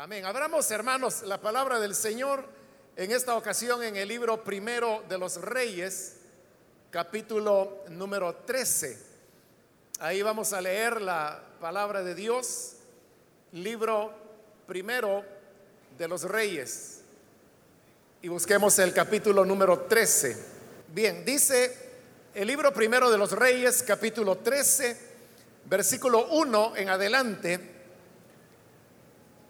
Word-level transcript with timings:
Amén. 0.00 0.24
Abramos, 0.24 0.70
hermanos, 0.70 1.22
la 1.22 1.40
palabra 1.40 1.80
del 1.80 1.92
Señor 1.92 2.44
en 2.94 3.10
esta 3.10 3.36
ocasión 3.36 3.82
en 3.82 3.96
el 3.96 4.06
libro 4.06 4.44
primero 4.44 5.02
de 5.08 5.18
los 5.18 5.40
Reyes, 5.40 6.18
capítulo 6.88 7.82
número 7.88 8.32
13. 8.32 8.96
Ahí 9.98 10.22
vamos 10.22 10.52
a 10.52 10.60
leer 10.60 11.02
la 11.02 11.42
palabra 11.60 12.04
de 12.04 12.14
Dios, 12.14 12.74
libro 13.50 14.14
primero 14.68 15.24
de 15.98 16.06
los 16.06 16.22
Reyes. 16.22 17.00
Y 18.22 18.28
busquemos 18.28 18.78
el 18.78 18.92
capítulo 18.92 19.44
número 19.44 19.80
13. 19.80 20.36
Bien, 20.94 21.24
dice 21.24 21.76
el 22.36 22.46
libro 22.46 22.72
primero 22.72 23.10
de 23.10 23.18
los 23.18 23.32
Reyes, 23.32 23.82
capítulo 23.82 24.38
13, 24.38 24.96
versículo 25.64 26.28
1 26.28 26.76
en 26.76 26.88
adelante 26.88 27.77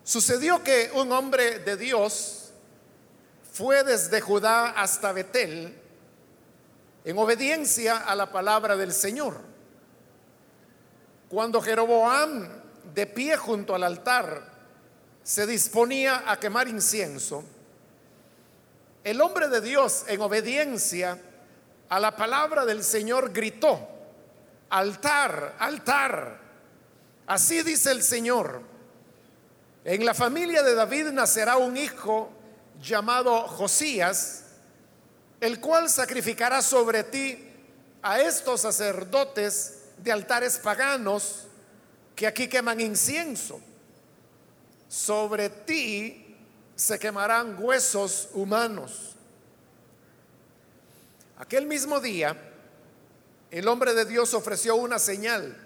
Sucedió 0.09 0.65
que 0.65 0.91
un 0.95 1.13
hombre 1.13 1.59
de 1.59 1.77
Dios 1.77 2.49
fue 3.53 3.85
desde 3.85 4.23
Judá 4.23 4.71
hasta 4.71 5.13
Betel 5.13 5.79
en 7.05 7.19
obediencia 7.19 7.99
a 7.99 8.17
la 8.17 8.33
palabra 8.33 8.75
del 8.75 8.95
Señor. 8.95 9.37
Cuando 11.29 11.61
Jeroboam, 11.61 12.49
de 12.95 13.07
pie 13.07 13.37
junto 13.37 13.75
al 13.75 13.83
altar, 13.83 14.51
se 15.23 15.47
disponía 15.47 16.25
a 16.27 16.41
quemar 16.41 16.69
incienso, 16.69 17.45
el 19.05 19.21
hombre 19.21 19.49
de 19.49 19.61
Dios, 19.61 20.07
en 20.09 20.23
obediencia 20.23 21.21
a 21.91 22.01
la 22.01 22.17
palabra 22.17 22.65
del 22.65 22.83
Señor, 22.83 23.31
gritó, 23.31 23.87
altar, 24.71 25.57
altar. 25.59 26.41
Así 27.27 27.63
dice 27.63 27.91
el 27.91 28.03
Señor 28.03 28.78
en 29.85 30.05
la 30.05 30.15
familia 30.15 30.63
de 30.63 30.75
David 30.75 31.07
nacerá 31.13 31.57
un 31.57 31.77
hijo 31.77 32.31
llamado 32.83 33.47
Josías, 33.49 34.45
el 35.41 35.61
cual 35.61 35.89
sacrificará 35.89 36.63
sobre 36.63 37.05
ti 37.05 37.49
a 38.03 38.21
estos 38.21 38.63
sacerdotes 38.63 39.85
de 39.99 40.13
altares 40.13 40.59
paganos 40.59 41.47
que 42.15 42.27
aquí 42.27 42.49
queman 42.49 42.81
incienso. 42.81 43.61
Sobre 44.89 45.49
ti 45.49 46.37
se 46.75 46.99
quemarán 46.99 47.57
huesos 47.63 48.29
humanos. 48.33 49.15
Aquel 51.39 51.67
mismo 51.67 52.01
día, 52.01 52.37
el 53.51 53.69
hombre 53.69 53.95
de 53.95 54.05
Dios 54.05 54.35
ofreció 54.35 54.75
una 54.77 54.99
señal. 54.99 55.57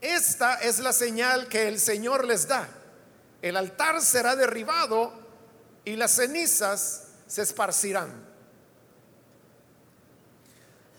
Esta 0.00 0.54
es 0.54 0.78
la 0.78 0.92
señal 0.92 1.48
que 1.48 1.68
el 1.68 1.78
Señor 1.78 2.24
les 2.24 2.48
da 2.48 2.68
el 3.42 3.56
altar 3.56 4.00
será 4.00 4.36
derribado 4.36 5.12
y 5.84 5.96
las 5.96 6.12
cenizas 6.12 7.08
se 7.26 7.42
esparcirán. 7.42 8.26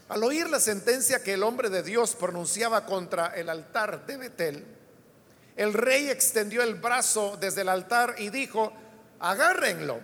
Al 0.10 0.24
oír 0.24 0.50
la 0.50 0.60
sentencia 0.60 1.22
que 1.22 1.34
el 1.34 1.44
hombre 1.44 1.70
de 1.70 1.84
Dios 1.84 2.16
pronunciaba 2.16 2.86
contra 2.86 3.28
el 3.36 3.50
altar 3.50 4.06
de 4.06 4.18
Betel, 4.18 4.66
el 5.58 5.74
rey 5.74 6.10
extendió 6.10 6.62
el 6.62 6.76
brazo 6.76 7.36
desde 7.40 7.62
el 7.62 7.70
altar 7.70 8.16
y 8.18 8.30
dijo, 8.30 8.72
agárrenlo. 9.20 10.00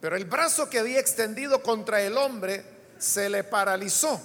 Pero 0.00 0.16
el 0.16 0.24
brazo 0.24 0.70
que 0.70 0.78
había 0.78 1.00
extendido 1.00 1.62
contra 1.62 2.00
el 2.00 2.16
hombre 2.16 2.64
se 2.96 3.28
le 3.28 3.44
paralizó, 3.44 4.18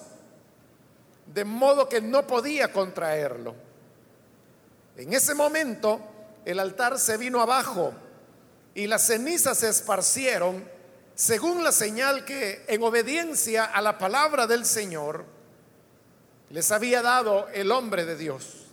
de 1.26 1.44
modo 1.44 1.90
que 1.90 2.00
no 2.00 2.26
podía 2.26 2.72
contraerlo. 2.72 3.56
En 4.96 5.12
ese 5.14 5.34
momento, 5.34 6.15
el 6.46 6.60
altar 6.60 7.00
se 7.00 7.18
vino 7.18 7.42
abajo 7.42 7.94
y 8.76 8.88
las 8.88 9.08
cenizas 9.08 9.58
se 9.58 9.70
esparcieron 9.70 10.64
según 11.16 11.64
la 11.64 11.72
señal 11.72 12.24
que 12.24 12.64
en 12.68 12.84
obediencia 12.84 13.66
a 13.66 13.82
la 13.82 13.98
palabra 13.98 14.48
del 14.48 14.66
Señor 14.66 15.26
les 16.52 16.72
había 16.72 17.02
dado 17.02 17.48
el 17.50 17.72
hombre 17.72 18.06
de 18.06 18.16
Dios. 18.16 18.68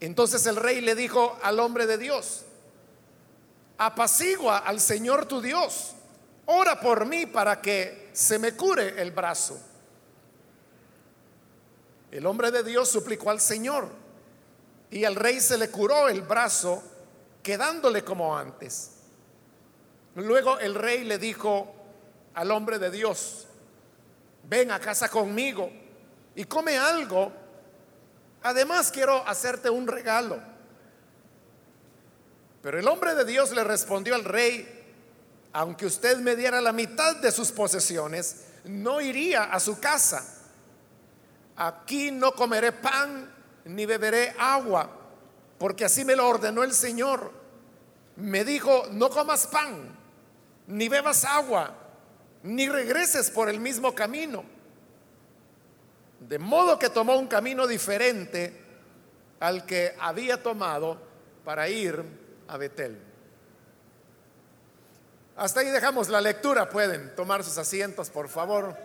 Entonces 0.00 0.46
el 0.46 0.56
rey 0.56 0.80
le 0.80 0.94
dijo 0.94 1.38
al 1.42 1.60
hombre 1.60 1.86
de 1.86 1.98
Dios, 1.98 2.44
apacigua 3.76 4.58
al 4.58 4.80
Señor 4.80 5.26
tu 5.26 5.40
Dios, 5.40 5.94
ora 6.46 6.80
por 6.80 7.06
mí 7.06 7.26
para 7.26 7.60
que 7.60 8.10
se 8.12 8.38
me 8.38 8.54
cure 8.54 9.00
el 9.02 9.10
brazo. 9.10 9.60
El 12.10 12.26
hombre 12.26 12.50
de 12.50 12.62
Dios 12.62 12.88
suplicó 12.88 13.30
al 13.30 13.40
Señor 13.40 14.01
y 14.92 15.06
al 15.06 15.16
rey 15.16 15.40
se 15.40 15.56
le 15.56 15.70
curó 15.70 16.06
el 16.08 16.20
brazo, 16.20 16.82
quedándole 17.42 18.04
como 18.04 18.36
antes. 18.36 18.90
Luego 20.16 20.58
el 20.58 20.74
rey 20.74 21.02
le 21.04 21.16
dijo 21.16 21.74
al 22.34 22.50
hombre 22.50 22.78
de 22.78 22.90
Dios, 22.90 23.46
ven 24.44 24.70
a 24.70 24.78
casa 24.78 25.08
conmigo 25.08 25.72
y 26.34 26.44
come 26.44 26.76
algo. 26.76 27.32
Además 28.42 28.92
quiero 28.92 29.26
hacerte 29.26 29.70
un 29.70 29.86
regalo. 29.86 30.38
Pero 32.60 32.78
el 32.78 32.86
hombre 32.86 33.14
de 33.14 33.24
Dios 33.24 33.50
le 33.52 33.64
respondió 33.64 34.14
al 34.14 34.24
rey, 34.24 34.94
aunque 35.54 35.86
usted 35.86 36.18
me 36.18 36.36
diera 36.36 36.60
la 36.60 36.72
mitad 36.72 37.16
de 37.16 37.32
sus 37.32 37.50
posesiones, 37.50 38.44
no 38.64 39.00
iría 39.00 39.44
a 39.44 39.58
su 39.58 39.80
casa. 39.80 40.22
Aquí 41.56 42.10
no 42.10 42.32
comeré 42.32 42.72
pan 42.72 43.31
ni 43.64 43.86
beberé 43.86 44.34
agua, 44.38 44.90
porque 45.58 45.84
así 45.84 46.04
me 46.04 46.16
lo 46.16 46.28
ordenó 46.28 46.62
el 46.62 46.72
Señor. 46.72 47.32
Me 48.16 48.44
dijo, 48.44 48.84
no 48.90 49.10
comas 49.10 49.46
pan, 49.46 49.96
ni 50.66 50.88
bebas 50.88 51.24
agua, 51.24 51.74
ni 52.42 52.68
regreses 52.68 53.30
por 53.30 53.48
el 53.48 53.60
mismo 53.60 53.94
camino. 53.94 54.44
De 56.20 56.38
modo 56.38 56.78
que 56.78 56.88
tomó 56.88 57.16
un 57.16 57.26
camino 57.26 57.66
diferente 57.66 58.60
al 59.40 59.66
que 59.66 59.94
había 59.98 60.42
tomado 60.42 60.98
para 61.44 61.68
ir 61.68 62.02
a 62.48 62.56
Betel. 62.56 62.96
Hasta 65.36 65.60
ahí 65.60 65.68
dejamos 65.68 66.08
la 66.08 66.20
lectura. 66.20 66.68
Pueden 66.68 67.14
tomar 67.16 67.42
sus 67.42 67.58
asientos, 67.58 68.10
por 68.10 68.28
favor. 68.28 68.76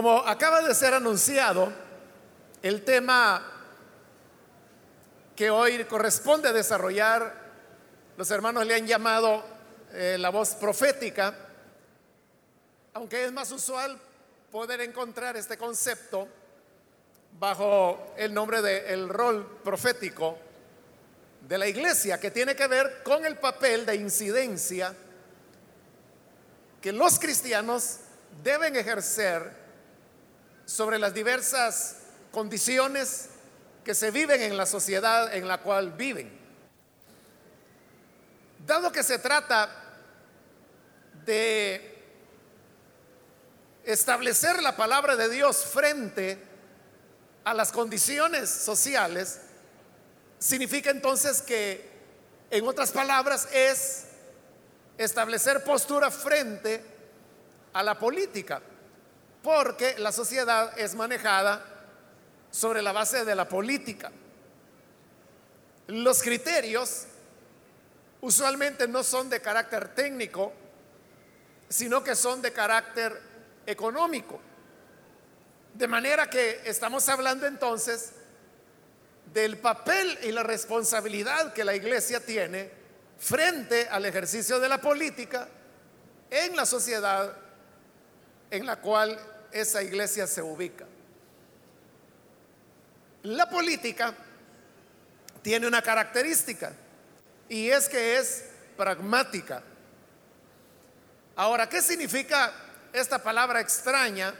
Como 0.00 0.16
acaba 0.16 0.62
de 0.62 0.74
ser 0.74 0.94
anunciado, 0.94 1.70
el 2.62 2.84
tema 2.84 3.46
que 5.36 5.50
hoy 5.50 5.84
corresponde 5.84 6.50
desarrollar, 6.54 7.34
los 8.16 8.30
hermanos 8.30 8.64
le 8.64 8.76
han 8.76 8.86
llamado 8.86 9.44
eh, 9.92 10.16
la 10.18 10.30
voz 10.30 10.54
profética, 10.54 11.34
aunque 12.94 13.26
es 13.26 13.32
más 13.32 13.52
usual 13.52 14.00
poder 14.50 14.80
encontrar 14.80 15.36
este 15.36 15.58
concepto 15.58 16.26
bajo 17.38 18.14
el 18.16 18.32
nombre 18.32 18.62
de 18.62 18.94
el 18.94 19.06
rol 19.06 19.60
profético 19.62 20.38
de 21.46 21.58
la 21.58 21.68
iglesia, 21.68 22.18
que 22.18 22.30
tiene 22.30 22.56
que 22.56 22.68
ver 22.68 23.02
con 23.02 23.26
el 23.26 23.36
papel 23.36 23.84
de 23.84 23.96
incidencia 23.96 24.94
que 26.80 26.90
los 26.90 27.18
cristianos 27.18 27.98
deben 28.42 28.76
ejercer 28.76 29.60
sobre 30.70 31.00
las 31.00 31.12
diversas 31.12 31.96
condiciones 32.30 33.30
que 33.82 33.92
se 33.92 34.12
viven 34.12 34.40
en 34.40 34.56
la 34.56 34.66
sociedad 34.66 35.34
en 35.34 35.48
la 35.48 35.62
cual 35.62 35.90
viven. 35.90 36.30
Dado 38.64 38.92
que 38.92 39.02
se 39.02 39.18
trata 39.18 39.68
de 41.24 41.98
establecer 43.84 44.62
la 44.62 44.76
palabra 44.76 45.16
de 45.16 45.28
Dios 45.28 45.64
frente 45.64 46.38
a 47.42 47.52
las 47.52 47.72
condiciones 47.72 48.48
sociales, 48.48 49.40
significa 50.38 50.90
entonces 50.90 51.42
que, 51.42 51.90
en 52.48 52.64
otras 52.68 52.92
palabras, 52.92 53.48
es 53.52 54.04
establecer 54.98 55.64
postura 55.64 56.12
frente 56.12 56.80
a 57.72 57.82
la 57.82 57.98
política 57.98 58.62
porque 59.42 59.96
la 59.98 60.12
sociedad 60.12 60.78
es 60.78 60.94
manejada 60.94 61.64
sobre 62.50 62.82
la 62.82 62.92
base 62.92 63.24
de 63.24 63.34
la 63.34 63.48
política. 63.48 64.10
Los 65.86 66.22
criterios 66.22 67.06
usualmente 68.20 68.86
no 68.86 69.02
son 69.02 69.30
de 69.30 69.40
carácter 69.40 69.94
técnico, 69.94 70.52
sino 71.68 72.04
que 72.04 72.14
son 72.14 72.42
de 72.42 72.52
carácter 72.52 73.20
económico. 73.66 74.40
De 75.74 75.88
manera 75.88 76.28
que 76.28 76.60
estamos 76.64 77.08
hablando 77.08 77.46
entonces 77.46 78.12
del 79.32 79.58
papel 79.58 80.18
y 80.22 80.32
la 80.32 80.42
responsabilidad 80.42 81.52
que 81.52 81.64
la 81.64 81.74
iglesia 81.74 82.24
tiene 82.24 82.70
frente 83.18 83.88
al 83.88 84.04
ejercicio 84.04 84.58
de 84.58 84.68
la 84.68 84.80
política 84.80 85.48
en 86.30 86.56
la 86.56 86.66
sociedad 86.66 87.36
en 88.50 88.66
la 88.66 88.76
cual 88.76 89.18
esa 89.52 89.82
iglesia 89.82 90.26
se 90.26 90.42
ubica. 90.42 90.86
La 93.22 93.48
política 93.48 94.14
tiene 95.42 95.66
una 95.66 95.82
característica 95.82 96.72
y 97.48 97.68
es 97.68 97.88
que 97.88 98.18
es 98.18 98.44
pragmática. 98.76 99.62
Ahora, 101.36 101.68
¿qué 101.68 101.82
significa 101.82 102.52
esta 102.92 103.22
palabra 103.22 103.60
extraña 103.60 104.34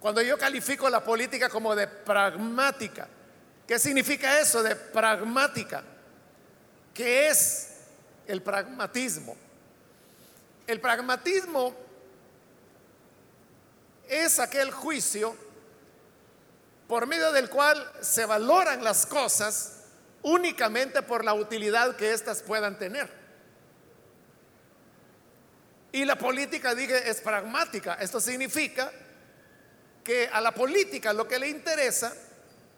cuando 0.00 0.22
yo 0.22 0.38
califico 0.38 0.88
la 0.88 1.02
política 1.02 1.48
como 1.48 1.74
de 1.74 1.86
pragmática? 1.86 3.08
¿Qué 3.66 3.78
significa 3.78 4.40
eso 4.40 4.62
de 4.62 4.76
pragmática? 4.76 5.82
¿Qué 6.94 7.28
es 7.28 7.74
el 8.26 8.42
pragmatismo? 8.42 9.36
El 10.66 10.80
pragmatismo 10.80 11.85
es 14.08 14.38
aquel 14.38 14.70
juicio 14.70 15.36
por 16.88 17.06
medio 17.06 17.32
del 17.32 17.50
cual 17.50 17.92
se 18.00 18.26
valoran 18.26 18.84
las 18.84 19.06
cosas 19.06 19.84
únicamente 20.22 21.02
por 21.02 21.24
la 21.24 21.34
utilidad 21.34 21.96
que 21.96 22.12
éstas 22.12 22.42
puedan 22.42 22.78
tener. 22.78 23.10
Y 25.92 26.04
la 26.04 26.16
política, 26.16 26.74
dije, 26.74 27.08
es 27.08 27.20
pragmática. 27.20 27.94
Esto 27.94 28.20
significa 28.20 28.92
que 30.04 30.28
a 30.28 30.40
la 30.40 30.52
política 30.52 31.12
lo 31.12 31.26
que 31.26 31.38
le 31.38 31.48
interesa 31.48 32.12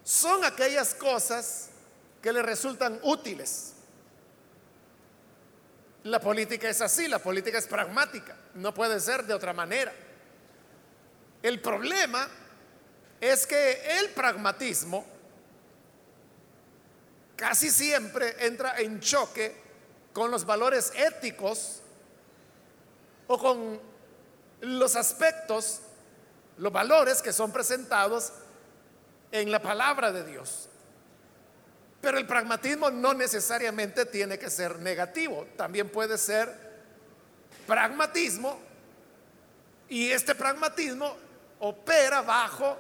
son 0.04 0.44
aquellas 0.44 0.94
cosas 0.94 1.68
que 2.22 2.32
le 2.32 2.42
resultan 2.42 2.98
útiles. 3.02 3.72
La 6.04 6.20
política 6.20 6.68
es 6.68 6.80
así, 6.80 7.08
la 7.08 7.18
política 7.18 7.58
es 7.58 7.66
pragmática, 7.66 8.36
no 8.54 8.72
puede 8.72 9.00
ser 9.00 9.24
de 9.24 9.34
otra 9.34 9.52
manera. 9.52 9.92
El 11.42 11.60
problema 11.60 12.28
es 13.20 13.46
que 13.46 13.98
el 13.98 14.10
pragmatismo 14.10 15.04
casi 17.36 17.70
siempre 17.70 18.46
entra 18.46 18.78
en 18.80 19.00
choque 19.00 19.54
con 20.12 20.30
los 20.30 20.44
valores 20.44 20.92
éticos 20.96 21.80
o 23.28 23.38
con 23.38 23.80
los 24.60 24.96
aspectos, 24.96 25.80
los 26.56 26.72
valores 26.72 27.22
que 27.22 27.32
son 27.32 27.52
presentados 27.52 28.32
en 29.30 29.52
la 29.52 29.62
palabra 29.62 30.10
de 30.10 30.24
Dios. 30.24 30.68
Pero 32.00 32.18
el 32.18 32.26
pragmatismo 32.26 32.90
no 32.90 33.14
necesariamente 33.14 34.06
tiene 34.06 34.38
que 34.38 34.50
ser 34.50 34.78
negativo, 34.80 35.46
también 35.56 35.88
puede 35.88 36.18
ser 36.18 36.52
pragmatismo 37.66 38.58
y 39.88 40.10
este 40.10 40.34
pragmatismo 40.34 41.27
opera 41.60 42.22
bajo 42.22 42.76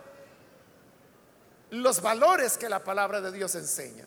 los 1.70 2.00
valores 2.00 2.56
que 2.56 2.68
la 2.68 2.82
palabra 2.82 3.20
de 3.20 3.32
Dios 3.32 3.54
enseña. 3.54 4.06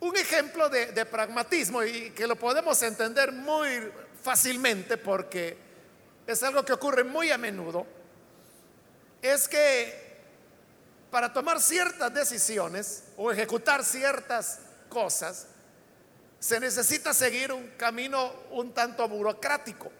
Un 0.00 0.16
ejemplo 0.16 0.68
de, 0.68 0.92
de, 0.92 1.04
pragmatismo 1.04 1.82
y 1.82 2.10
que 2.10 2.26
lo 2.26 2.36
podemos 2.36 2.80
entender 2.82 3.32
muy 3.32 3.90
fácilmente 4.22 4.96
porque 4.96 5.56
es 6.26 6.42
algo 6.42 6.64
que 6.64 6.72
ocurre 6.72 7.04
muy 7.04 7.30
a 7.30 7.38
menudo, 7.38 7.86
es 9.20 9.48
que 9.48 10.08
para 11.10 11.32
tomar 11.32 11.60
ciertas 11.60 12.12
decisiones 12.12 13.04
o 13.16 13.32
ejecutar 13.32 13.84
ciertas 13.84 14.60
cosas, 14.88 15.46
se 16.38 16.60
necesita 16.60 17.12
seguir 17.12 17.52
un 17.52 17.68
camino 17.76 18.32
un 18.50 18.72
tanto 18.72 19.08
burocrático, 19.08 19.90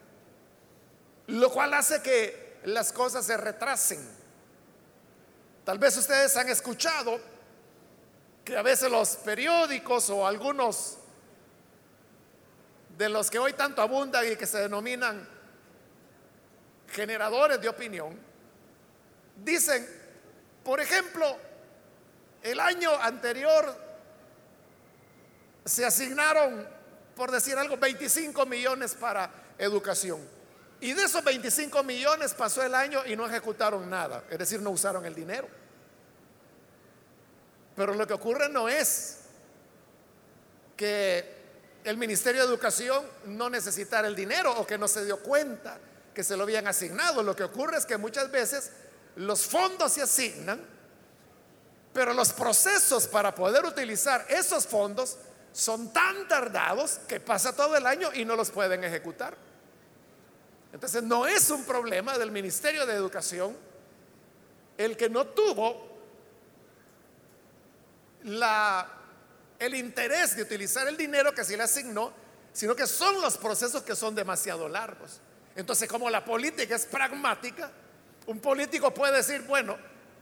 lo 1.26 1.50
cual 1.50 1.74
hace 1.74 2.00
que 2.00 2.47
las 2.64 2.92
cosas 2.92 3.24
se 3.24 3.36
retrasen. 3.36 4.06
Tal 5.64 5.78
vez 5.78 5.96
ustedes 5.96 6.36
han 6.36 6.48
escuchado 6.48 7.20
que 8.44 8.56
a 8.56 8.62
veces 8.62 8.90
los 8.90 9.16
periódicos 9.16 10.08
o 10.10 10.26
algunos 10.26 10.98
de 12.96 13.08
los 13.08 13.30
que 13.30 13.38
hoy 13.38 13.52
tanto 13.52 13.82
abundan 13.82 14.30
y 14.30 14.36
que 14.36 14.46
se 14.46 14.58
denominan 14.58 15.28
generadores 16.88 17.60
de 17.60 17.68
opinión, 17.68 18.18
dicen 19.36 19.98
por 20.68 20.80
ejemplo, 20.80 21.24
el 22.42 22.60
año 22.60 22.90
anterior 23.00 23.74
se 25.64 25.82
asignaron, 25.82 26.68
por 27.16 27.30
decir 27.30 27.56
algo, 27.56 27.78
25 27.78 28.44
millones 28.44 28.94
para 28.94 29.30
educación. 29.56 30.20
Y 30.80 30.92
de 30.92 31.02
esos 31.02 31.24
25 31.24 31.82
millones 31.82 32.34
pasó 32.34 32.62
el 32.62 32.74
año 32.74 33.04
y 33.06 33.16
no 33.16 33.26
ejecutaron 33.26 33.88
nada, 33.90 34.24
es 34.30 34.38
decir, 34.38 34.62
no 34.62 34.70
usaron 34.70 35.04
el 35.04 35.14
dinero. 35.14 35.48
Pero 37.74 37.94
lo 37.94 38.06
que 38.06 38.14
ocurre 38.14 38.48
no 38.48 38.68
es 38.68 39.18
que 40.76 41.36
el 41.84 41.96
Ministerio 41.96 42.42
de 42.42 42.48
Educación 42.48 43.04
no 43.26 43.50
necesitara 43.50 44.08
el 44.08 44.14
dinero 44.14 44.52
o 44.58 44.66
que 44.66 44.78
no 44.78 44.88
se 44.88 45.04
dio 45.04 45.18
cuenta 45.20 45.78
que 46.14 46.24
se 46.24 46.36
lo 46.36 46.42
habían 46.44 46.66
asignado. 46.66 47.22
Lo 47.22 47.34
que 47.34 47.44
ocurre 47.44 47.78
es 47.78 47.86
que 47.86 47.96
muchas 47.96 48.30
veces 48.30 48.70
los 49.16 49.46
fondos 49.46 49.92
se 49.92 50.02
asignan, 50.02 50.60
pero 51.92 52.12
los 52.14 52.32
procesos 52.32 53.06
para 53.06 53.34
poder 53.34 53.64
utilizar 53.64 54.26
esos 54.28 54.66
fondos 54.66 55.16
son 55.52 55.92
tan 55.92 56.28
tardados 56.28 56.98
que 57.08 57.20
pasa 57.20 57.54
todo 57.54 57.76
el 57.76 57.86
año 57.86 58.10
y 58.14 58.24
no 58.24 58.36
los 58.36 58.50
pueden 58.50 58.84
ejecutar. 58.84 59.47
Entonces 60.72 61.02
no 61.02 61.26
es 61.26 61.50
un 61.50 61.64
problema 61.64 62.18
del 62.18 62.30
Ministerio 62.30 62.84
de 62.86 62.94
Educación 62.94 63.56
el 64.76 64.96
que 64.96 65.08
no 65.08 65.26
tuvo 65.26 65.88
el 69.58 69.74
interés 69.74 70.36
de 70.36 70.42
utilizar 70.42 70.86
el 70.86 70.96
dinero 70.96 71.32
que 71.32 71.44
se 71.44 71.56
le 71.56 71.62
asignó, 71.62 72.12
sino 72.52 72.76
que 72.76 72.86
son 72.86 73.20
los 73.20 73.36
procesos 73.36 73.82
que 73.82 73.96
son 73.96 74.14
demasiado 74.14 74.68
largos. 74.68 75.20
Entonces 75.56 75.88
como 75.88 76.10
la 76.10 76.24
política 76.24 76.76
es 76.76 76.86
pragmática, 76.86 77.70
un 78.26 78.40
político 78.40 78.92
puede 78.92 79.16
decir, 79.16 79.42
bueno, 79.42 79.76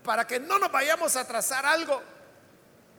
para 0.04 0.26
que 0.26 0.38
no 0.38 0.58
nos 0.58 0.70
vayamos 0.70 1.16
a 1.16 1.26
trazar 1.26 1.66
algo, 1.66 2.00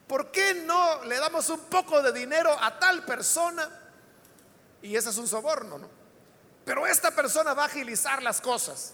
¿por 0.06 0.30
qué 0.30 0.54
no 0.54 1.04
le 1.04 1.16
damos 1.16 1.48
un 1.48 1.60
poco 1.60 2.02
de 2.02 2.12
dinero 2.12 2.54
a 2.60 2.78
tal 2.78 3.04
persona? 3.04 3.68
Y 4.82 4.94
ese 4.94 5.10
es 5.10 5.16
un 5.16 5.26
soborno, 5.26 5.78
¿no? 5.78 5.97
Pero 6.68 6.86
esta 6.86 7.10
persona 7.10 7.54
va 7.54 7.62
a 7.62 7.66
agilizar 7.66 8.22
las 8.22 8.42
cosas. 8.42 8.92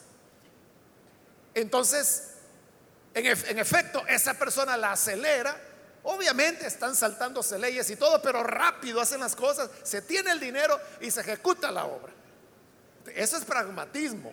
Entonces, 1.54 2.34
en, 3.14 3.58
efecto, 3.58 4.06
esa 4.06 4.34
persona 4.34 4.76
la 4.76 4.92
acelera. 4.92 5.60
Obviamente 6.04 6.68
están 6.68 6.94
saltándose 6.94 7.58
leyes 7.58 7.90
y 7.90 7.96
todo, 7.96 8.22
pero 8.22 8.44
rápido 8.44 9.00
hacen 9.00 9.18
las 9.18 9.34
cosas, 9.34 9.70
se 9.82 10.02
tiene 10.02 10.30
el 10.30 10.38
dinero 10.38 10.78
y 11.00 11.10
se 11.10 11.22
ejecuta 11.22 11.72
la 11.72 11.86
obra. 11.86 12.12
Eso 13.12 13.38
es 13.38 13.44
pragmatismo. 13.44 14.32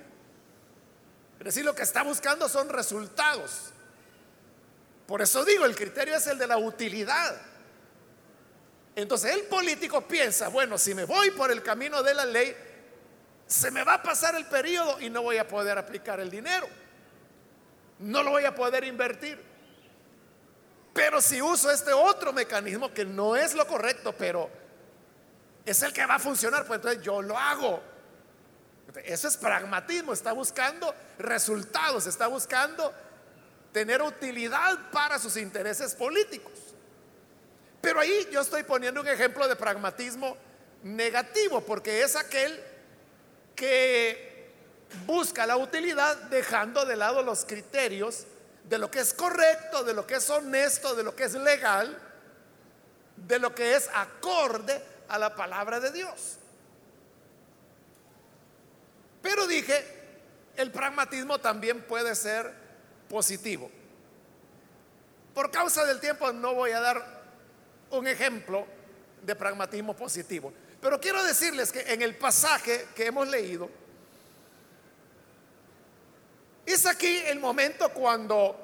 Es 1.39 1.45
decir, 1.45 1.65
lo 1.65 1.73
que 1.73 1.81
está 1.81 2.03
buscando 2.03 2.47
son 2.47 2.69
resultados. 2.69 3.71
Por 5.07 5.23
eso 5.23 5.43
digo, 5.43 5.65
el 5.65 5.75
criterio 5.75 6.15
es 6.15 6.27
el 6.27 6.37
de 6.37 6.45
la 6.45 6.59
utilidad. 6.59 7.41
Entonces 8.95 9.33
el 9.33 9.45
político 9.45 10.07
piensa, 10.07 10.49
bueno, 10.49 10.77
si 10.77 10.93
me 10.93 11.05
voy 11.05 11.31
por 11.31 11.49
el 11.49 11.63
camino 11.63 12.03
de 12.03 12.13
la 12.13 12.25
ley, 12.25 12.55
se 13.51 13.69
me 13.69 13.83
va 13.83 13.95
a 13.95 14.01
pasar 14.01 14.33
el 14.35 14.45
periodo 14.45 15.01
y 15.01 15.09
no 15.09 15.23
voy 15.23 15.37
a 15.37 15.45
poder 15.45 15.77
aplicar 15.77 16.21
el 16.21 16.29
dinero. 16.29 16.69
No 17.99 18.23
lo 18.23 18.31
voy 18.31 18.45
a 18.45 18.55
poder 18.55 18.85
invertir. 18.85 19.37
Pero 20.93 21.21
si 21.21 21.41
uso 21.41 21.69
este 21.69 21.91
otro 21.91 22.31
mecanismo 22.31 22.93
que 22.93 23.03
no 23.03 23.35
es 23.35 23.53
lo 23.53 23.67
correcto, 23.67 24.15
pero 24.17 24.49
es 25.65 25.81
el 25.83 25.91
que 25.91 26.05
va 26.05 26.15
a 26.15 26.19
funcionar, 26.19 26.65
pues 26.65 26.77
entonces 26.77 27.03
yo 27.03 27.21
lo 27.21 27.37
hago. 27.37 27.83
Eso 29.03 29.27
es 29.27 29.35
pragmatismo, 29.35 30.13
está 30.13 30.31
buscando 30.31 30.95
resultados, 31.19 32.07
está 32.07 32.27
buscando 32.27 32.93
tener 33.73 34.01
utilidad 34.01 34.79
para 34.91 35.19
sus 35.19 35.35
intereses 35.35 35.93
políticos. 35.93 36.53
Pero 37.81 37.99
ahí 37.99 38.29
yo 38.31 38.39
estoy 38.39 38.63
poniendo 38.63 39.01
un 39.01 39.07
ejemplo 39.09 39.45
de 39.49 39.57
pragmatismo 39.57 40.37
negativo, 40.83 41.59
porque 41.61 42.01
es 42.01 42.15
aquel 42.15 42.70
que 43.61 44.49
busca 45.05 45.45
la 45.45 45.55
utilidad 45.55 46.17
dejando 46.31 46.83
de 46.83 46.95
lado 46.95 47.21
los 47.21 47.45
criterios 47.45 48.25
de 48.67 48.79
lo 48.79 48.89
que 48.89 49.01
es 49.01 49.13
correcto, 49.13 49.83
de 49.83 49.93
lo 49.93 50.07
que 50.07 50.15
es 50.15 50.27
honesto, 50.31 50.95
de 50.95 51.03
lo 51.03 51.15
que 51.15 51.25
es 51.25 51.35
legal, 51.35 51.95
de 53.17 53.37
lo 53.37 53.53
que 53.53 53.75
es 53.75 53.87
acorde 53.93 54.81
a 55.07 55.19
la 55.19 55.35
palabra 55.35 55.79
de 55.79 55.91
Dios. 55.91 56.37
Pero 59.21 59.45
dije, 59.45 59.85
el 60.55 60.71
pragmatismo 60.71 61.37
también 61.37 61.83
puede 61.83 62.15
ser 62.15 62.51
positivo. 63.07 63.69
Por 65.35 65.51
causa 65.51 65.85
del 65.85 65.99
tiempo 65.99 66.31
no 66.31 66.55
voy 66.55 66.71
a 66.71 66.79
dar 66.79 67.21
un 67.91 68.07
ejemplo 68.07 68.65
de 69.21 69.35
pragmatismo 69.35 69.95
positivo. 69.95 70.51
Pero 70.81 70.99
quiero 70.99 71.23
decirles 71.23 71.71
que 71.71 71.81
en 71.81 72.01
el 72.01 72.17
pasaje 72.17 72.87
que 72.95 73.05
hemos 73.05 73.27
leído, 73.27 73.69
es 76.65 76.85
aquí 76.85 77.17
el 77.27 77.39
momento 77.39 77.89
cuando 77.89 78.55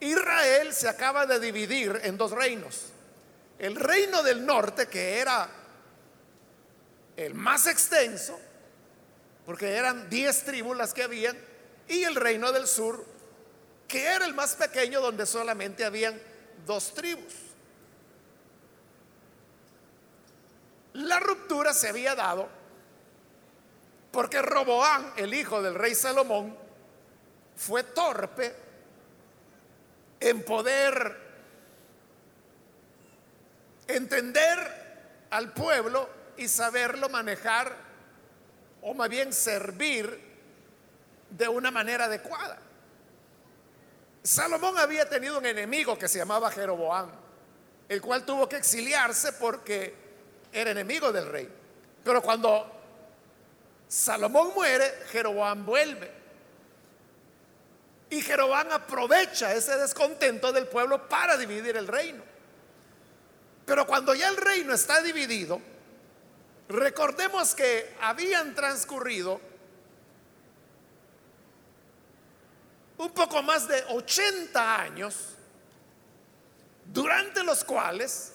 Israel 0.00 0.72
se 0.72 0.88
acaba 0.88 1.26
de 1.26 1.40
dividir 1.40 2.00
en 2.04 2.16
dos 2.16 2.30
reinos. 2.30 2.86
El 3.58 3.76
reino 3.76 4.22
del 4.22 4.46
norte, 4.46 4.86
que 4.86 5.18
era 5.18 5.48
el 7.16 7.34
más 7.34 7.66
extenso, 7.66 8.38
porque 9.44 9.74
eran 9.74 10.08
diez 10.08 10.44
tribus 10.44 10.76
las 10.76 10.94
que 10.94 11.02
habían, 11.02 11.36
y 11.88 12.04
el 12.04 12.14
reino 12.14 12.52
del 12.52 12.66
sur, 12.66 13.04
que 13.88 14.04
era 14.04 14.24
el 14.24 14.34
más 14.34 14.54
pequeño, 14.54 15.00
donde 15.00 15.26
solamente 15.26 15.84
habían 15.84 16.20
dos 16.64 16.94
tribus. 16.94 17.47
La 20.98 21.20
ruptura 21.20 21.72
se 21.72 21.88
había 21.88 22.14
dado 22.16 22.48
porque 24.10 24.42
Roboán, 24.42 25.12
el 25.16 25.32
hijo 25.32 25.62
del 25.62 25.76
rey 25.76 25.94
Salomón, 25.94 26.56
fue 27.54 27.84
torpe 27.84 28.54
en 30.18 30.44
poder 30.44 31.16
entender 33.86 35.26
al 35.30 35.52
pueblo 35.52 36.08
y 36.36 36.48
saberlo 36.48 37.08
manejar, 37.08 37.76
o 38.82 38.92
más 38.92 39.08
bien 39.08 39.32
servir 39.32 40.20
de 41.30 41.48
una 41.48 41.70
manera 41.70 42.06
adecuada. 42.06 42.58
Salomón 44.22 44.78
había 44.78 45.08
tenido 45.08 45.38
un 45.38 45.46
enemigo 45.46 45.96
que 45.96 46.08
se 46.08 46.18
llamaba 46.18 46.50
Jeroboán, 46.50 47.10
el 47.88 48.00
cual 48.02 48.24
tuvo 48.24 48.48
que 48.48 48.56
exiliarse 48.56 49.32
porque 49.34 50.07
era 50.52 50.70
enemigo 50.70 51.12
del 51.12 51.26
rey. 51.26 51.48
Pero 52.04 52.22
cuando 52.22 52.70
Salomón 53.88 54.52
muere, 54.54 55.02
Jeroboam 55.10 55.64
vuelve. 55.64 56.10
Y 58.10 58.22
Jeroboam 58.22 58.72
aprovecha 58.72 59.52
ese 59.54 59.76
descontento 59.76 60.52
del 60.52 60.66
pueblo 60.66 61.08
para 61.08 61.36
dividir 61.36 61.76
el 61.76 61.86
reino. 61.86 62.22
Pero 63.66 63.86
cuando 63.86 64.14
ya 64.14 64.28
el 64.28 64.36
reino 64.36 64.72
está 64.72 65.02
dividido, 65.02 65.60
recordemos 66.68 67.54
que 67.54 67.94
habían 68.00 68.54
transcurrido 68.54 69.40
un 72.96 73.10
poco 73.10 73.42
más 73.42 73.68
de 73.68 73.84
80 73.90 74.80
años, 74.80 75.34
durante 76.86 77.44
los 77.44 77.62
cuales 77.62 78.32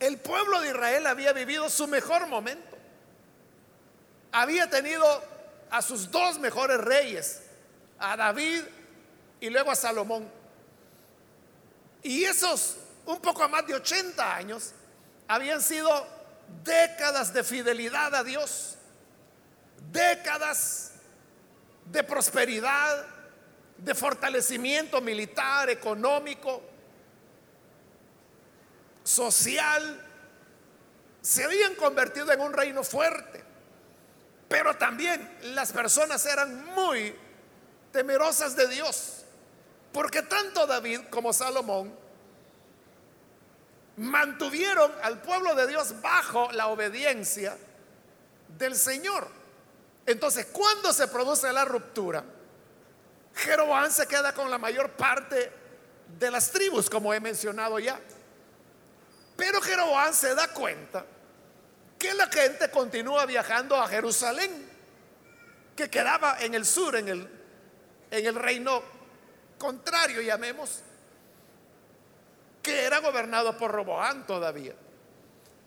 el 0.00 0.18
pueblo 0.18 0.60
de 0.60 0.68
Israel 0.68 1.06
había 1.06 1.32
vivido 1.32 1.70
su 1.70 1.86
mejor 1.86 2.26
momento. 2.26 2.76
Había 4.32 4.68
tenido 4.68 5.22
a 5.70 5.80
sus 5.82 6.10
dos 6.10 6.38
mejores 6.38 6.78
reyes, 6.78 7.42
a 7.98 8.16
David 8.16 8.62
y 9.40 9.48
luego 9.48 9.70
a 9.70 9.74
Salomón. 9.74 10.30
Y 12.02 12.24
esos 12.24 12.76
un 13.06 13.20
poco 13.20 13.48
más 13.48 13.66
de 13.66 13.74
80 13.74 14.36
años 14.36 14.72
habían 15.28 15.62
sido 15.62 16.06
décadas 16.62 17.32
de 17.32 17.42
fidelidad 17.42 18.14
a 18.14 18.22
Dios, 18.22 18.76
décadas 19.90 20.92
de 21.86 22.02
prosperidad, 22.04 23.06
de 23.78 23.94
fortalecimiento 23.94 25.00
militar, 25.00 25.70
económico, 25.70 26.62
social, 29.06 30.02
se 31.22 31.44
habían 31.44 31.74
convertido 31.76 32.32
en 32.32 32.40
un 32.40 32.52
reino 32.52 32.82
fuerte. 32.82 33.42
Pero 34.48 34.76
también 34.76 35.38
las 35.54 35.72
personas 35.72 36.24
eran 36.26 36.66
muy 36.74 37.14
temerosas 37.92 38.54
de 38.56 38.68
Dios, 38.68 39.24
porque 39.92 40.22
tanto 40.22 40.66
David 40.66 41.00
como 41.10 41.32
Salomón 41.32 41.94
mantuvieron 43.96 44.92
al 45.02 45.22
pueblo 45.22 45.54
de 45.54 45.66
Dios 45.66 46.00
bajo 46.00 46.50
la 46.52 46.66
obediencia 46.66 47.56
del 48.58 48.76
Señor. 48.76 49.28
Entonces, 50.04 50.46
cuando 50.52 50.92
se 50.92 51.08
produce 51.08 51.52
la 51.52 51.64
ruptura, 51.64 52.22
Jeroboam 53.34 53.90
se 53.90 54.06
queda 54.06 54.32
con 54.32 54.50
la 54.50 54.58
mayor 54.58 54.90
parte 54.92 55.52
de 56.18 56.30
las 56.30 56.50
tribus, 56.50 56.88
como 56.88 57.12
he 57.12 57.20
mencionado 57.20 57.78
ya. 57.78 57.98
Pero 59.36 59.60
Jeroboam 59.60 60.14
se 60.14 60.34
da 60.34 60.48
cuenta 60.48 61.04
que 61.98 62.14
la 62.14 62.26
gente 62.28 62.70
continúa 62.70 63.26
viajando 63.26 63.76
a 63.76 63.88
Jerusalén, 63.88 64.50
que 65.74 65.90
quedaba 65.90 66.38
en 66.40 66.54
el 66.54 66.64
sur, 66.64 66.96
en 66.96 67.08
el, 67.08 67.28
en 68.10 68.26
el 68.26 68.34
reino 68.34 68.82
contrario, 69.58 70.20
llamemos, 70.22 70.82
que 72.62 72.84
era 72.84 72.98
gobernado 72.98 73.56
por 73.56 73.70
Roboán 73.70 74.26
todavía. 74.26 74.74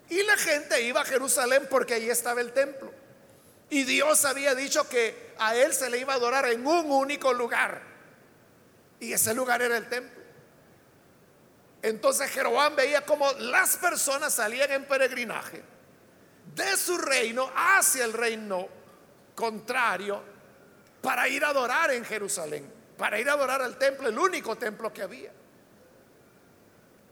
Y 0.09 0.23
la 0.23 0.37
gente 0.37 0.81
iba 0.81 1.01
a 1.01 1.05
Jerusalén 1.05 1.67
porque 1.69 1.93
ahí 1.93 2.09
estaba 2.09 2.41
el 2.41 2.51
templo. 2.51 2.91
Y 3.69 3.83
Dios 3.83 4.25
había 4.25 4.55
dicho 4.55 4.89
que 4.89 5.33
a 5.37 5.55
él 5.55 5.73
se 5.73 5.89
le 5.89 5.99
iba 5.99 6.13
a 6.13 6.15
adorar 6.15 6.47
en 6.47 6.65
un 6.65 6.91
único 6.91 7.31
lugar. 7.33 7.81
Y 8.99 9.13
ese 9.13 9.33
lugar 9.35 9.61
era 9.61 9.77
el 9.77 9.87
templo. 9.87 10.18
Entonces 11.81 12.29
Jeroboam 12.31 12.75
veía 12.75 13.05
como 13.05 13.31
las 13.33 13.77
personas 13.77 14.33
salían 14.33 14.71
en 14.71 14.85
peregrinaje 14.85 15.63
de 16.55 16.77
su 16.77 16.97
reino 16.97 17.49
hacia 17.55 18.05
el 18.05 18.13
reino 18.13 18.67
contrario 19.35 20.21
para 21.01 21.27
ir 21.29 21.45
a 21.45 21.49
adorar 21.49 21.91
en 21.91 22.03
Jerusalén, 22.03 22.69
para 22.97 23.19
ir 23.19 23.29
a 23.29 23.33
adorar 23.33 23.61
al 23.61 23.77
templo, 23.77 24.09
el 24.09 24.17
único 24.17 24.57
templo 24.57 24.91
que 24.91 25.01
había. 25.01 25.31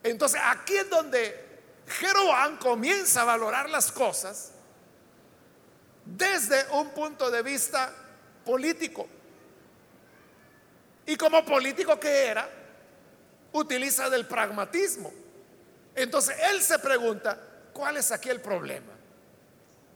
Entonces 0.03 0.41
aquí 0.43 0.75
es 0.75 0.89
donde 0.89 1.45
Jeroboam 1.87 2.57
comienza 2.57 3.21
a 3.21 3.25
valorar 3.25 3.69
las 3.69 3.91
cosas 3.91 4.51
desde 6.03 6.65
un 6.71 6.89
punto 6.89 7.31
de 7.31 7.41
vista 7.41 7.93
político. 8.45 9.07
Y 11.05 11.15
como 11.15 11.45
político 11.45 11.97
que 11.97 12.27
era, 12.27 12.49
utiliza 13.51 14.09
del 14.09 14.25
pragmatismo. 14.25 15.11
Entonces 15.95 16.37
él 16.51 16.61
se 16.61 16.79
pregunta, 16.79 17.39
¿cuál 17.73 17.97
es 17.97 18.11
aquí 18.11 18.29
el 18.29 18.41
problema? 18.41 18.93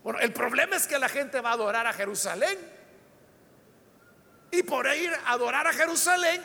Bueno, 0.04 0.20
el 0.20 0.34
problema 0.34 0.76
es 0.76 0.88
que 0.88 0.98
la 0.98 1.10
gente 1.10 1.42
va 1.42 1.52
a 1.52 1.54
adorar 1.54 1.86
a 1.86 1.94
Jerusalén. 1.94 2.58
Y 4.52 4.64
por 4.64 4.88
ir 4.88 5.14
a 5.14 5.32
adorar 5.32 5.68
a 5.68 5.74
Jerusalén, 5.74 6.44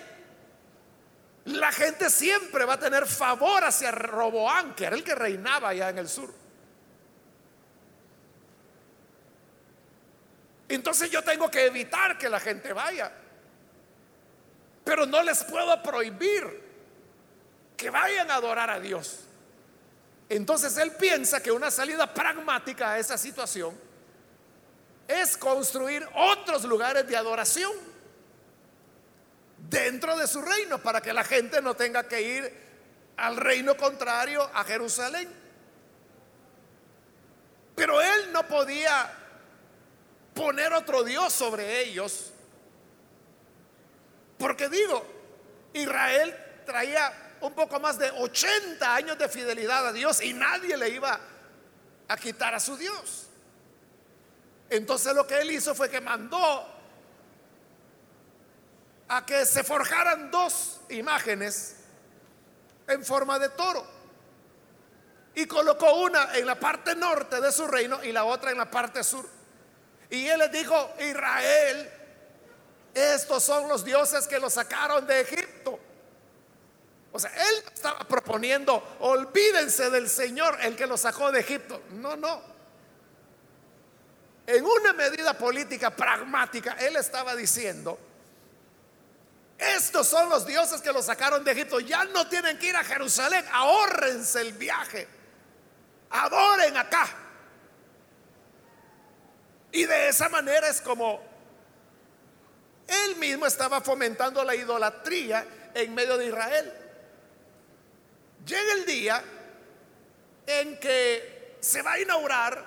la 1.47 1.73
gente 1.73 2.11
siempre 2.11 2.65
va 2.65 2.75
a 2.75 2.79
tener 2.79 3.07
favor 3.07 3.65
hacia 3.65 3.91
Roboán, 3.91 4.75
que 4.75 4.85
era 4.85 4.95
el 4.95 5.03
que 5.03 5.15
reinaba 5.15 5.71
allá 5.71 5.89
en 5.89 5.99
el 5.99 6.09
sur. 6.09 6.33
Entonces 10.69 11.11
yo 11.11 11.23
tengo 11.23 11.51
que 11.51 11.67
evitar 11.67 12.19
que 12.19 12.29
la 12.29 12.41
gente 12.41 12.73
vaya. 12.73 13.13
Pero 14.85 15.07
no 15.07 15.23
les 15.23 15.43
puedo 15.45 15.83
prohibir 15.83 16.66
que 17.77 17.91
vayan 17.91 18.31
a 18.31 18.37
adorar 18.37 18.71
a 18.71 18.81
Dios. 18.81 19.21
Entonces 20.29 20.77
él 20.79 20.93
piensa 20.93 21.43
que 21.43 21.53
una 21.53 21.71
salida 21.71 22.13
pragmática 22.13 22.93
a 22.93 22.99
esa 22.99 23.17
situación 23.17 23.79
es 25.07 25.37
construir 25.37 26.07
otros 26.15 26.65
lugares 26.65 27.07
de 27.07 27.17
adoración 27.17 27.73
dentro 29.69 30.17
de 30.17 30.27
su 30.27 30.43
reino 30.43 30.79
para 30.79 31.01
que 31.01 31.13
la 31.13 31.23
gente 31.23 31.63
no 31.63 31.75
tenga 31.75 32.09
que 32.09 32.23
ir 32.23 32.67
al 33.17 33.37
reino 33.37 33.77
contrario, 33.77 34.51
a 34.53 34.65
Jerusalén. 34.65 35.33
Pero 37.75 38.01
él 38.01 38.33
no 38.33 38.47
podía 38.47 39.11
poner 40.35 40.73
otro 40.73 41.03
Dios 41.03 41.33
sobre 41.33 41.83
ellos, 41.83 42.33
porque 44.39 44.69
digo, 44.69 45.07
Israel 45.73 46.37
traía 46.67 47.26
un 47.41 47.53
poco 47.55 47.79
más 47.81 47.99
de 47.99 48.11
80 48.11 48.95
años 48.95 49.19
de 49.19 49.29
fidelidad 49.29 49.87
a 49.87 49.93
Dios 49.93 50.23
y 50.23 50.33
nadie 50.33 50.77
le 50.77 50.89
iba 50.91 51.19
a 52.09 52.17
quitar 52.17 52.55
a 52.55 52.61
su 52.61 52.77
Dios. 52.77 53.27
Entonces 54.71 55.15
lo 55.15 55.27
que 55.27 55.39
él 55.39 55.51
hizo 55.51 55.75
fue 55.75 55.89
que 55.89 56.01
mandó 56.01 56.67
a 59.09 59.25
que 59.25 59.47
se 59.47 59.63
forjaran 59.63 60.31
dos 60.31 60.81
imágenes 60.89 61.77
en 62.89 63.05
forma 63.05 63.39
de 63.39 63.49
toro. 63.51 63.87
Y 65.35 65.47
colocó 65.47 65.95
una 65.97 66.37
en 66.37 66.47
la 66.47 66.59
parte 66.59 66.95
norte 66.97 67.41
de 67.41 67.53
su 67.53 67.67
reino 67.67 68.03
y 68.03 68.11
la 68.11 68.25
otra 68.25 68.51
en 68.51 68.59
la 68.59 68.71
parte 68.71 69.05
sur. 69.05 69.29
Y 70.09 70.27
él 70.27 70.39
les 70.39 70.51
dijo, 70.51 70.95
Israel, 71.01 71.91
estos 72.95 73.43
son 73.43 73.69
los 73.69 73.85
dioses 73.85 74.27
que 74.27 74.41
los 74.41 74.55
sacaron 74.55 75.07
de 75.07 75.21
Egipto. 75.21 75.76
Él 77.25 77.65
estaba 77.73 78.01
proponiendo, 78.01 78.97
olvídense 79.01 79.91
del 79.91 80.09
Señor, 80.09 80.59
el 80.63 80.77
que 80.77 80.87
lo 80.87 80.97
sacó 80.97 81.33
de 81.33 81.41
Egipto. 81.41 81.83
No, 81.91 82.17
no. 82.17 82.43
En 84.47 84.65
una 84.65 84.93
medida 84.93 85.35
política 85.35 85.91
pragmática, 85.91 86.77
él 86.79 86.97
estaba 86.97 87.35
diciendo, 87.35 87.99
estos 89.59 90.07
son 90.07 90.29
los 90.29 90.47
dioses 90.47 90.81
que 90.81 90.93
lo 90.93 91.03
sacaron 91.03 91.43
de 91.43 91.53
Egipto, 91.53 91.81
ya 91.81 92.05
no 92.05 92.29
tienen 92.29 92.59
que 92.59 92.69
ir 92.69 92.77
a 92.77 92.85
Jerusalén, 92.85 93.45
ahórrense 93.51 94.41
el 94.43 94.53
viaje, 94.53 95.09
adoren 96.11 96.77
acá. 96.77 97.09
Y 99.73 99.85
de 99.85 100.09
esa 100.09 100.29
manera 100.29 100.69
es 100.69 100.81
como 100.81 101.21
él 102.87 103.17
mismo 103.17 103.47
estaba 103.47 103.81
fomentando 103.81 104.45
la 104.45 104.55
idolatría 104.55 105.71
en 105.75 105.95
medio 105.95 106.17
de 106.17 106.27
Israel. 106.27 106.73
Llega 108.47 108.73
el 108.75 108.87
día 108.87 109.23
en 110.47 110.79
que 110.79 111.57
se 111.61 111.83
va 111.83 111.95
a 111.95 112.01
inaugurar 112.01 112.65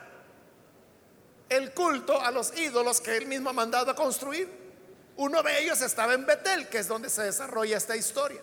el 1.48 1.74
culto 1.74 2.22
a 2.22 2.32
los 2.32 2.56
ídolos 2.58 3.00
que 3.00 3.16
él 3.16 3.26
mismo 3.26 3.50
ha 3.50 3.54
mandado 3.54 3.92
a 3.92 3.96
construir. 3.96 4.50
Uno 5.16 5.42
de 5.42 5.64
ellos 5.64 5.82
estaba 5.82 6.14
en 6.14 6.26
Betel, 6.26 6.68
que 6.68 6.80
es 6.80 6.88
donde 6.88 7.10
se 7.10 7.24
desarrolla 7.24 7.78
esta 7.78 7.96
historia. 7.96 8.42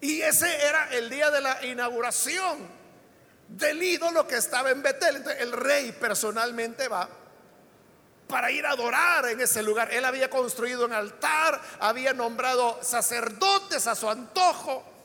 Y 0.00 0.20
ese 0.22 0.62
era 0.64 0.88
el 0.92 1.10
día 1.10 1.30
de 1.30 1.40
la 1.40 1.64
inauguración 1.64 2.58
del 3.48 3.82
ídolo 3.82 4.26
que 4.26 4.36
estaba 4.36 4.70
en 4.70 4.82
Betel. 4.82 5.16
Entonces 5.16 5.42
el 5.42 5.52
rey 5.52 5.92
personalmente 5.92 6.88
va 6.88 7.08
para 8.28 8.50
ir 8.50 8.64
a 8.64 8.70
adorar 8.70 9.26
en 9.26 9.40
ese 9.40 9.62
lugar. 9.62 9.92
Él 9.92 10.04
había 10.04 10.30
construido 10.30 10.84
un 10.84 10.92
altar, 10.92 11.60
había 11.80 12.12
nombrado 12.12 12.78
sacerdotes 12.82 13.86
a 13.86 13.94
su 13.94 14.08
antojo. 14.08 14.99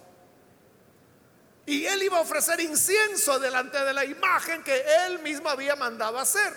Y 1.65 1.85
él 1.85 2.03
iba 2.03 2.17
a 2.17 2.21
ofrecer 2.21 2.59
incienso 2.59 3.39
delante 3.39 3.83
de 3.83 3.93
la 3.93 4.05
imagen 4.05 4.63
que 4.63 4.85
él 5.05 5.19
mismo 5.19 5.49
había 5.49 5.75
mandado 5.75 6.19
hacer. 6.19 6.53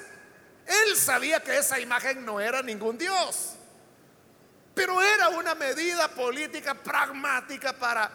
Él 0.66 0.96
sabía 0.96 1.40
que 1.40 1.56
esa 1.56 1.80
imagen 1.80 2.24
no 2.26 2.40
era 2.40 2.62
ningún 2.62 2.98
Dios, 2.98 3.54
pero 4.74 5.00
era 5.00 5.30
una 5.30 5.54
medida 5.54 6.08
política 6.08 6.74
pragmática 6.74 7.72
para 7.72 8.10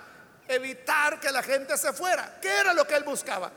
evitar 0.48 1.20
que 1.20 1.32
la 1.32 1.42
gente 1.42 1.76
se 1.78 1.94
fuera. 1.94 2.38
¿Qué 2.40 2.50
era 2.50 2.74
lo 2.74 2.86
que 2.86 2.94
él 2.94 3.04
buscaba? 3.04 3.52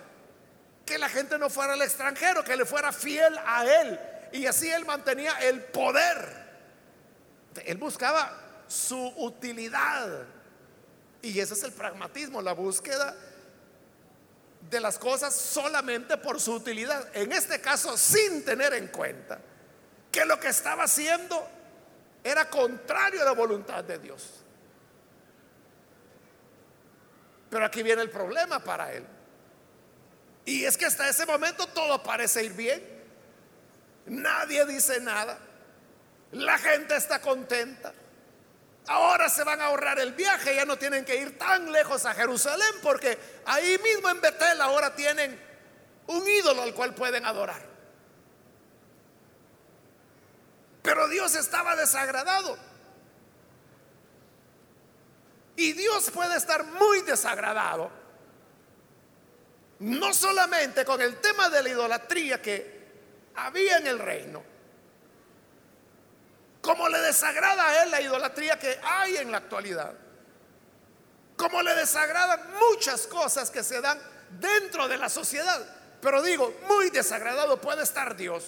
Que 0.86 0.96
la 0.96 1.10
gente 1.10 1.38
no 1.38 1.50
fuera 1.50 1.74
al 1.74 1.82
extranjero, 1.82 2.42
que 2.42 2.56
le 2.56 2.64
fuera 2.64 2.90
fiel 2.90 3.38
a 3.44 3.66
él 3.66 4.00
y 4.32 4.46
así 4.46 4.70
él 4.70 4.84
mantenía 4.84 5.32
el 5.40 5.62
poder. 5.62 6.46
Él 7.64 7.76
buscaba 7.78 8.64
su 8.66 8.98
utilidad. 9.16 10.24
Y 11.22 11.40
ese 11.40 11.54
es 11.54 11.62
el 11.62 11.72
pragmatismo, 11.72 12.42
la 12.42 12.52
búsqueda 12.52 13.16
de 14.60 14.80
las 14.80 14.98
cosas 14.98 15.34
solamente 15.34 16.16
por 16.16 16.40
su 16.40 16.54
utilidad. 16.54 17.08
En 17.14 17.32
este 17.32 17.60
caso, 17.60 17.96
sin 17.96 18.44
tener 18.44 18.74
en 18.74 18.88
cuenta 18.88 19.38
que 20.10 20.24
lo 20.24 20.40
que 20.40 20.48
estaba 20.48 20.84
haciendo 20.84 21.46
era 22.24 22.48
contrario 22.50 23.22
a 23.22 23.24
la 23.24 23.32
voluntad 23.32 23.84
de 23.84 23.98
Dios. 23.98 24.44
Pero 27.50 27.64
aquí 27.64 27.82
viene 27.82 28.02
el 28.02 28.10
problema 28.10 28.58
para 28.58 28.92
él. 28.92 29.06
Y 30.44 30.64
es 30.64 30.76
que 30.76 30.86
hasta 30.86 31.08
ese 31.08 31.26
momento 31.26 31.66
todo 31.68 32.02
parece 32.02 32.44
ir 32.44 32.52
bien. 32.52 32.82
Nadie 34.06 34.64
dice 34.66 35.00
nada. 35.00 35.38
La 36.32 36.58
gente 36.58 36.96
está 36.96 37.20
contenta. 37.20 37.92
Ahora 38.88 39.28
se 39.28 39.42
van 39.42 39.60
a 39.60 39.66
ahorrar 39.66 39.98
el 39.98 40.12
viaje, 40.12 40.54
ya 40.54 40.64
no 40.64 40.78
tienen 40.78 41.04
que 41.04 41.16
ir 41.16 41.36
tan 41.36 41.72
lejos 41.72 42.04
a 42.06 42.14
Jerusalén 42.14 42.74
porque 42.82 43.18
ahí 43.44 43.78
mismo 43.78 44.08
en 44.08 44.20
Betel 44.20 44.60
ahora 44.60 44.94
tienen 44.94 45.40
un 46.06 46.28
ídolo 46.28 46.62
al 46.62 46.72
cual 46.72 46.94
pueden 46.94 47.24
adorar. 47.24 47.60
Pero 50.82 51.08
Dios 51.08 51.34
estaba 51.34 51.74
desagradado. 51.74 52.56
Y 55.56 55.72
Dios 55.72 56.10
puede 56.12 56.36
estar 56.36 56.64
muy 56.64 57.00
desagradado, 57.00 57.90
no 59.80 60.12
solamente 60.12 60.84
con 60.84 61.00
el 61.00 61.16
tema 61.16 61.48
de 61.48 61.62
la 61.62 61.68
idolatría 61.70 62.40
que 62.40 62.76
había 63.34 63.78
en 63.78 63.86
el 63.86 63.98
reino. 63.98 64.55
Como 66.66 66.88
le 66.88 66.98
desagrada 66.98 67.64
a 67.64 67.82
él 67.84 67.92
la 67.92 68.00
idolatría 68.00 68.58
que 68.58 68.80
hay 68.82 69.18
en 69.18 69.30
la 69.30 69.38
actualidad. 69.38 69.94
Como 71.36 71.62
le 71.62 71.72
desagradan 71.76 72.40
muchas 72.58 73.06
cosas 73.06 73.52
que 73.52 73.62
se 73.62 73.80
dan 73.80 74.00
dentro 74.30 74.88
de 74.88 74.98
la 74.98 75.08
sociedad. 75.08 75.64
Pero 76.00 76.24
digo, 76.24 76.52
muy 76.66 76.90
desagradado 76.90 77.60
puede 77.60 77.84
estar 77.84 78.16
Dios. 78.16 78.42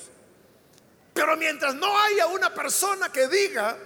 Pero 1.14 1.37
mientras 1.37 1.76
no 1.76 1.96
haya 1.96 2.26
una 2.26 2.52
persona 2.52 3.12
que 3.12 3.28
diga 3.28 3.76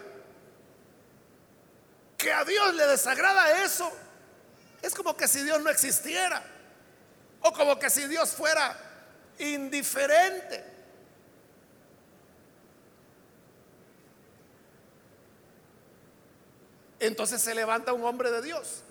que 2.16 2.32
a 2.32 2.42
Dios 2.46 2.74
le 2.74 2.86
desagrada 2.86 3.62
eso, 3.62 3.92
es 4.80 4.94
como 4.94 5.14
que 5.14 5.28
si 5.28 5.42
Dios 5.42 5.60
no 5.60 5.68
existiera. 5.68 6.42
O 7.42 7.52
como 7.52 7.78
que 7.78 7.90
si 7.90 8.06
Dios 8.08 8.30
fuera 8.30 8.78
indiferente. 9.40 10.71
Entonces 17.06 17.42
se 17.42 17.54
levanta 17.54 17.92
un 17.92 18.04
hombre 18.04 18.30
de 18.30 18.42
Dios. 18.42 18.82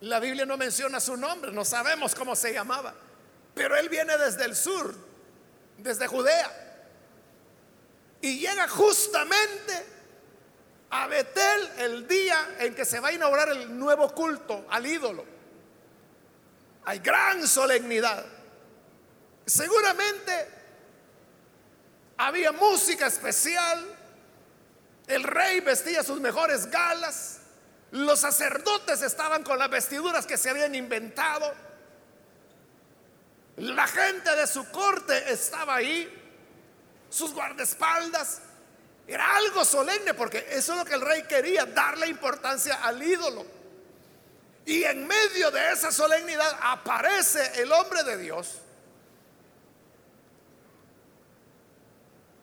La 0.00 0.20
Biblia 0.20 0.46
no 0.46 0.56
menciona 0.56 1.00
su 1.00 1.16
nombre, 1.16 1.52
no 1.52 1.64
sabemos 1.64 2.14
cómo 2.14 2.34
se 2.34 2.52
llamaba, 2.52 2.94
pero 3.54 3.76
él 3.76 3.88
viene 3.88 4.16
desde 4.16 4.44
el 4.44 4.56
sur, 4.56 4.94
desde 5.76 6.06
Judea, 6.06 6.86
y 8.22 8.38
llega 8.38 8.68
justamente 8.68 9.86
a 10.90 11.06
Betel 11.06 11.70
el 11.78 12.08
día 12.08 12.56
en 12.60 12.74
que 12.74 12.84
se 12.84 13.00
va 13.00 13.08
a 13.08 13.12
inaugurar 13.12 13.48
el 13.50 13.78
nuevo 13.78 14.12
culto 14.14 14.66
al 14.70 14.86
ídolo. 14.86 15.24
Hay 16.84 16.98
gran 17.00 17.46
solemnidad. 17.46 18.24
Seguramente 19.46 20.48
había 22.16 22.52
música 22.52 23.06
especial, 23.06 23.89
el 25.10 25.24
rey 25.24 25.60
vestía 25.60 26.02
sus 26.02 26.20
mejores 26.20 26.70
galas. 26.70 27.38
Los 27.90 28.20
sacerdotes 28.20 29.02
estaban 29.02 29.42
con 29.42 29.58
las 29.58 29.68
vestiduras 29.68 30.26
que 30.26 30.36
se 30.36 30.50
habían 30.50 30.74
inventado. 30.74 31.52
La 33.56 33.86
gente 33.88 34.34
de 34.36 34.46
su 34.46 34.70
corte 34.70 35.32
estaba 35.32 35.76
ahí. 35.76 36.16
Sus 37.08 37.34
guardaespaldas. 37.34 38.40
Era 39.08 39.36
algo 39.36 39.64
solemne 39.64 40.14
porque 40.14 40.46
eso 40.50 40.72
es 40.72 40.78
lo 40.78 40.84
que 40.84 40.94
el 40.94 41.00
rey 41.00 41.24
quería, 41.24 41.66
darle 41.66 42.06
importancia 42.06 42.76
al 42.84 43.02
ídolo. 43.02 43.44
Y 44.64 44.84
en 44.84 45.04
medio 45.04 45.50
de 45.50 45.72
esa 45.72 45.90
solemnidad 45.90 46.56
aparece 46.62 47.60
el 47.60 47.72
hombre 47.72 48.04
de 48.04 48.16
Dios. 48.18 48.58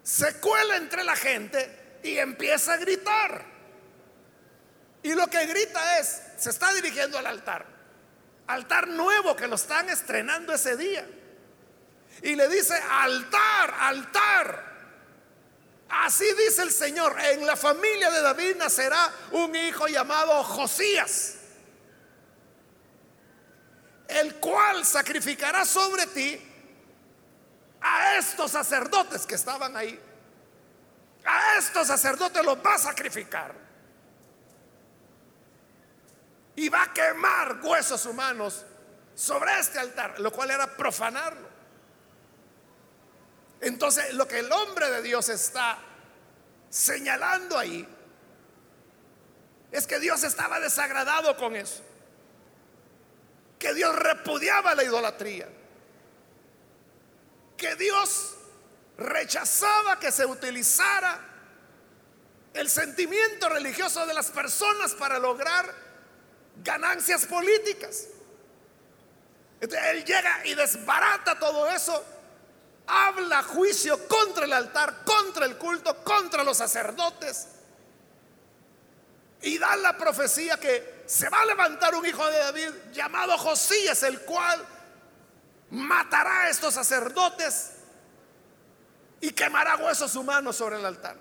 Se 0.03 0.39
cuela 0.41 0.75
entre 0.75 1.05
la 1.05 1.15
gente 1.15 1.86
y 2.03 2.17
empieza 2.17 2.73
a 2.73 2.77
gritar. 2.77 3.45
Y 5.03 5.13
lo 5.13 5.27
que 5.27 5.45
grita 5.45 5.99
es, 5.99 6.21
se 6.37 6.49
está 6.49 6.73
dirigiendo 6.73 7.17
al 7.17 7.27
altar, 7.27 7.65
altar 8.47 8.87
nuevo 8.87 9.35
que 9.35 9.47
lo 9.47 9.55
están 9.55 9.89
estrenando 9.89 10.53
ese 10.53 10.75
día. 10.75 11.07
Y 12.21 12.35
le 12.35 12.47
dice, 12.49 12.73
altar, 12.89 13.73
altar. 13.79 14.67
Así 15.89 16.25
dice 16.33 16.63
el 16.63 16.71
Señor, 16.71 17.15
en 17.19 17.45
la 17.45 17.55
familia 17.55 18.11
de 18.11 18.21
David 18.21 18.55
nacerá 18.57 19.11
un 19.31 19.55
hijo 19.55 19.87
llamado 19.87 20.43
Josías, 20.43 21.35
el 24.07 24.35
cual 24.35 24.85
sacrificará 24.85 25.63
sobre 25.63 26.07
ti 26.07 26.41
a 27.79 28.17
estos 28.17 28.51
sacerdotes 28.51 29.25
que 29.25 29.35
estaban 29.35 29.77
ahí 29.77 29.97
a 31.27 31.57
estos 31.57 31.87
sacerdotes 31.87 32.43
los 32.43 32.57
va 32.57 32.75
a 32.75 32.79
sacrificar. 32.79 33.53
Y 36.55 36.69
va 36.69 36.83
a 36.83 36.93
quemar 36.93 37.59
huesos 37.61 38.05
humanos 38.05 38.65
sobre 39.13 39.59
este 39.59 39.77
altar, 39.77 40.19
lo 40.19 40.31
cual 40.31 40.51
era 40.51 40.75
profanarlo. 40.75 41.47
Entonces, 43.59 44.13
lo 44.13 44.27
que 44.27 44.39
el 44.39 44.51
hombre 44.51 44.89
de 44.89 45.01
Dios 45.01 45.29
está 45.29 45.77
señalando 46.69 47.57
ahí 47.57 47.87
es 49.71 49.85
que 49.85 49.99
Dios 49.99 50.23
estaba 50.23 50.59
desagradado 50.59 51.35
con 51.35 51.55
eso. 51.55 51.83
Que 53.59 53.73
Dios 53.73 53.95
repudiaba 53.95 54.75
la 54.75 54.83
idolatría. 54.83 55.49
Que 57.57 57.75
Dios 57.75 58.36
rechazaba 58.97 59.99
que 59.99 60.11
se 60.11 60.25
utilizara 60.25 61.19
el 62.53 62.69
sentimiento 62.69 63.49
religioso 63.49 64.05
de 64.05 64.13
las 64.13 64.31
personas 64.31 64.93
para 64.95 65.19
lograr 65.19 65.73
ganancias 66.63 67.25
políticas. 67.25 68.07
Él 69.61 70.05
llega 70.05 70.45
y 70.45 70.55
desbarata 70.55 71.37
todo 71.37 71.69
eso, 71.69 72.03
habla 72.87 73.43
juicio 73.43 74.07
contra 74.07 74.45
el 74.45 74.53
altar, 74.53 75.03
contra 75.03 75.45
el 75.45 75.57
culto, 75.57 76.03
contra 76.03 76.43
los 76.43 76.57
sacerdotes 76.57 77.47
y 79.41 79.57
da 79.57 79.75
la 79.77 79.97
profecía 79.97 80.59
que 80.59 81.03
se 81.05 81.29
va 81.29 81.41
a 81.41 81.45
levantar 81.45 81.95
un 81.95 82.05
hijo 82.05 82.25
de 82.29 82.37
David 82.39 82.69
llamado 82.91 83.37
Josías, 83.37 84.01
el 84.03 84.21
cual 84.21 84.65
matará 85.69 86.43
a 86.43 86.49
estos 86.49 86.73
sacerdotes 86.73 87.76
y 89.21 89.31
quemará 89.31 89.75
huesos 89.77 90.15
humanos 90.15 90.55
sobre 90.55 90.77
el 90.77 90.85
altar. 90.85 91.17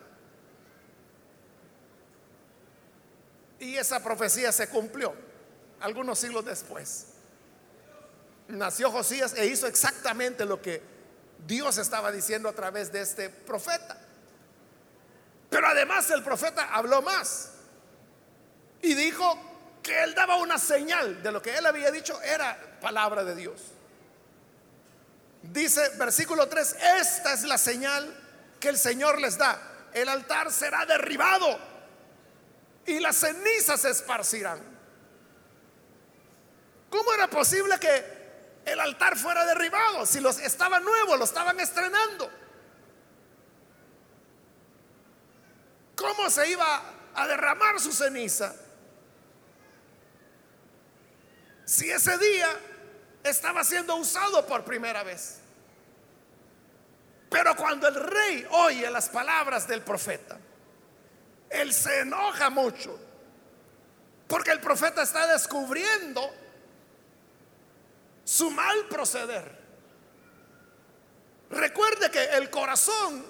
Y 3.58 3.76
esa 3.76 4.02
profecía 4.02 4.52
se 4.52 4.68
cumplió 4.68 5.14
algunos 5.80 6.18
siglos 6.18 6.44
después. 6.44 7.08
Nació 8.48 8.90
Josías 8.90 9.34
e 9.34 9.46
hizo 9.46 9.66
exactamente 9.66 10.44
lo 10.44 10.60
que 10.60 10.82
Dios 11.46 11.78
estaba 11.78 12.12
diciendo 12.12 12.48
a 12.48 12.52
través 12.52 12.92
de 12.92 13.00
este 13.00 13.30
profeta. 13.30 13.98
Pero 15.50 15.66
además 15.66 16.10
el 16.10 16.22
profeta 16.22 16.74
habló 16.74 17.02
más 17.02 17.52
y 18.82 18.94
dijo 18.94 19.38
que 19.82 20.02
él 20.02 20.14
daba 20.14 20.36
una 20.36 20.58
señal 20.58 21.22
de 21.22 21.32
lo 21.32 21.40
que 21.40 21.56
él 21.56 21.64
había 21.64 21.90
dicho 21.90 22.20
era 22.22 22.78
palabra 22.80 23.24
de 23.24 23.34
Dios. 23.34 23.75
Dice 25.56 25.88
versículo 25.96 26.50
3, 26.50 26.76
esta 27.00 27.32
es 27.32 27.42
la 27.44 27.56
señal 27.56 28.14
que 28.60 28.68
el 28.68 28.76
Señor 28.76 29.18
les 29.18 29.38
da. 29.38 29.58
El 29.94 30.06
altar 30.06 30.52
será 30.52 30.84
derribado 30.84 31.58
y 32.84 33.00
las 33.00 33.16
cenizas 33.16 33.80
se 33.80 33.88
esparcirán. 33.88 34.60
¿Cómo 36.90 37.10
era 37.14 37.30
posible 37.30 37.78
que 37.78 38.04
el 38.66 38.78
altar 38.78 39.16
fuera 39.16 39.46
derribado 39.46 40.04
si 40.04 40.20
los 40.20 40.38
estaba 40.40 40.78
nuevo, 40.78 41.16
lo 41.16 41.24
estaban 41.24 41.58
estrenando? 41.58 42.30
¿Cómo 45.96 46.28
se 46.28 46.50
iba 46.50 46.82
a 47.14 47.26
derramar 47.26 47.80
su 47.80 47.92
ceniza 47.92 48.54
si 51.64 51.90
ese 51.90 52.18
día 52.18 52.48
estaba 53.24 53.64
siendo 53.64 53.96
usado 53.96 54.46
por 54.46 54.62
primera 54.62 55.02
vez? 55.02 55.45
Pero 57.28 57.56
cuando 57.56 57.88
el 57.88 57.94
rey 57.94 58.46
oye 58.50 58.88
las 58.90 59.08
palabras 59.08 59.66
del 59.66 59.82
profeta, 59.82 60.38
él 61.50 61.72
se 61.72 62.00
enoja 62.00 62.50
mucho 62.50 62.98
porque 64.26 64.50
el 64.50 64.60
profeta 64.60 65.02
está 65.02 65.26
descubriendo 65.32 66.28
su 68.24 68.50
mal 68.50 68.86
proceder. 68.88 69.64
Recuerde 71.50 72.10
que 72.10 72.24
el 72.24 72.50
corazón 72.50 73.24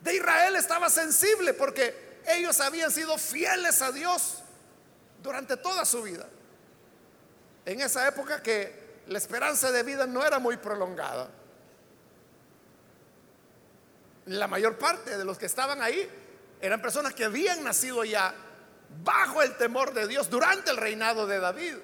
de 0.00 0.16
Israel 0.16 0.56
estaba 0.56 0.90
sensible 0.90 1.54
porque 1.54 2.20
ellos 2.26 2.60
habían 2.60 2.90
sido 2.90 3.16
fieles 3.18 3.82
a 3.82 3.92
Dios 3.92 4.42
durante 5.22 5.56
toda 5.56 5.84
su 5.84 6.02
vida. 6.02 6.26
En 7.64 7.80
esa 7.80 8.06
época 8.08 8.42
que 8.42 9.02
la 9.06 9.18
esperanza 9.18 9.70
de 9.70 9.82
vida 9.84 10.06
no 10.06 10.24
era 10.24 10.38
muy 10.40 10.56
prolongada. 10.56 11.28
La 14.26 14.48
mayor 14.48 14.76
parte 14.76 15.16
de 15.16 15.24
los 15.24 15.38
que 15.38 15.46
estaban 15.46 15.80
ahí 15.80 16.08
eran 16.60 16.82
personas 16.82 17.14
que 17.14 17.24
habían 17.24 17.62
nacido 17.62 18.04
ya 18.04 18.34
bajo 19.02 19.42
el 19.42 19.56
temor 19.56 19.92
de 19.94 20.06
Dios 20.06 20.30
durante 20.30 20.70
el 20.70 20.76
reinado 20.76 21.26
de 21.26 21.38
David 21.38 21.74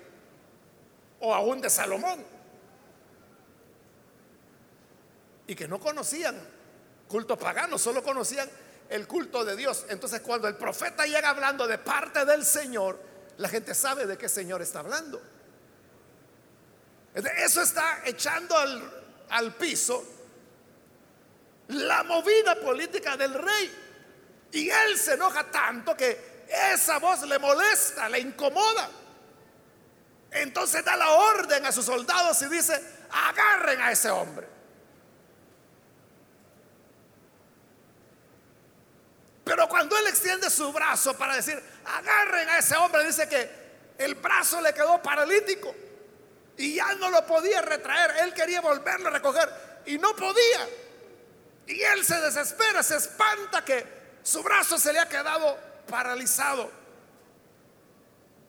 o 1.20 1.34
aún 1.34 1.60
de 1.60 1.70
Salomón. 1.70 2.24
Y 5.46 5.54
que 5.54 5.68
no 5.68 5.78
conocían 5.78 6.36
culto 7.08 7.38
pagano, 7.38 7.78
solo 7.78 8.02
conocían 8.02 8.48
el 8.88 9.06
culto 9.06 9.44
de 9.44 9.54
Dios. 9.54 9.86
Entonces 9.88 10.20
cuando 10.20 10.48
el 10.48 10.56
profeta 10.56 11.06
llega 11.06 11.30
hablando 11.30 11.66
de 11.66 11.78
parte 11.78 12.24
del 12.24 12.44
Señor, 12.44 12.98
la 13.38 13.48
gente 13.48 13.74
sabe 13.74 14.06
de 14.06 14.18
qué 14.18 14.28
Señor 14.28 14.62
está 14.62 14.80
hablando. 14.80 15.20
Eso 17.14 17.60
está 17.60 18.02
echando 18.06 18.56
al, 18.56 18.82
al 19.28 19.54
piso 19.54 20.02
la 21.74 22.02
movida 22.02 22.54
política 22.56 23.16
del 23.16 23.34
rey. 23.34 23.78
Y 24.52 24.68
él 24.68 24.98
se 24.98 25.14
enoja 25.14 25.50
tanto 25.50 25.96
que 25.96 26.44
esa 26.72 26.98
voz 26.98 27.22
le 27.22 27.38
molesta, 27.38 28.08
le 28.08 28.20
incomoda. 28.20 28.90
Entonces 30.30 30.84
da 30.84 30.96
la 30.96 31.10
orden 31.10 31.64
a 31.66 31.72
sus 31.72 31.84
soldados 31.84 32.40
y 32.42 32.46
dice, 32.46 32.80
agarren 33.10 33.80
a 33.80 33.92
ese 33.92 34.10
hombre. 34.10 34.46
Pero 39.44 39.68
cuando 39.68 39.96
él 39.96 40.06
extiende 40.06 40.48
su 40.50 40.72
brazo 40.72 41.16
para 41.16 41.36
decir, 41.36 41.60
agarren 41.84 42.48
a 42.48 42.58
ese 42.58 42.76
hombre, 42.76 43.04
dice 43.04 43.28
que 43.28 43.62
el 43.98 44.14
brazo 44.14 44.60
le 44.60 44.72
quedó 44.72 45.02
paralítico 45.02 45.74
y 46.56 46.76
ya 46.76 46.94
no 46.94 47.10
lo 47.10 47.26
podía 47.26 47.60
retraer. 47.60 48.12
Él 48.22 48.34
quería 48.34 48.60
volverlo 48.60 49.08
a 49.08 49.10
recoger 49.10 49.82
y 49.86 49.98
no 49.98 50.14
podía. 50.14 50.68
Y 51.66 51.80
él 51.80 52.04
se 52.04 52.20
desespera, 52.20 52.82
se 52.82 52.96
espanta 52.96 53.64
que 53.64 53.84
su 54.22 54.42
brazo 54.42 54.78
se 54.78 54.92
le 54.92 54.98
ha 54.98 55.08
quedado 55.08 55.58
paralizado. 55.88 56.70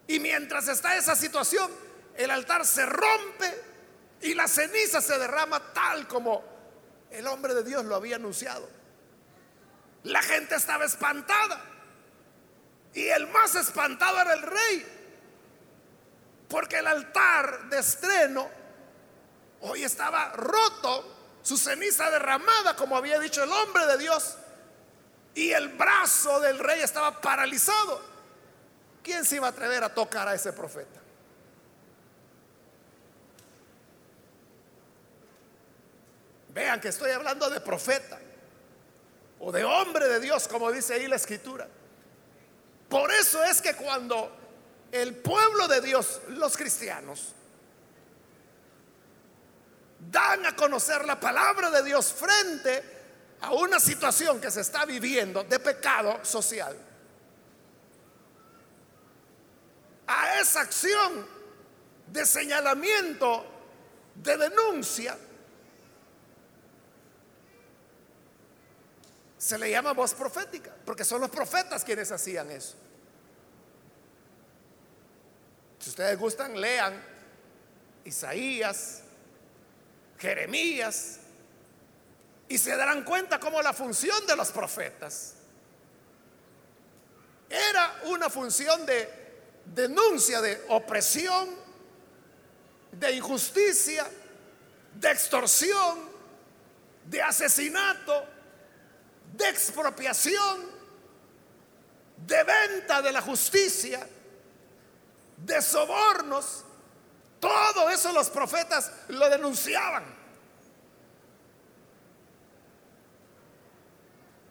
Y 0.07 0.19
mientras 0.19 0.67
está 0.67 0.95
esa 0.97 1.15
situación, 1.15 1.71
el 2.15 2.31
altar 2.31 2.65
se 2.65 2.85
rompe 2.85 3.61
y 4.21 4.33
la 4.33 4.47
ceniza 4.47 5.01
se 5.01 5.17
derrama 5.17 5.73
tal 5.73 6.07
como 6.07 6.43
el 7.11 7.27
hombre 7.27 7.53
de 7.53 7.63
Dios 7.63 7.85
lo 7.85 7.95
había 7.95 8.15
anunciado. 8.15 8.67
La 10.03 10.21
gente 10.21 10.55
estaba 10.55 10.85
espantada. 10.85 11.61
Y 12.93 13.07
el 13.07 13.27
más 13.27 13.55
espantado 13.55 14.21
era 14.21 14.33
el 14.33 14.41
rey. 14.41 14.85
Porque 16.49 16.77
el 16.77 16.87
altar 16.87 17.69
de 17.69 17.79
estreno 17.79 18.49
hoy 19.61 19.83
estaba 19.83 20.33
roto, 20.33 21.12
su 21.43 21.57
ceniza 21.57 22.09
derramada, 22.09 22.75
como 22.75 22.97
había 22.97 23.19
dicho 23.19 23.43
el 23.43 23.51
hombre 23.51 23.85
de 23.85 23.97
Dios 23.99 24.37
y 25.35 25.51
el 25.51 25.69
brazo 25.69 26.39
del 26.39 26.57
rey 26.57 26.81
estaba 26.81 27.19
paralizado. 27.19 28.01
¿Quién 29.03 29.25
se 29.25 29.35
iba 29.35 29.47
a 29.47 29.49
atrever 29.49 29.83
a 29.83 29.93
tocar 29.93 30.27
a 30.27 30.33
ese 30.33 30.53
profeta? 30.53 31.01
Vean 36.49 36.79
que 36.79 36.87
estoy 36.87 37.11
hablando 37.11 37.49
de 37.49 37.59
profeta 37.59 38.19
o 39.39 39.51
de 39.51 39.65
hombre 39.65 40.07
de 40.07 40.19
Dios, 40.21 40.47
como 40.47 40.71
dice 40.71 40.93
ahí 40.93 41.07
la 41.07 41.17
escritura. 41.17 41.67
Por 42.87 43.11
eso 43.11 43.43
es 43.43 43.61
que 43.61 43.75
cuando 43.75 44.31
el 44.91 45.15
pueblo 45.15 45.67
de 45.67 45.81
Dios, 45.81 46.21
los 46.29 46.55
cristianos, 46.55 47.33
dan 50.09 50.45
a 50.45 50.55
conocer 50.55 51.05
la 51.05 51.19
palabra 51.19 51.69
de 51.69 51.83
Dios 51.83 52.13
frente 52.13 52.83
a 53.41 53.51
una 53.51 53.79
situación 53.79 54.39
que 54.39 54.49
se 54.49 54.61
está 54.61 54.85
viviendo 54.85 55.43
de 55.43 55.59
pecado 55.59 56.23
social, 56.23 56.77
a 60.07 60.39
esa 60.39 60.61
acción 60.61 61.27
de 62.07 62.25
señalamiento, 62.25 63.45
de 64.15 64.37
denuncia, 64.37 65.17
se 69.37 69.57
le 69.57 69.69
llama 69.69 69.91
voz 69.91 70.13
profética, 70.13 70.73
porque 70.85 71.03
son 71.03 71.19
los 71.19 71.29
profetas 71.29 71.83
quienes 71.83 72.11
hacían 72.11 72.49
eso. 72.49 72.75
Si 75.79 75.89
ustedes 75.89 76.17
gustan, 76.17 76.61
lean 76.61 77.03
Isaías, 78.05 79.02
Jeremías, 80.23 81.19
y 82.47 82.57
se 82.57 82.73
darán 82.77 83.03
cuenta 83.03 83.41
cómo 83.41 83.61
la 83.61 83.73
función 83.73 84.25
de 84.25 84.37
los 84.37 84.51
profetas 84.51 85.33
era 87.49 87.99
una 88.05 88.29
función 88.29 88.85
de 88.85 89.09
denuncia 89.65 90.39
de 90.39 90.63
opresión, 90.69 91.49
de 92.93 93.11
injusticia, 93.11 94.07
de 94.95 95.11
extorsión, 95.11 96.09
de 97.03 97.21
asesinato, 97.21 98.25
de 99.33 99.49
expropiación, 99.49 100.71
de 102.25 102.43
venta 102.45 103.01
de 103.01 103.11
la 103.11 103.21
justicia, 103.21 104.07
de 105.35 105.61
sobornos. 105.61 106.63
Todo 107.43 107.89
eso 107.89 108.13
los 108.13 108.29
profetas 108.29 108.89
lo 109.09 109.29
denunciaban. 109.29 110.23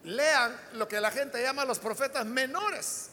lean 0.03 0.59
lo 0.73 0.85
que 0.85 0.99
la 0.99 1.11
gente 1.11 1.41
llama 1.41 1.65
los 1.65 1.79
profetas 1.79 2.25
menores, 2.25 3.09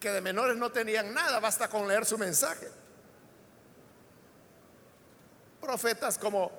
que 0.00 0.10
de 0.10 0.22
menores 0.22 0.56
no 0.56 0.72
tenían 0.72 1.12
nada, 1.12 1.38
basta 1.38 1.68
con 1.68 1.86
leer 1.86 2.06
su 2.06 2.16
mensaje. 2.18 2.66
Profetas 5.60 6.18
como 6.18 6.50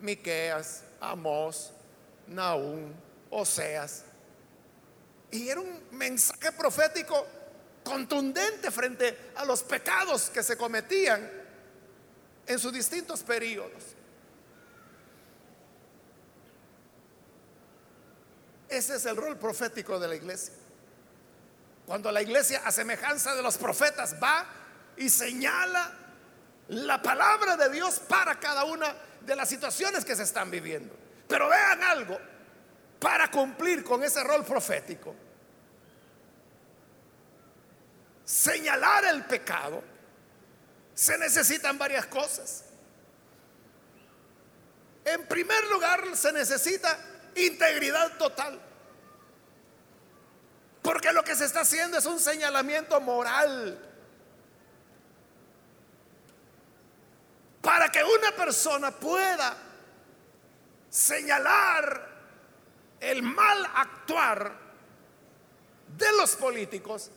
Miqueas, 0.00 0.82
Amós, 0.98 1.72
Naúm, 2.26 2.92
Oseas. 3.30 4.04
Y 5.30 5.48
era 5.50 5.60
un 5.60 5.82
mensaje 5.90 6.52
profético 6.52 7.26
contundente 7.86 8.72
frente 8.72 9.30
a 9.36 9.44
los 9.44 9.62
pecados 9.62 10.28
que 10.30 10.42
se 10.42 10.56
cometían 10.56 11.30
en 12.44 12.58
sus 12.58 12.72
distintos 12.72 13.22
periodos. 13.22 13.94
Ese 18.68 18.96
es 18.96 19.06
el 19.06 19.16
rol 19.16 19.38
profético 19.38 20.00
de 20.00 20.08
la 20.08 20.16
iglesia. 20.16 20.52
Cuando 21.86 22.10
la 22.10 22.20
iglesia, 22.20 22.62
a 22.64 22.72
semejanza 22.72 23.36
de 23.36 23.42
los 23.42 23.56
profetas, 23.56 24.16
va 24.20 24.44
y 24.96 25.08
señala 25.08 25.92
la 26.68 27.00
palabra 27.00 27.56
de 27.56 27.70
Dios 27.70 28.00
para 28.00 28.40
cada 28.40 28.64
una 28.64 28.92
de 29.20 29.36
las 29.36 29.48
situaciones 29.48 30.04
que 30.04 30.16
se 30.16 30.24
están 30.24 30.50
viviendo. 30.50 30.92
Pero 31.28 31.48
vean 31.48 31.84
algo, 31.84 32.18
para 32.98 33.30
cumplir 33.30 33.84
con 33.84 34.02
ese 34.02 34.24
rol 34.24 34.44
profético, 34.44 35.14
señalar 38.26 39.04
el 39.04 39.24
pecado, 39.24 39.82
se 40.92 41.16
necesitan 41.16 41.78
varias 41.78 42.06
cosas. 42.06 42.64
En 45.04 45.26
primer 45.28 45.64
lugar, 45.68 46.16
se 46.16 46.32
necesita 46.32 46.98
integridad 47.36 48.18
total. 48.18 48.60
Porque 50.82 51.12
lo 51.12 51.22
que 51.22 51.36
se 51.36 51.44
está 51.44 51.60
haciendo 51.60 51.98
es 51.98 52.06
un 52.06 52.18
señalamiento 52.18 53.00
moral. 53.00 53.78
Para 57.62 57.88
que 57.90 58.02
una 58.02 58.32
persona 58.32 58.90
pueda 58.90 59.56
señalar 60.90 62.08
el 62.98 63.22
mal 63.22 63.70
actuar 63.74 64.52
de 65.96 66.12
los 66.12 66.34
políticos, 66.36 67.10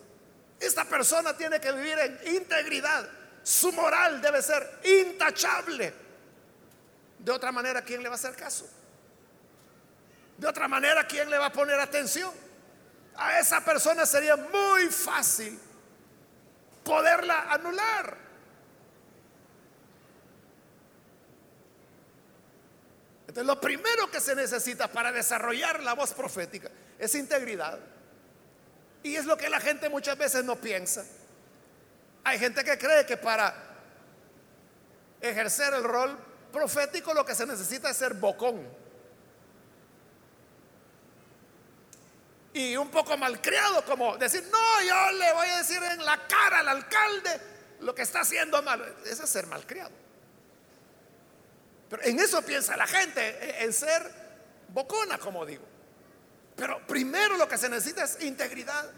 esta 0.59 0.85
persona 0.85 1.35
tiene 1.35 1.59
que 1.59 1.71
vivir 1.71 1.97
en 1.99 2.35
integridad. 2.35 3.07
Su 3.43 3.71
moral 3.71 4.21
debe 4.21 4.41
ser 4.41 4.79
intachable. 4.83 5.93
De 7.17 7.31
otra 7.31 7.51
manera, 7.51 7.81
¿quién 7.81 8.03
le 8.03 8.09
va 8.09 8.15
a 8.15 8.17
hacer 8.17 8.35
caso? 8.35 8.69
De 10.37 10.47
otra 10.47 10.67
manera, 10.67 11.05
¿quién 11.05 11.29
le 11.29 11.37
va 11.37 11.47
a 11.47 11.51
poner 11.51 11.79
atención? 11.79 12.31
A 13.15 13.39
esa 13.39 13.63
persona 13.63 14.05
sería 14.05 14.35
muy 14.37 14.87
fácil 14.87 15.59
poderla 16.83 17.51
anular. 17.51 18.17
Entonces, 23.27 23.45
lo 23.45 23.61
primero 23.61 24.09
que 24.09 24.19
se 24.19 24.35
necesita 24.35 24.87
para 24.87 25.11
desarrollar 25.11 25.83
la 25.83 25.93
voz 25.93 26.13
profética 26.13 26.71
es 26.97 27.13
integridad. 27.15 27.79
Y 29.03 29.15
es 29.15 29.25
lo 29.25 29.37
que 29.37 29.49
la 29.49 29.59
gente 29.59 29.89
muchas 29.89 30.17
veces 30.17 30.43
no 30.43 30.55
piensa. 30.55 31.05
Hay 32.23 32.37
gente 32.37 32.63
que 32.63 32.77
cree 32.77 33.05
que 33.05 33.17
para 33.17 33.55
ejercer 35.21 35.73
el 35.73 35.83
rol 35.83 36.17
profético 36.51 37.13
lo 37.13 37.25
que 37.25 37.35
se 37.35 37.45
necesita 37.45 37.89
es 37.89 37.97
ser 37.97 38.13
bocón. 38.15 38.67
Y 42.53 42.75
un 42.75 42.89
poco 42.89 43.15
malcriado, 43.15 43.85
como 43.85 44.17
decir, 44.17 44.43
no, 44.51 44.81
yo 44.81 45.11
le 45.17 45.33
voy 45.33 45.47
a 45.47 45.57
decir 45.57 45.81
en 45.81 46.03
la 46.03 46.27
cara 46.27 46.59
al 46.59 46.67
alcalde 46.67 47.39
lo 47.81 47.93
que 47.95 48.01
está 48.01 48.21
haciendo 48.21 48.61
mal. 48.63 48.95
Eso 49.05 49.23
es 49.23 49.29
ser 49.29 49.47
malcriado. 49.47 49.91
Pero 51.89 52.03
en 52.03 52.19
eso 52.19 52.41
piensa 52.41 52.75
la 52.75 52.85
gente, 52.85 53.63
en 53.63 53.71
ser 53.71 54.03
bocona, 54.69 55.17
como 55.17 55.45
digo. 55.45 55.68
Pero 56.59 56.85
primero 56.85 57.37
lo 57.37 57.47
que 57.47 57.57
se 57.57 57.69
necesita 57.69 58.03
es 58.03 58.21
integridad. 58.21 58.91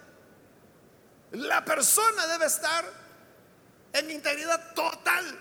La 1.33 1.63
persona 1.63 2.25
debe 2.25 2.47
estar 2.47 2.83
en 3.93 4.09
integridad 4.09 4.73
total. 4.73 5.39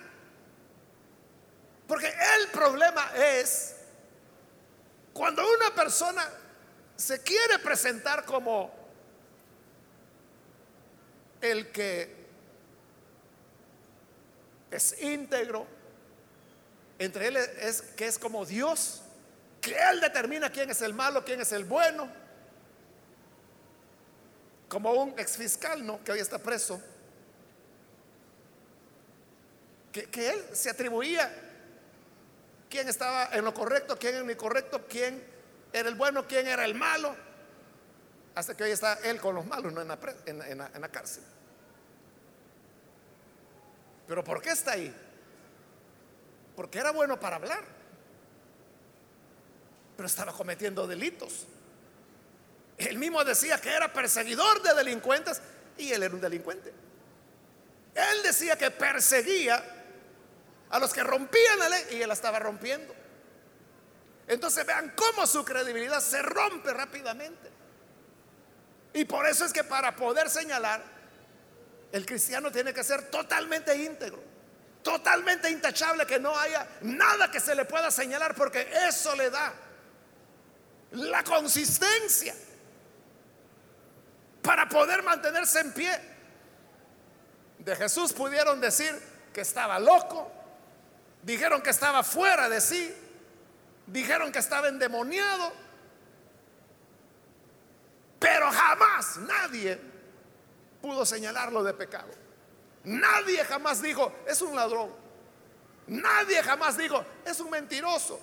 Porque 1.88 2.12
el 2.36 2.48
problema 2.48 3.10
es 3.16 3.74
cuando 5.14 5.42
una 5.50 5.74
persona 5.74 6.28
se 6.94 7.22
quiere 7.22 7.58
presentar 7.58 8.26
como 8.26 8.70
el 11.40 11.72
que 11.72 12.20
es 14.70 15.00
íntegro, 15.00 15.66
entre 16.98 17.28
él 17.28 17.38
es 17.38 17.80
que 17.80 18.06
es 18.06 18.18
como 18.18 18.44
Dios, 18.44 19.00
que 19.60 19.76
Él 19.76 20.00
determina 20.00 20.50
quién 20.50 20.70
es 20.70 20.80
el 20.82 20.94
malo, 20.94 21.24
quién 21.24 21.40
es 21.40 21.52
el 21.52 21.64
bueno. 21.64 22.08
Como 24.68 24.92
un 24.92 25.18
ex 25.18 25.36
fiscal, 25.36 25.84
¿no? 25.84 26.02
Que 26.04 26.12
hoy 26.12 26.20
está 26.20 26.38
preso. 26.38 26.80
Que, 29.92 30.04
que 30.04 30.30
él 30.30 30.44
se 30.52 30.70
atribuía 30.70 31.28
quién 32.68 32.88
estaba 32.88 33.30
en 33.32 33.44
lo 33.44 33.52
correcto, 33.52 33.98
quién 33.98 34.14
en 34.14 34.26
lo 34.26 34.32
incorrecto, 34.32 34.86
quién 34.88 35.20
era 35.72 35.88
el 35.88 35.96
bueno, 35.96 36.28
quién 36.28 36.46
era 36.46 36.64
el 36.64 36.76
malo. 36.76 37.16
Hasta 38.36 38.56
que 38.56 38.62
hoy 38.62 38.70
está 38.70 38.94
él 39.02 39.20
con 39.20 39.34
los 39.34 39.44
malos, 39.44 39.72
no 39.72 39.80
en 39.80 39.88
la, 39.88 40.70
en 40.72 40.80
la 40.80 40.88
cárcel. 40.88 41.24
Pero 44.06 44.22
¿por 44.22 44.40
qué 44.40 44.50
está 44.50 44.72
ahí? 44.72 44.94
Porque 46.54 46.78
era 46.78 46.92
bueno 46.92 47.18
para 47.18 47.36
hablar 47.36 47.79
pero 50.00 50.06
estaba 50.08 50.32
cometiendo 50.32 50.86
delitos. 50.86 51.44
Él 52.78 52.96
mismo 52.96 53.22
decía 53.22 53.60
que 53.60 53.68
era 53.68 53.92
perseguidor 53.92 54.62
de 54.62 54.72
delincuentes 54.72 55.42
y 55.76 55.92
él 55.92 56.02
era 56.02 56.14
un 56.14 56.22
delincuente. 56.22 56.72
Él 57.94 58.22
decía 58.22 58.56
que 58.56 58.70
perseguía 58.70 59.62
a 60.70 60.78
los 60.78 60.94
que 60.94 61.02
rompían 61.02 61.58
la 61.58 61.68
ley 61.68 61.84
y 61.90 61.94
él 61.96 62.08
la 62.08 62.14
estaba 62.14 62.38
rompiendo. 62.38 62.94
Entonces 64.26 64.64
vean 64.64 64.94
cómo 64.96 65.26
su 65.26 65.44
credibilidad 65.44 66.00
se 66.00 66.22
rompe 66.22 66.72
rápidamente. 66.72 67.50
Y 68.94 69.04
por 69.04 69.26
eso 69.26 69.44
es 69.44 69.52
que 69.52 69.64
para 69.64 69.94
poder 69.96 70.30
señalar, 70.30 70.82
el 71.92 72.06
cristiano 72.06 72.50
tiene 72.50 72.72
que 72.72 72.84
ser 72.84 73.10
totalmente 73.10 73.76
íntegro, 73.76 74.22
totalmente 74.82 75.50
intachable, 75.50 76.06
que 76.06 76.18
no 76.18 76.34
haya 76.38 76.66
nada 76.80 77.30
que 77.30 77.38
se 77.38 77.54
le 77.54 77.66
pueda 77.66 77.90
señalar, 77.90 78.34
porque 78.34 78.66
eso 78.88 79.14
le 79.14 79.28
da 79.28 79.52
la 80.92 81.22
consistencia 81.22 82.34
para 84.42 84.68
poder 84.68 85.02
mantenerse 85.02 85.60
en 85.60 85.72
pie. 85.72 86.00
De 87.58 87.76
Jesús 87.76 88.12
pudieron 88.12 88.60
decir 88.60 88.98
que 89.32 89.42
estaba 89.42 89.78
loco, 89.78 90.30
dijeron 91.22 91.62
que 91.62 91.70
estaba 91.70 92.02
fuera 92.02 92.48
de 92.48 92.60
sí, 92.60 92.94
dijeron 93.86 94.32
que 94.32 94.38
estaba 94.38 94.68
endemoniado, 94.68 95.52
pero 98.18 98.50
jamás 98.50 99.18
nadie 99.18 99.78
pudo 100.80 101.04
señalarlo 101.04 101.62
de 101.62 101.74
pecado. 101.74 102.10
Nadie 102.84 103.44
jamás 103.44 103.82
dijo, 103.82 104.12
es 104.26 104.40
un 104.40 104.56
ladrón. 104.56 104.90
Nadie 105.86 106.42
jamás 106.42 106.76
dijo, 106.76 107.04
es 107.24 107.40
un 107.40 107.50
mentiroso. 107.50 108.18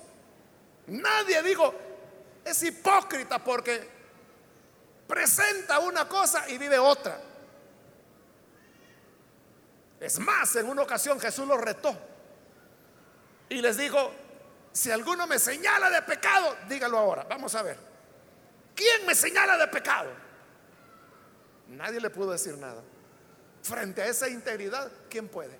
Nadie 0.87 1.43
dijo, 1.43 1.73
es 2.49 2.63
hipócrita 2.63 3.43
porque 3.43 3.87
presenta 5.07 5.79
una 5.79 6.07
cosa 6.07 6.49
y 6.49 6.57
vive 6.57 6.77
otra. 6.77 7.19
Es 9.99 10.19
más, 10.19 10.55
en 10.55 10.67
una 10.67 10.83
ocasión 10.83 11.19
Jesús 11.19 11.47
los 11.47 11.59
retó 11.59 11.97
y 13.49 13.61
les 13.61 13.77
dijo, 13.77 14.11
si 14.71 14.91
alguno 14.91 15.25
me 15.25 15.39
señala 15.39 15.89
de 15.89 16.01
pecado, 16.03 16.55
dígalo 16.69 16.97
ahora. 16.97 17.23
Vamos 17.23 17.55
a 17.55 17.63
ver. 17.63 17.77
¿Quién 18.75 19.05
me 19.07 19.15
señala 19.15 19.57
de 19.57 19.67
pecado? 19.67 20.11
Nadie 21.69 21.99
le 21.99 22.09
pudo 22.09 22.31
decir 22.31 22.57
nada. 22.57 22.83
Frente 23.63 24.03
a 24.03 24.05
esa 24.05 24.29
integridad, 24.29 24.91
¿quién 25.09 25.27
puede? 25.27 25.57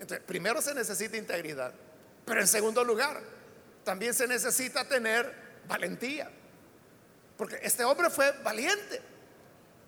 Entonces, 0.00 0.20
primero 0.26 0.60
se 0.60 0.74
necesita 0.74 1.16
integridad, 1.16 1.72
pero 2.24 2.40
en 2.40 2.46
segundo 2.46 2.84
lugar, 2.84 3.20
también 3.88 4.12
se 4.12 4.26
necesita 4.28 4.84
tener 4.84 5.34
valentía. 5.66 6.30
Porque 7.38 7.58
este 7.62 7.84
hombre 7.84 8.10
fue 8.10 8.32
valiente. 8.42 9.00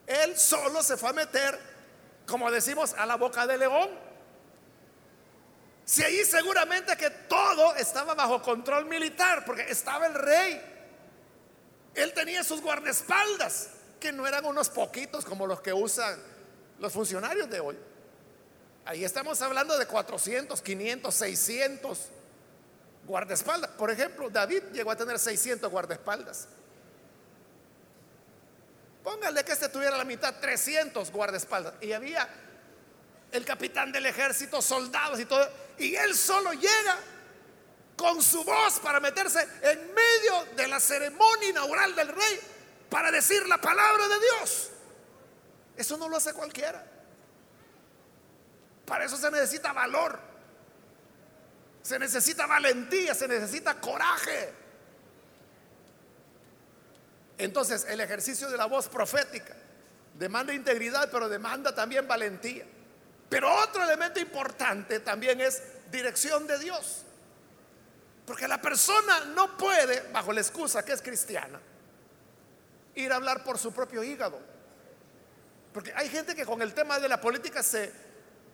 Él 0.06 0.38
solo 0.38 0.82
se 0.82 0.96
fue 0.96 1.10
a 1.10 1.12
meter, 1.12 1.60
como 2.26 2.50
decimos, 2.50 2.94
a 2.94 3.04
la 3.04 3.16
boca 3.16 3.46
del 3.46 3.60
león. 3.60 3.90
Si 5.84 6.02
ahí 6.02 6.24
seguramente 6.24 6.96
que 6.96 7.10
todo 7.10 7.76
estaba 7.76 8.14
bajo 8.14 8.40
control 8.40 8.86
militar, 8.86 9.44
porque 9.44 9.70
estaba 9.70 10.06
el 10.06 10.14
rey. 10.14 10.62
Él 11.94 12.14
tenía 12.14 12.42
sus 12.42 12.62
guardaespaldas, 12.62 13.68
que 14.00 14.12
no 14.12 14.26
eran 14.26 14.46
unos 14.46 14.70
poquitos 14.70 15.26
como 15.26 15.46
los 15.46 15.60
que 15.60 15.74
usan 15.74 16.18
los 16.78 16.90
funcionarios 16.90 17.50
de 17.50 17.60
hoy. 17.60 17.78
Ahí 18.86 19.04
estamos 19.04 19.42
hablando 19.42 19.76
de 19.76 19.84
400, 19.84 20.62
500, 20.62 21.14
600 21.14 22.10
guardaespaldas. 23.10 23.70
Por 23.72 23.90
ejemplo, 23.90 24.30
David 24.30 24.62
llegó 24.72 24.90
a 24.90 24.96
tener 24.96 25.18
600 25.18 25.70
guardaespaldas. 25.70 26.48
Póngale 29.02 29.44
que 29.44 29.52
este 29.52 29.68
tuviera 29.68 29.96
la 29.98 30.04
mitad, 30.04 30.34
300 30.40 31.10
guardaespaldas. 31.10 31.74
Y 31.80 31.92
había 31.92 32.28
el 33.32 33.44
capitán 33.44 33.92
del 33.92 34.06
ejército, 34.06 34.62
soldados 34.62 35.20
y 35.20 35.24
todo. 35.24 35.46
Y 35.78 35.94
él 35.94 36.14
solo 36.14 36.52
llega 36.52 36.96
con 37.96 38.22
su 38.22 38.44
voz 38.44 38.78
para 38.80 39.00
meterse 39.00 39.46
en 39.62 39.94
medio 39.94 40.44
de 40.56 40.68
la 40.68 40.80
ceremonia 40.80 41.50
inaugural 41.50 41.94
del 41.94 42.08
rey 42.08 42.40
para 42.88 43.10
decir 43.10 43.46
la 43.46 43.60
palabra 43.60 44.08
de 44.08 44.18
Dios. 44.20 44.70
Eso 45.76 45.96
no 45.96 46.08
lo 46.08 46.16
hace 46.16 46.32
cualquiera. 46.32 46.84
Para 48.86 49.04
eso 49.04 49.16
se 49.16 49.30
necesita 49.30 49.72
valor. 49.72 50.29
Se 51.82 51.98
necesita 51.98 52.46
valentía, 52.46 53.14
se 53.14 53.26
necesita 53.26 53.80
coraje. 53.80 54.52
Entonces, 57.38 57.86
el 57.88 58.00
ejercicio 58.00 58.50
de 58.50 58.56
la 58.56 58.66
voz 58.66 58.88
profética 58.88 59.56
demanda 60.14 60.52
integridad, 60.52 61.10
pero 61.10 61.28
demanda 61.28 61.74
también 61.74 62.06
valentía. 62.06 62.66
Pero 63.30 63.50
otro 63.62 63.82
elemento 63.82 64.20
importante 64.20 65.00
también 65.00 65.40
es 65.40 65.62
dirección 65.90 66.46
de 66.46 66.58
Dios. 66.58 67.04
Porque 68.26 68.46
la 68.46 68.60
persona 68.60 69.24
no 69.34 69.56
puede, 69.56 70.10
bajo 70.12 70.32
la 70.32 70.40
excusa 70.40 70.84
que 70.84 70.92
es 70.92 71.00
cristiana, 71.00 71.60
ir 72.94 73.12
a 73.12 73.16
hablar 73.16 73.42
por 73.42 73.58
su 73.58 73.72
propio 73.72 74.04
hígado. 74.04 74.38
Porque 75.72 75.92
hay 75.94 76.08
gente 76.08 76.34
que 76.34 76.44
con 76.44 76.60
el 76.60 76.74
tema 76.74 76.98
de 76.98 77.08
la 77.08 77.20
política 77.20 77.62
se, 77.62 77.92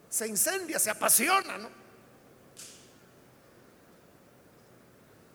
se 0.08 0.28
incendia, 0.28 0.78
se 0.78 0.90
apasiona, 0.90 1.58
¿no? 1.58 1.85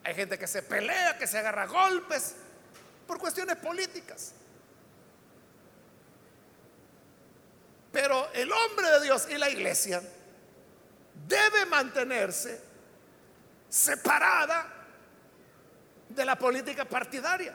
Hay 0.03 0.15
gente 0.15 0.37
que 0.37 0.47
se 0.47 0.63
pelea, 0.63 1.17
que 1.17 1.27
se 1.27 1.37
agarra 1.37 1.67
golpes, 1.67 2.35
por 3.07 3.19
cuestiones 3.19 3.57
políticas. 3.57 4.33
Pero 7.91 8.31
el 8.33 8.51
hombre 8.51 8.89
de 8.89 9.01
Dios 9.01 9.27
y 9.29 9.37
la 9.37 9.49
iglesia 9.49 10.01
debe 11.27 11.65
mantenerse 11.65 12.61
separada 13.69 14.65
de 16.09 16.25
la 16.25 16.37
política 16.37 16.85
partidaria. 16.85 17.53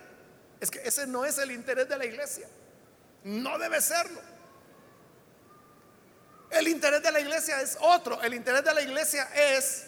Es 0.60 0.70
que 0.70 0.80
ese 0.80 1.06
no 1.06 1.24
es 1.24 1.38
el 1.38 1.50
interés 1.50 1.88
de 1.88 1.96
la 1.96 2.04
iglesia. 2.04 2.46
No 3.24 3.58
debe 3.58 3.80
serlo. 3.80 4.20
El 6.50 6.68
interés 6.68 7.02
de 7.02 7.10
la 7.10 7.20
iglesia 7.20 7.60
es 7.60 7.76
otro. 7.80 8.22
El 8.22 8.34
interés 8.34 8.64
de 8.64 8.72
la 8.72 8.80
iglesia 8.82 9.24
es 9.34 9.85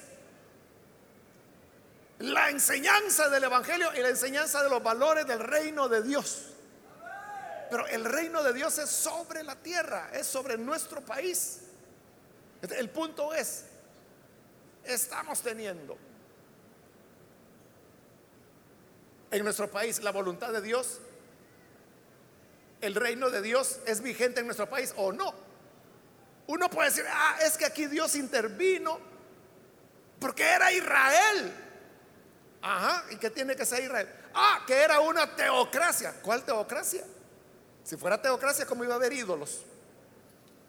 la 2.21 2.51
enseñanza 2.51 3.29
del 3.29 3.45
Evangelio 3.45 3.91
y 3.95 4.01
la 4.01 4.09
enseñanza 4.09 4.63
de 4.63 4.69
los 4.69 4.83
valores 4.83 5.27
del 5.27 5.41
reino 5.41 5.89
de 5.89 6.03
Dios. 6.03 6.47
Pero 7.71 7.87
el 7.87 8.05
reino 8.05 8.43
de 8.43 8.53
Dios 8.53 8.79
es 8.79 8.89
sobre 8.89 9.43
la 9.43 9.57
tierra, 9.57 10.11
es 10.13 10.27
sobre 10.27 10.57
nuestro 10.57 11.01
país. 11.03 11.61
El 12.63 12.91
punto 12.91 13.33
es, 13.35 13.65
estamos 14.85 15.41
teniendo 15.43 15.97
en 19.31 19.45
nuestro 19.45 19.71
país 19.71 20.03
la 20.03 20.11
voluntad 20.11 20.53
de 20.53 20.63
Dios. 20.63 20.99
El 22.81 22.95
reino 22.95 23.31
de 23.31 23.43
Dios 23.43 23.81
es 23.87 24.01
vigente 24.01 24.41
en 24.41 24.47
nuestro 24.47 24.69
país 24.69 24.93
o 24.97 25.13
no. 25.13 25.35
Uno 26.47 26.71
puede 26.71 26.89
decir, 26.89 27.05
ah, 27.09 27.39
es 27.43 27.59
que 27.59 27.67
aquí 27.67 27.87
Dios 27.87 28.17
intervino 28.17 28.99
porque 30.19 30.45
era 30.45 30.73
Israel. 30.73 31.68
Ajá, 32.61 33.05
¿y 33.11 33.17
qué 33.17 33.31
tiene 33.31 33.55
que 33.55 33.65
ser 33.65 33.85
Israel? 33.85 34.09
Ah, 34.35 34.63
que 34.67 34.75
era 34.75 35.01
una 35.01 35.35
teocracia. 35.35 36.15
¿Cuál 36.23 36.45
teocracia? 36.45 37.05
Si 37.85 37.97
fuera 37.97 38.21
teocracia, 38.21 38.67
¿cómo 38.67 38.85
iba 38.85 38.95
a 38.95 38.97
haber 38.97 39.13
ídolos? 39.13 39.63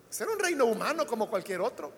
Ser 0.09 0.27
un 0.29 0.39
reino 0.39 0.65
humano 0.65 1.05
como 1.05 1.29
cualquier 1.29 1.61
otro. 1.61 1.91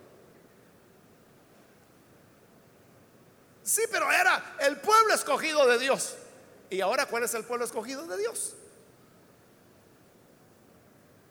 Sí, 3.63 3.83
pero 3.91 4.11
era 4.11 4.55
el 4.59 4.77
pueblo 4.77 5.13
escogido 5.13 5.67
de 5.67 5.77
Dios. 5.77 6.15
¿Y 6.69 6.81
ahora 6.81 7.05
cuál 7.05 7.23
es 7.23 7.33
el 7.33 7.43
pueblo 7.43 7.65
escogido 7.65 8.07
de 8.07 8.17
Dios? 8.17 8.55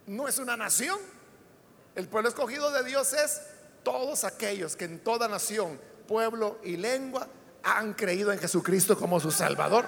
No 0.06 0.28
es 0.28 0.38
una 0.38 0.56
nación. 0.56 0.98
El 1.94 2.08
pueblo 2.08 2.28
escogido 2.28 2.70
de 2.70 2.84
Dios 2.84 3.12
es 3.12 3.42
todos 3.82 4.24
aquellos 4.24 4.76
que 4.76 4.84
en 4.84 5.00
toda 5.00 5.28
nación, 5.28 5.80
pueblo 6.06 6.58
y 6.62 6.76
lengua 6.76 7.26
han 7.62 7.94
creído 7.94 8.32
en 8.32 8.38
Jesucristo 8.38 8.98
como 8.98 9.20
su 9.20 9.30
Salvador. 9.30 9.86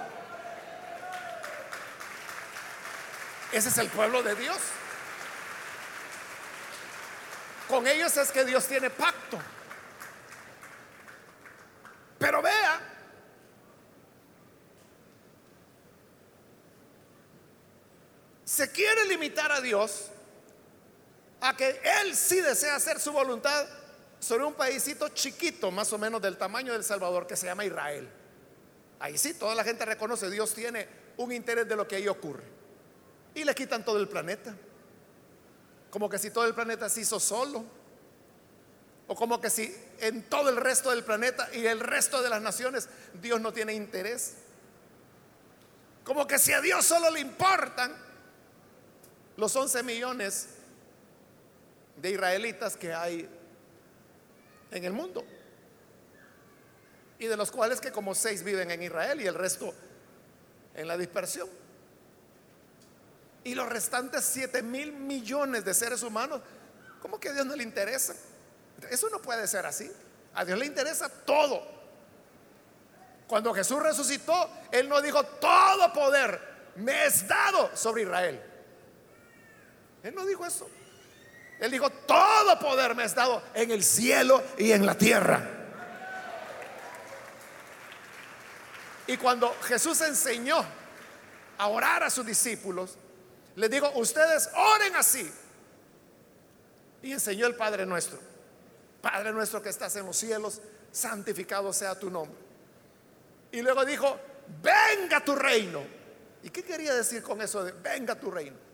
Ese 3.52 3.68
es 3.68 3.78
el 3.78 3.88
pueblo 3.88 4.22
de 4.22 4.34
Dios. 4.34 4.58
Con 7.68 7.86
ellos 7.86 8.16
es 8.16 8.30
que 8.30 8.44
Dios 8.44 8.66
tiene 8.66 8.90
pacto. 8.90 9.38
Pero 12.18 12.40
vea, 12.40 12.80
se 18.44 18.70
quiere 18.70 19.06
limitar 19.06 19.50
a 19.50 19.60
Dios 19.60 20.10
a 21.40 21.56
que 21.56 21.80
Él 22.00 22.14
sí 22.14 22.40
desea 22.40 22.76
hacer 22.76 23.00
su 23.00 23.12
voluntad 23.12 23.66
sobre 24.22 24.44
un 24.44 24.54
paísito 24.54 25.08
chiquito, 25.08 25.72
más 25.72 25.92
o 25.92 25.98
menos 25.98 26.22
del 26.22 26.38
tamaño 26.38 26.72
del 26.72 26.84
Salvador, 26.84 27.26
que 27.26 27.34
se 27.34 27.46
llama 27.46 27.64
Israel. 27.64 28.08
Ahí 29.00 29.18
sí, 29.18 29.34
toda 29.34 29.52
la 29.56 29.64
gente 29.64 29.84
reconoce, 29.84 30.30
Dios 30.30 30.54
tiene 30.54 30.86
un 31.16 31.32
interés 31.32 31.68
de 31.68 31.74
lo 31.74 31.88
que 31.88 31.96
ahí 31.96 32.06
ocurre. 32.06 32.44
Y 33.34 33.42
le 33.42 33.52
quitan 33.52 33.84
todo 33.84 33.98
el 33.98 34.08
planeta. 34.08 34.54
Como 35.90 36.08
que 36.08 36.20
si 36.20 36.30
todo 36.30 36.46
el 36.46 36.54
planeta 36.54 36.88
se 36.88 37.00
hizo 37.00 37.18
solo. 37.18 37.64
O 39.08 39.16
como 39.16 39.40
que 39.40 39.50
si 39.50 39.74
en 39.98 40.22
todo 40.28 40.50
el 40.50 40.56
resto 40.56 40.90
del 40.90 41.02
planeta 41.02 41.48
y 41.52 41.66
el 41.66 41.80
resto 41.80 42.22
de 42.22 42.30
las 42.30 42.40
naciones 42.40 42.88
Dios 43.20 43.40
no 43.40 43.52
tiene 43.52 43.74
interés. 43.74 44.34
Como 46.04 46.28
que 46.28 46.38
si 46.38 46.52
a 46.52 46.60
Dios 46.60 46.84
solo 46.84 47.10
le 47.10 47.18
importan 47.18 47.92
los 49.36 49.56
11 49.56 49.82
millones 49.82 50.46
de 51.96 52.10
israelitas 52.10 52.76
que 52.76 52.94
hay 52.94 53.28
en 54.72 54.84
el 54.84 54.92
mundo. 54.92 55.24
Y 57.18 57.26
de 57.26 57.36
los 57.36 57.50
cuales 57.50 57.80
que 57.80 57.92
como 57.92 58.14
seis 58.14 58.42
viven 58.42 58.70
en 58.70 58.82
Israel 58.82 59.20
y 59.20 59.26
el 59.26 59.34
resto 59.34 59.72
en 60.74 60.88
la 60.88 60.96
dispersión. 60.96 61.48
Y 63.44 63.54
los 63.54 63.68
restantes 63.68 64.24
siete 64.24 64.62
mil 64.62 64.92
millones 64.92 65.64
de 65.64 65.74
seres 65.74 66.02
humanos, 66.02 66.40
¿cómo 67.00 67.20
que 67.20 67.28
a 67.28 67.32
Dios 67.32 67.46
no 67.46 67.54
le 67.54 67.62
interesa? 67.62 68.14
Eso 68.90 69.08
no 69.10 69.20
puede 69.20 69.46
ser 69.46 69.66
así. 69.66 69.90
A 70.34 70.44
Dios 70.44 70.58
le 70.58 70.66
interesa 70.66 71.08
todo. 71.08 71.62
Cuando 73.26 73.54
Jesús 73.54 73.82
resucitó, 73.82 74.50
Él 74.70 74.88
no 74.88 75.00
dijo, 75.00 75.24
todo 75.24 75.92
poder 75.92 76.40
me 76.76 77.06
es 77.06 77.26
dado 77.26 77.76
sobre 77.76 78.02
Israel. 78.02 78.40
Él 80.02 80.14
no 80.14 80.26
dijo 80.26 80.44
eso. 80.44 80.68
Él 81.62 81.70
dijo, 81.70 81.88
todo 81.90 82.58
poder 82.58 82.96
me 82.96 83.04
es 83.04 83.14
dado 83.14 83.40
en 83.54 83.70
el 83.70 83.84
cielo 83.84 84.42
y 84.58 84.72
en 84.72 84.84
la 84.84 84.98
tierra. 84.98 85.48
Y 89.06 89.16
cuando 89.16 89.54
Jesús 89.62 90.00
enseñó 90.00 90.56
a 91.58 91.68
orar 91.68 92.02
a 92.02 92.10
sus 92.10 92.26
discípulos, 92.26 92.98
les 93.54 93.70
digo, 93.70 93.92
ustedes 93.94 94.50
oren 94.56 94.96
así. 94.96 95.32
Y 97.00 97.12
enseñó 97.12 97.46
el 97.46 97.54
Padre 97.54 97.86
nuestro. 97.86 98.18
Padre 99.00 99.30
nuestro 99.30 99.62
que 99.62 99.68
estás 99.68 99.94
en 99.94 100.06
los 100.06 100.16
cielos, 100.16 100.60
santificado 100.90 101.72
sea 101.72 101.96
tu 101.96 102.10
nombre. 102.10 102.40
Y 103.52 103.62
luego 103.62 103.84
dijo, 103.84 104.18
venga 104.60 105.24
tu 105.24 105.36
reino. 105.36 105.84
¿Y 106.42 106.50
qué 106.50 106.64
quería 106.64 106.92
decir 106.92 107.22
con 107.22 107.40
eso 107.40 107.62
de 107.62 107.70
venga 107.70 108.16
tu 108.16 108.32
reino? 108.32 108.71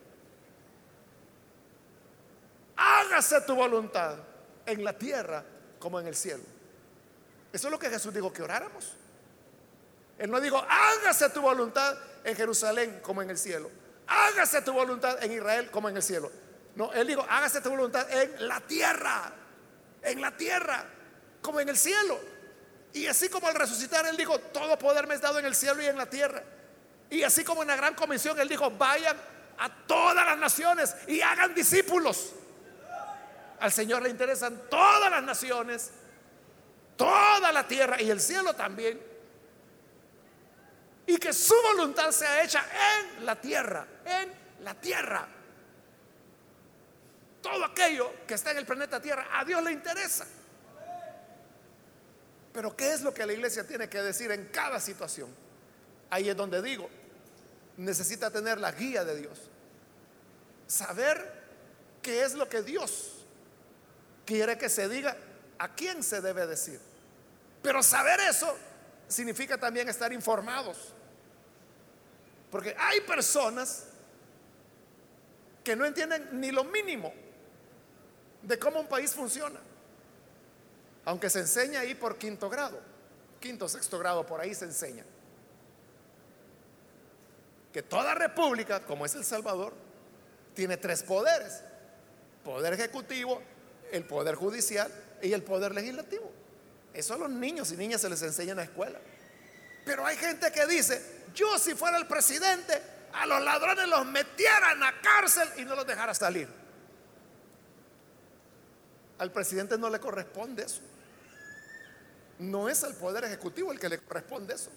Hágase 3.01 3.40
tu 3.42 3.55
voluntad 3.55 4.16
en 4.66 4.84
la 4.84 4.92
tierra 4.92 5.44
como 5.78 5.99
en 6.01 6.07
el 6.07 6.16
cielo. 6.16 6.42
Eso 7.53 7.68
es 7.68 7.72
lo 7.72 7.78
que 7.78 7.88
Jesús 7.88 8.12
dijo 8.12 8.32
que 8.32 8.42
oráramos. 8.42 8.92
Él 10.18 10.30
no 10.30 10.40
dijo, 10.40 10.59
hágase 10.68 11.30
tu 11.30 11.40
voluntad 11.40 11.96
en 12.24 12.36
Jerusalén 12.36 13.01
como 13.03 13.22
en 13.22 13.30
el 13.30 13.38
cielo. 13.38 13.70
Hágase 14.07 14.62
tu 14.62 14.72
voluntad 14.72 15.22
en 15.22 15.32
Israel 15.32 15.70
como 15.70 15.88
en 15.88 15.96
el 15.96 16.03
cielo. 16.03 16.30
No, 16.74 16.92
él 16.92 17.07
dijo, 17.07 17.24
hágase 17.28 17.61
tu 17.61 17.70
voluntad 17.70 18.11
en 18.11 18.49
la 18.49 18.61
tierra. 18.61 19.32
En 20.03 20.20
la 20.20 20.36
tierra. 20.36 20.84
como 21.40 21.61
en 21.61 21.68
el 21.68 21.76
cielo. 21.76 22.18
Y 22.92 23.07
así 23.07 23.28
como 23.28 23.46
al 23.46 23.55
resucitar 23.55 24.07
Él 24.07 24.16
dijo, 24.16 24.38
todo 24.38 24.78
poder 24.78 25.07
me 25.07 25.14
es 25.14 25.20
dado 25.20 25.38
en 25.38 25.46
el 25.46 25.55
cielo 25.55 25.82
y 25.82 25.86
en 25.86 25.96
la 25.96 26.07
tierra. 26.07 26.42
Y 27.11 27.22
así 27.22 27.44
como 27.44 27.62
en 27.62 27.68
la 27.68 27.76
gran 27.76 27.94
comisión 27.94 28.38
Él 28.40 28.49
dijo, 28.49 28.70
vayan 28.70 29.16
a 29.59 29.86
todas 29.86 30.26
las 30.26 30.38
naciones 30.38 30.94
y 31.07 31.20
hagan 31.20 31.55
discípulos. 31.55 32.32
Al 33.61 33.72
Señor 33.72 34.02
le 34.02 34.11
interesan 34.11 34.62
todas 34.70 35.11
las 35.11 35.22
naciones, 35.22 35.90
toda 36.96 37.52
la 37.52 37.66
tierra 37.66 38.00
y 38.00 38.11
el 38.11 38.20
cielo 38.20 38.54
también. 38.54 39.00
Y 41.06 41.16
que 41.16 41.32
su 41.32 41.54
voluntad 41.62 42.11
sea 42.11 42.42
hecha 42.42 42.64
en 43.00 43.24
la 43.24 43.40
tierra, 43.40 43.86
en 44.04 44.32
la 44.62 44.74
tierra. 44.74 45.26
Todo 47.40 47.64
aquello 47.64 48.12
que 48.26 48.34
está 48.34 48.50
en 48.50 48.59
el 48.59 48.66
planeta 48.66 49.00
Tierra, 49.00 49.28
a 49.32 49.44
Dios 49.44 49.62
le 49.62 49.72
interesa. 49.72 50.26
Pero 52.52 52.76
¿qué 52.76 52.92
es 52.92 53.02
lo 53.02 53.14
que 53.14 53.24
la 53.24 53.32
iglesia 53.32 53.66
tiene 53.66 53.88
que 53.88 54.02
decir 54.02 54.30
en 54.32 54.46
cada 54.48 54.80
situación? 54.80 55.34
Ahí 56.11 56.28
es 56.28 56.36
donde 56.36 56.61
digo, 56.61 56.90
necesita 57.76 58.30
tener 58.30 58.59
la 58.59 58.72
guía 58.72 59.04
de 59.04 59.16
Dios. 59.16 59.38
Saber 60.66 61.46
qué 62.02 62.24
es 62.24 62.34
lo 62.34 62.48
que 62.48 62.62
Dios 62.62 63.18
quiere 64.29 64.59
que 64.59 64.68
se 64.68 64.87
diga, 64.91 65.16
a 65.59 65.74
quién 65.74 66.03
se 66.03 66.20
debe 66.20 66.47
decir. 66.47 66.79
Pero 67.62 67.83
saber 67.83 68.20
eso 68.20 68.55
significa 69.09 69.57
también 69.57 69.89
estar 69.89 70.12
informados. 70.12 70.93
Porque 72.51 72.76
hay 72.79 73.01
personas 73.01 73.87
que 75.64 75.74
no 75.74 75.87
entienden 75.87 76.29
ni 76.33 76.51
lo 76.51 76.62
mínimo 76.64 77.11
de 78.43 78.59
cómo 78.59 78.81
un 78.81 78.87
país 78.87 79.12
funciona. 79.12 79.61
Aunque 81.07 81.31
se 81.31 81.41
enseña 81.41 81.81
ahí 81.81 81.95
por 81.95 82.18
quinto 82.18 82.51
grado, 82.51 82.79
quinto, 83.41 83.66
sexto 83.66 83.99
grado, 83.99 84.26
por 84.26 84.43
ahí 84.43 84.55
se 84.55 84.66
enseña. 84.66 85.07
Que 87.72 87.83
toda 87.83 88.14
república, 88.14 88.81
como 88.81 89.07
es 89.07 89.14
El 89.14 89.24
Salvador, 89.24 89.72
tiene 90.53 90.76
tres 90.76 91.03
poderes. 91.03 91.62
Poder 92.45 92.74
ejecutivo, 92.74 93.41
el 93.93 94.05
poder 94.05 94.34
judicial 94.34 94.93
y 95.22 95.32
el 95.32 95.43
poder 95.43 95.74
legislativo. 95.74 96.30
Eso 96.93 97.14
a 97.14 97.18
los 97.18 97.30
niños 97.30 97.70
y 97.72 97.76
niñas 97.76 98.01
se 98.01 98.09
les 98.09 98.22
enseña 98.22 98.53
en 98.53 98.57
la 98.57 98.64
escuela. 98.64 98.99
Pero 99.84 100.05
hay 100.05 100.16
gente 100.16 100.51
que 100.53 100.66
dice, 100.66 101.24
yo 101.34 101.59
si 101.59 101.74
fuera 101.74 101.97
el 101.97 102.07
presidente, 102.07 102.80
a 103.12 103.26
los 103.26 103.43
ladrones 103.43 103.89
los 103.89 104.05
metiera 104.07 104.72
en 104.72 104.80
la 104.80 105.01
cárcel 105.01 105.49
y 105.57 105.64
no 105.64 105.74
los 105.74 105.86
dejara 105.86 106.14
salir. 106.14 106.49
Al 109.18 109.32
presidente 109.32 109.78
no 109.78 109.91
le 109.91 109.99
corresponde 109.99 110.64
eso. 110.64 110.80
No 112.39 112.68
es 112.68 112.84
al 112.84 112.95
poder 112.95 113.24
ejecutivo 113.24 113.72
el 113.72 113.80
que 113.80 113.89
le 113.89 113.99
corresponde 113.99 114.55
eso. 114.55 114.70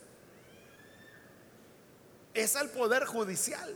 Es 2.34 2.56
al 2.56 2.70
poder 2.70 3.06
judicial. 3.06 3.76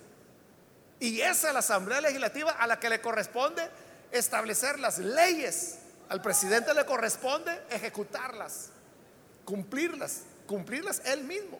Y 1.00 1.22
es 1.22 1.44
a 1.46 1.54
la 1.54 1.60
Asamblea 1.60 2.02
Legislativa 2.02 2.52
a 2.52 2.66
la 2.66 2.80
que 2.80 2.90
le 2.90 3.02
corresponde 3.02 3.70
establecer 4.12 4.80
las 4.80 5.00
leyes. 5.00 5.80
Al 6.10 6.22
presidente 6.22 6.74
le 6.74 6.86
corresponde 6.86 7.64
ejecutarlas, 7.70 8.70
cumplirlas, 9.44 10.22
cumplirlas 10.46 11.02
él 11.06 11.24
mismo. 11.24 11.60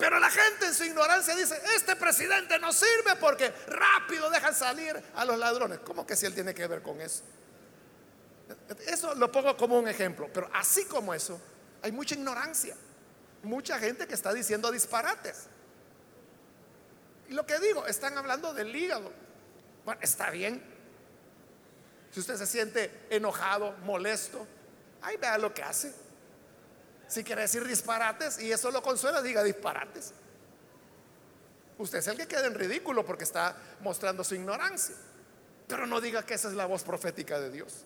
Pero 0.00 0.18
la 0.18 0.30
gente 0.30 0.66
en 0.66 0.74
su 0.74 0.84
ignorancia 0.84 1.36
dice, 1.36 1.60
este 1.76 1.94
presidente 1.94 2.58
no 2.58 2.72
sirve 2.72 3.16
porque 3.20 3.52
rápido 3.66 4.30
dejan 4.30 4.54
salir 4.54 5.00
a 5.14 5.24
los 5.26 5.38
ladrones. 5.38 5.80
¿Cómo 5.80 6.06
que 6.06 6.16
si 6.16 6.24
él 6.24 6.34
tiene 6.34 6.54
que 6.54 6.66
ver 6.66 6.80
con 6.80 7.00
eso? 7.02 7.22
Eso 8.86 9.14
lo 9.14 9.30
pongo 9.30 9.56
como 9.58 9.78
un 9.78 9.88
ejemplo, 9.88 10.30
pero 10.32 10.50
así 10.54 10.86
como 10.86 11.12
eso, 11.12 11.40
hay 11.82 11.92
mucha 11.92 12.14
ignorancia, 12.14 12.74
mucha 13.42 13.78
gente 13.78 14.06
que 14.06 14.14
está 14.14 14.32
diciendo 14.32 14.72
disparates. 14.72 15.44
Y 17.28 17.34
lo 17.34 17.44
que 17.46 17.58
digo, 17.58 17.86
están 17.86 18.16
hablando 18.16 18.54
del 18.54 18.74
hígado. 18.74 19.12
Bueno, 19.84 20.00
está 20.02 20.30
bien, 20.30 20.62
si 22.10 22.20
usted 22.20 22.36
se 22.36 22.46
siente 22.46 23.06
enojado, 23.10 23.72
molesto, 23.84 24.46
ahí 25.02 25.16
vea 25.16 25.38
lo 25.38 25.54
que 25.54 25.62
hace. 25.62 25.94
Si 27.06 27.24
quiere 27.24 27.42
decir 27.42 27.66
disparates 27.66 28.38
y 28.40 28.52
eso 28.52 28.70
lo 28.70 28.82
consuela, 28.82 29.22
diga 29.22 29.42
disparates. 29.42 30.12
Usted 31.78 31.98
es 31.98 32.06
el 32.08 32.16
que 32.16 32.26
queda 32.26 32.46
en 32.46 32.54
ridículo 32.54 33.04
porque 33.04 33.24
está 33.24 33.56
mostrando 33.80 34.22
su 34.22 34.34
ignorancia. 34.34 34.94
Pero 35.66 35.86
no 35.86 36.00
diga 36.00 36.24
que 36.24 36.34
esa 36.34 36.48
es 36.48 36.54
la 36.54 36.66
voz 36.66 36.82
profética 36.82 37.40
de 37.40 37.50
Dios. 37.50 37.84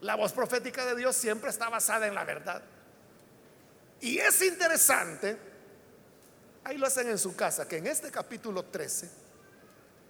La 0.00 0.16
voz 0.16 0.32
profética 0.32 0.84
de 0.84 0.96
Dios 0.96 1.14
siempre 1.14 1.50
está 1.50 1.68
basada 1.68 2.06
en 2.06 2.14
la 2.14 2.24
verdad. 2.24 2.62
Y 4.00 4.18
es 4.18 4.42
interesante, 4.42 5.38
ahí 6.64 6.76
lo 6.76 6.86
hacen 6.86 7.08
en 7.08 7.18
su 7.18 7.36
casa, 7.36 7.68
que 7.68 7.76
en 7.76 7.86
este 7.86 8.10
capítulo 8.10 8.64
13, 8.64 9.08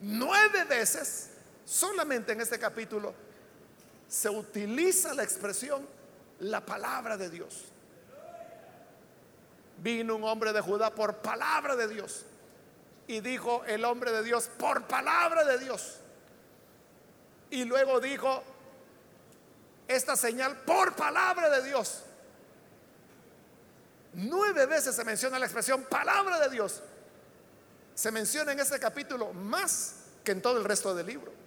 nueve 0.00 0.64
veces 0.64 1.31
Solamente 1.64 2.32
en 2.32 2.40
este 2.40 2.58
capítulo 2.58 3.14
se 4.08 4.28
utiliza 4.28 5.14
la 5.14 5.22
expresión 5.22 5.86
la 6.40 6.60
palabra 6.64 7.16
de 7.16 7.30
Dios. 7.30 7.64
Vino 9.78 10.16
un 10.16 10.24
hombre 10.24 10.52
de 10.52 10.60
Judá 10.60 10.94
por 10.94 11.16
palabra 11.18 11.76
de 11.76 11.88
Dios. 11.88 12.24
Y 13.06 13.20
dijo 13.20 13.64
el 13.66 13.84
hombre 13.84 14.12
de 14.12 14.22
Dios 14.22 14.48
por 14.58 14.86
palabra 14.86 15.44
de 15.44 15.58
Dios. 15.58 15.98
Y 17.50 17.64
luego 17.64 18.00
dijo 18.00 18.42
esta 19.88 20.16
señal 20.16 20.56
por 20.62 20.94
palabra 20.94 21.50
de 21.50 21.68
Dios. 21.68 22.02
Nueve 24.14 24.66
veces 24.66 24.94
se 24.94 25.04
menciona 25.04 25.38
la 25.38 25.46
expresión 25.46 25.84
palabra 25.84 26.38
de 26.38 26.50
Dios. 26.50 26.82
Se 27.94 28.10
menciona 28.10 28.52
en 28.52 28.60
este 28.60 28.78
capítulo 28.78 29.32
más 29.32 29.96
que 30.24 30.32
en 30.32 30.42
todo 30.42 30.58
el 30.58 30.64
resto 30.64 30.94
del 30.94 31.06
libro. 31.06 31.41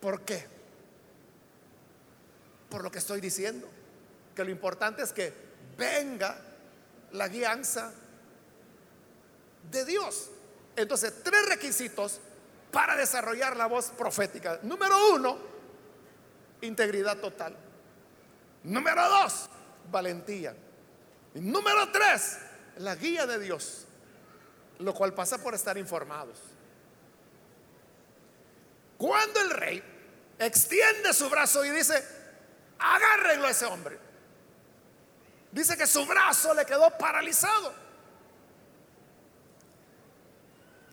¿Por 0.00 0.22
qué? 0.22 0.46
Por 2.70 2.82
lo 2.82 2.90
que 2.90 2.98
estoy 2.98 3.20
diciendo, 3.20 3.68
que 4.34 4.44
lo 4.44 4.50
importante 4.50 5.02
es 5.02 5.12
que 5.12 5.32
venga 5.76 6.38
la 7.12 7.28
guianza 7.28 7.92
de 9.70 9.84
Dios. 9.84 10.30
Entonces, 10.76 11.22
tres 11.22 11.48
requisitos 11.48 12.20
para 12.70 12.96
desarrollar 12.96 13.56
la 13.56 13.66
voz 13.66 13.86
profética. 13.90 14.60
Número 14.62 15.14
uno, 15.14 15.38
integridad 16.60 17.18
total. 17.18 17.56
Número 18.64 19.08
dos, 19.08 19.48
valentía. 19.90 20.54
Y 21.34 21.40
número 21.40 21.90
tres, 21.90 22.38
la 22.76 22.94
guía 22.94 23.26
de 23.26 23.38
Dios, 23.38 23.86
lo 24.78 24.94
cual 24.94 25.14
pasa 25.14 25.38
por 25.38 25.54
estar 25.54 25.78
informados. 25.78 26.38
Cuando 28.98 29.40
el 29.40 29.50
rey 29.50 29.82
extiende 30.38 31.14
su 31.14 31.30
brazo 31.30 31.64
y 31.64 31.70
dice, 31.70 32.04
agárrenlo 32.78 33.46
a 33.46 33.50
ese 33.50 33.64
hombre. 33.64 33.96
Dice 35.52 35.76
que 35.76 35.86
su 35.86 36.04
brazo 36.04 36.52
le 36.52 36.66
quedó 36.66 36.90
paralizado. 36.98 37.72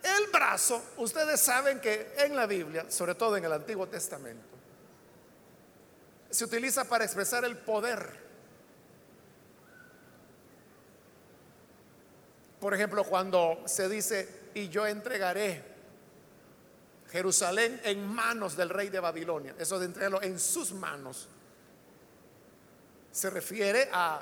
El 0.03 0.27
brazo, 0.27 0.83
ustedes 0.97 1.41
saben 1.41 1.81
que 1.81 2.13
en 2.17 2.35
la 2.35 2.45
Biblia, 2.45 2.85
sobre 2.89 3.15
todo 3.15 3.37
en 3.37 3.45
el 3.45 3.51
Antiguo 3.51 3.87
Testamento, 3.87 4.55
se 6.29 6.45
utiliza 6.45 6.85
para 6.85 7.05
expresar 7.05 7.43
el 7.43 7.57
poder. 7.57 8.23
Por 12.59 12.73
ejemplo, 12.75 13.03
cuando 13.03 13.63
se 13.65 13.89
dice, 13.89 14.51
y 14.53 14.69
yo 14.69 14.85
entregaré 14.85 15.74
Jerusalén 17.15 17.79
en 17.85 18.05
manos 18.05 18.57
del 18.57 18.69
rey 18.69 18.89
de 18.89 18.99
Babilonia. 18.99 19.55
Eso 19.57 19.79
de 19.79 19.85
entregarlo 19.85 20.21
en 20.21 20.37
sus 20.37 20.73
manos 20.73 21.29
se 23.09 23.29
refiere 23.29 23.87
a 23.93 24.21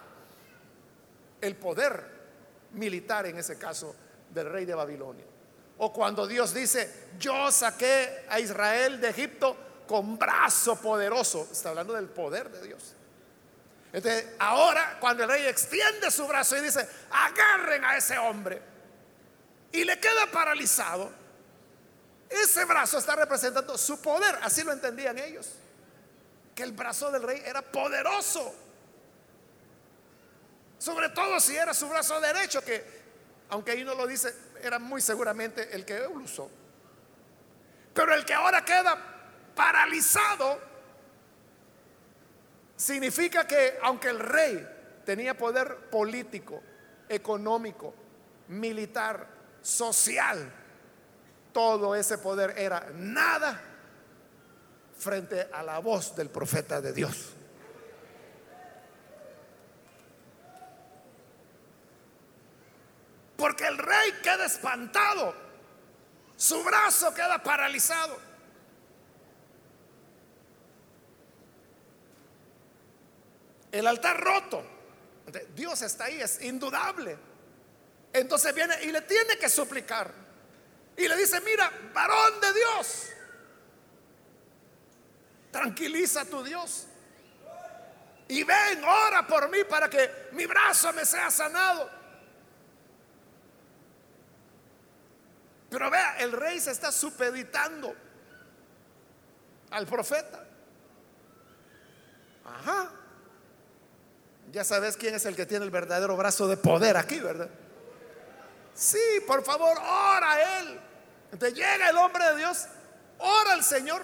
el 1.41 1.55
poder 1.55 2.03
militar 2.73 3.25
en 3.25 3.39
ese 3.39 3.57
caso 3.57 3.95
del 4.29 4.47
rey 4.47 4.65
de 4.65 4.75
Babilonia. 4.75 5.25
O 5.79 5.91
cuando 5.91 6.27
Dios 6.27 6.53
dice, 6.53 7.09
yo 7.17 7.51
saqué 7.51 8.25
a 8.29 8.39
Israel 8.39 9.01
de 9.01 9.09
Egipto 9.09 9.57
con 9.87 10.19
brazo 10.19 10.75
poderoso, 10.75 11.47
está 11.51 11.69
hablando 11.69 11.93
del 11.93 12.09
poder 12.09 12.51
de 12.51 12.67
Dios. 12.67 12.93
Entonces, 13.91 14.35
ahora 14.37 14.97
cuando 14.99 15.23
el 15.23 15.29
rey 15.29 15.45
extiende 15.47 16.11
su 16.11 16.27
brazo 16.27 16.55
y 16.57 16.61
dice, 16.61 16.87
agarren 17.09 17.83
a 17.83 17.97
ese 17.97 18.19
hombre, 18.19 18.61
y 19.71 19.83
le 19.83 19.99
queda 19.99 20.27
paralizado, 20.31 21.22
ese 22.41 22.65
brazo 22.65 22.97
está 22.97 23.15
representando 23.15 23.77
su 23.77 24.01
poder, 24.01 24.39
así 24.41 24.63
lo 24.63 24.71
entendían 24.71 25.17
ellos. 25.19 25.53
Que 26.55 26.63
el 26.63 26.71
brazo 26.71 27.11
del 27.11 27.23
rey 27.23 27.41
era 27.45 27.61
poderoso. 27.61 28.53
Sobre 30.77 31.09
todo 31.09 31.39
si 31.39 31.55
era 31.55 31.73
su 31.73 31.87
brazo 31.87 32.19
derecho, 32.19 32.61
que 32.61 33.03
aunque 33.49 33.71
ahí 33.71 33.83
no 33.83 33.95
lo 33.95 34.07
dice, 34.07 34.35
era 34.61 34.79
muy 34.79 35.01
seguramente 35.01 35.75
el 35.75 35.85
que 35.85 35.97
él 35.97 36.07
usó. 36.15 36.49
Pero 37.93 38.13
el 38.13 38.25
que 38.25 38.33
ahora 38.33 38.65
queda 38.65 38.97
paralizado 39.55 40.59
significa 42.75 43.45
que 43.45 43.77
aunque 43.81 44.09
el 44.09 44.19
rey 44.19 44.67
tenía 45.05 45.37
poder 45.37 45.89
político, 45.89 46.61
económico, 47.07 47.93
militar, 48.47 49.27
social, 49.61 50.51
todo 51.53 51.95
ese 51.95 52.17
poder 52.17 52.55
era 52.57 52.89
nada 52.95 53.61
frente 54.97 55.47
a 55.51 55.63
la 55.63 55.79
voz 55.79 56.15
del 56.15 56.29
profeta 56.29 56.81
de 56.81 56.91
Dios. 56.91 57.29
Porque 63.37 63.67
el 63.67 63.77
rey 63.77 64.11
queda 64.23 64.45
espantado, 64.45 65.35
su 66.35 66.63
brazo 66.63 67.13
queda 67.13 67.41
paralizado. 67.41 68.17
El 73.71 73.87
altar 73.87 74.19
roto. 74.21 74.63
Dios 75.55 75.81
está 75.81 76.05
ahí, 76.05 76.21
es 76.21 76.41
indudable. 76.41 77.17
Entonces 78.13 78.53
viene 78.53 78.75
y 78.83 78.91
le 78.91 79.01
tiene 79.01 79.37
que 79.37 79.49
suplicar. 79.49 80.22
Y 80.97 81.07
le 81.07 81.17
dice, 81.17 81.41
mira, 81.41 81.71
varón 81.93 82.39
de 82.39 82.53
Dios, 82.53 83.09
tranquiliza 85.51 86.21
a 86.21 86.25
tu 86.25 86.43
Dios. 86.43 86.87
Y 88.27 88.43
ven, 88.43 88.83
ora 88.83 89.25
por 89.27 89.49
mí 89.49 89.63
para 89.63 89.89
que 89.89 90.29
mi 90.31 90.45
brazo 90.45 90.93
me 90.93 91.05
sea 91.05 91.29
sanado. 91.29 91.89
Pero 95.69 95.89
vea, 95.89 96.17
el 96.19 96.31
rey 96.31 96.59
se 96.59 96.71
está 96.71 96.91
supeditando 96.91 97.95
al 99.71 99.87
profeta. 99.87 100.45
Ajá. 102.45 102.91
Ya 104.51 104.63
sabes 104.63 104.95
quién 104.97 105.15
es 105.15 105.25
el 105.25 105.35
que 105.35 105.47
tiene 105.47 105.65
el 105.65 105.71
verdadero 105.71 106.15
brazo 106.15 106.47
de 106.47 106.57
poder 106.57 106.95
aquí, 106.95 107.19
¿verdad? 107.19 107.49
Sí, 108.73 108.99
por 109.27 109.43
favor, 109.43 109.77
ora 109.77 110.31
a 110.31 110.59
él. 110.59 110.79
Entonces 111.31 111.57
llega 111.57 111.89
el 111.89 111.97
hombre 111.97 112.25
de 112.25 112.37
Dios, 112.37 112.65
ora 113.19 113.53
al 113.53 113.63
Señor 113.63 114.03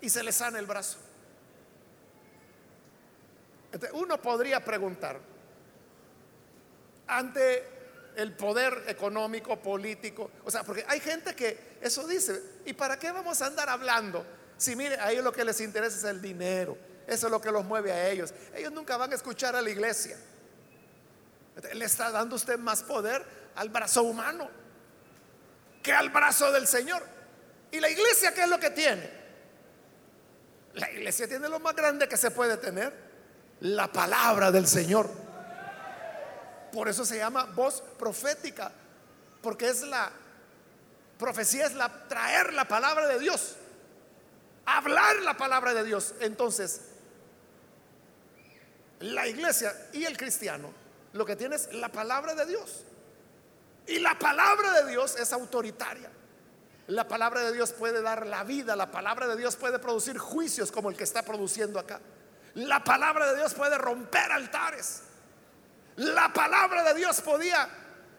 y 0.00 0.08
se 0.08 0.22
le 0.22 0.32
sana 0.32 0.58
el 0.58 0.66
brazo. 0.66 0.98
Entonces, 3.72 3.90
uno 3.92 4.20
podría 4.20 4.64
preguntar, 4.64 5.20
ante 7.06 7.68
el 8.16 8.32
poder 8.32 8.84
económico, 8.88 9.60
político, 9.60 10.30
o 10.44 10.50
sea, 10.50 10.64
porque 10.64 10.84
hay 10.88 11.00
gente 11.00 11.34
que 11.34 11.78
eso 11.80 12.06
dice, 12.06 12.42
¿y 12.64 12.72
para 12.72 12.98
qué 12.98 13.12
vamos 13.12 13.40
a 13.42 13.46
andar 13.46 13.68
hablando? 13.68 14.26
Si 14.56 14.74
mire, 14.76 14.96
a 14.96 15.10
ellos 15.10 15.24
lo 15.24 15.32
que 15.32 15.44
les 15.44 15.60
interesa 15.60 15.96
es 15.96 16.04
el 16.04 16.20
dinero, 16.20 16.76
eso 17.06 17.26
es 17.26 17.30
lo 17.30 17.40
que 17.40 17.50
los 17.50 17.64
mueve 17.64 17.92
a 17.92 18.08
ellos. 18.08 18.34
Ellos 18.54 18.72
nunca 18.72 18.96
van 18.96 19.12
a 19.12 19.14
escuchar 19.14 19.56
a 19.56 19.62
la 19.62 19.70
iglesia. 19.70 20.18
Le 21.72 21.84
está 21.84 22.10
dando 22.10 22.36
usted 22.36 22.58
más 22.58 22.82
poder 22.82 23.24
al 23.56 23.68
brazo 23.68 24.02
humano 24.02 24.60
que 25.82 25.92
al 25.92 26.10
brazo 26.10 26.52
del 26.52 26.66
Señor. 26.66 27.02
¿Y 27.70 27.80
la 27.80 27.88
iglesia 27.88 28.34
qué 28.34 28.42
es 28.42 28.48
lo 28.48 28.58
que 28.58 28.70
tiene? 28.70 29.10
La 30.74 30.90
iglesia 30.90 31.26
tiene 31.26 31.48
lo 31.48 31.60
más 31.60 31.74
grande 31.74 32.08
que 32.08 32.16
se 32.16 32.30
puede 32.30 32.56
tener, 32.56 32.92
la 33.60 33.90
palabra 33.92 34.50
del 34.50 34.66
Señor. 34.66 35.10
Por 36.72 36.88
eso 36.88 37.04
se 37.04 37.18
llama 37.18 37.44
voz 37.46 37.82
profética, 37.98 38.70
porque 39.42 39.68
es 39.68 39.82
la 39.82 40.12
profecía, 41.18 41.66
es 41.66 41.74
la 41.74 42.08
traer 42.08 42.52
la 42.54 42.66
palabra 42.66 43.06
de 43.08 43.18
Dios, 43.18 43.56
hablar 44.66 45.16
la 45.16 45.36
palabra 45.36 45.74
de 45.74 45.84
Dios. 45.84 46.14
Entonces, 46.20 46.82
la 49.00 49.26
iglesia 49.26 49.74
y 49.92 50.04
el 50.04 50.16
cristiano 50.16 50.72
lo 51.12 51.24
que 51.24 51.34
tiene 51.34 51.56
es 51.56 51.72
la 51.72 51.88
palabra 51.88 52.34
de 52.34 52.46
Dios. 52.46 52.84
Y 53.90 53.98
la 53.98 54.16
palabra 54.16 54.72
de 54.80 54.90
Dios 54.90 55.16
es 55.16 55.32
autoritaria. 55.32 56.08
La 56.86 57.08
palabra 57.08 57.42
de 57.42 57.52
Dios 57.52 57.72
puede 57.72 58.00
dar 58.02 58.24
la 58.24 58.44
vida, 58.44 58.76
la 58.76 58.90
palabra 58.90 59.26
de 59.26 59.36
Dios 59.36 59.56
puede 59.56 59.80
producir 59.80 60.16
juicios 60.16 60.70
como 60.70 60.90
el 60.90 60.96
que 60.96 61.02
está 61.02 61.24
produciendo 61.24 61.78
acá. 61.78 62.00
La 62.54 62.84
palabra 62.84 63.30
de 63.32 63.36
Dios 63.36 63.52
puede 63.52 63.76
romper 63.76 64.30
altares. 64.30 65.02
La 65.96 66.32
palabra 66.32 66.84
de 66.84 66.94
Dios 66.94 67.20
podía 67.20 67.68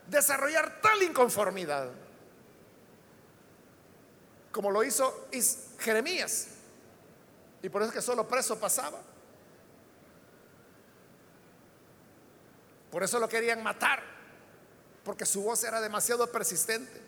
desarrollar 0.08 0.82
tal 0.82 1.02
inconformidad 1.04 1.90
como 4.52 4.72
lo 4.72 4.84
hizo 4.84 5.30
Jeremías. 5.80 6.48
Y 7.64 7.70
por 7.70 7.82
eso 7.82 7.92
es 7.92 7.96
que 7.96 8.02
solo 8.02 8.28
preso 8.28 8.60
pasaba. 8.60 9.00
Por 12.92 13.04
eso 13.04 13.20
lo 13.20 13.30
querían 13.30 13.64
matar, 13.64 14.04
porque 15.04 15.26
su 15.26 15.42
voz 15.42 15.64
era 15.64 15.82
demasiado 15.82 16.28
persistente. 16.32 17.02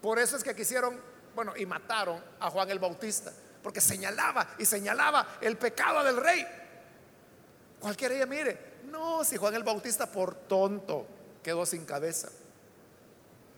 Por 0.00 0.18
eso 0.18 0.36
es 0.36 0.44
que 0.44 0.54
quisieron, 0.54 1.00
bueno, 1.34 1.56
y 1.56 1.66
mataron 1.66 2.22
a 2.38 2.50
Juan 2.50 2.70
el 2.70 2.78
Bautista, 2.78 3.32
porque 3.62 3.80
señalaba 3.80 4.54
y 4.58 4.64
señalaba 4.64 5.38
el 5.40 5.56
pecado 5.56 6.04
del 6.04 6.16
rey. 6.16 6.46
Cualquiera 7.80 8.14
ella 8.14 8.26
mire, 8.26 8.78
no, 8.84 9.24
si 9.24 9.36
Juan 9.36 9.54
el 9.54 9.64
Bautista 9.64 10.10
por 10.10 10.34
tonto 10.34 11.06
quedó 11.42 11.66
sin 11.66 11.84
cabeza. 11.84 12.28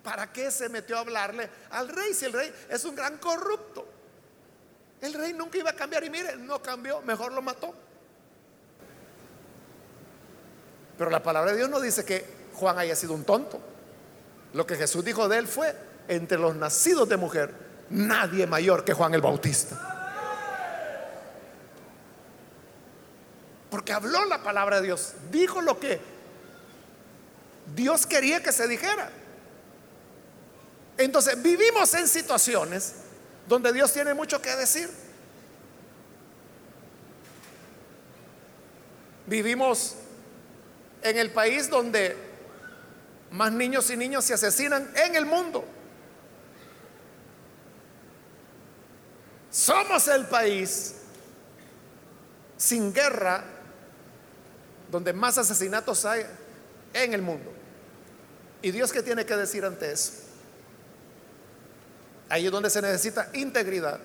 ¿Para 0.02 0.32
qué 0.32 0.50
se 0.50 0.68
metió 0.70 0.96
a 0.96 1.00
hablarle 1.00 1.50
al 1.70 1.88
rey 1.88 2.14
si 2.14 2.24
el 2.24 2.32
rey 2.32 2.52
es 2.70 2.84
un 2.84 2.94
gran 2.94 3.18
corrupto? 3.18 3.86
El 5.00 5.12
rey 5.14 5.32
nunca 5.34 5.58
iba 5.58 5.70
a 5.70 5.74
cambiar 5.74 6.04
y 6.04 6.10
mire, 6.10 6.36
no 6.36 6.62
cambió, 6.62 7.02
mejor 7.02 7.32
lo 7.32 7.42
mató. 7.42 7.74
Pero 10.96 11.10
la 11.10 11.22
palabra 11.22 11.52
de 11.52 11.58
Dios 11.58 11.70
no 11.70 11.80
dice 11.80 12.04
que 12.04 12.39
Juan 12.60 12.78
haya 12.78 12.94
sido 12.94 13.14
un 13.14 13.24
tonto. 13.24 13.58
Lo 14.52 14.66
que 14.66 14.76
Jesús 14.76 15.04
dijo 15.04 15.28
de 15.28 15.38
él 15.38 15.48
fue, 15.48 15.74
entre 16.06 16.38
los 16.38 16.54
nacidos 16.54 17.08
de 17.08 17.16
mujer, 17.16 17.54
nadie 17.88 18.46
mayor 18.46 18.84
que 18.84 18.92
Juan 18.92 19.14
el 19.14 19.20
Bautista. 19.20 19.96
Porque 23.70 23.92
habló 23.92 24.24
la 24.26 24.42
palabra 24.42 24.80
de 24.80 24.86
Dios, 24.86 25.14
dijo 25.30 25.62
lo 25.62 25.78
que 25.78 26.00
Dios 27.74 28.06
quería 28.06 28.42
que 28.42 28.52
se 28.52 28.68
dijera. 28.68 29.10
Entonces 30.98 31.40
vivimos 31.40 31.94
en 31.94 32.06
situaciones 32.08 32.94
donde 33.48 33.72
Dios 33.72 33.92
tiene 33.92 34.12
mucho 34.12 34.42
que 34.42 34.54
decir. 34.56 34.90
Vivimos 39.26 39.94
en 41.02 41.16
el 41.16 41.30
país 41.30 41.70
donde 41.70 42.29
más 43.30 43.52
niños 43.52 43.88
y 43.90 43.96
niños 43.96 44.24
se 44.24 44.34
asesinan 44.34 44.90
en 44.96 45.16
el 45.16 45.26
mundo. 45.26 45.64
Somos 49.50 50.06
el 50.08 50.26
país 50.26 50.96
sin 52.56 52.92
guerra 52.92 53.44
donde 54.90 55.12
más 55.12 55.38
asesinatos 55.38 56.04
hay 56.04 56.26
en 56.92 57.14
el 57.14 57.22
mundo. 57.22 57.52
¿Y 58.62 58.70
Dios 58.70 58.92
qué 58.92 59.02
tiene 59.02 59.24
que 59.24 59.36
decir 59.36 59.64
ante 59.64 59.92
eso? 59.92 60.12
Ahí 62.28 62.46
es 62.46 62.52
donde 62.52 62.70
se 62.70 62.80
necesita 62.80 63.30
integridad, 63.34 63.98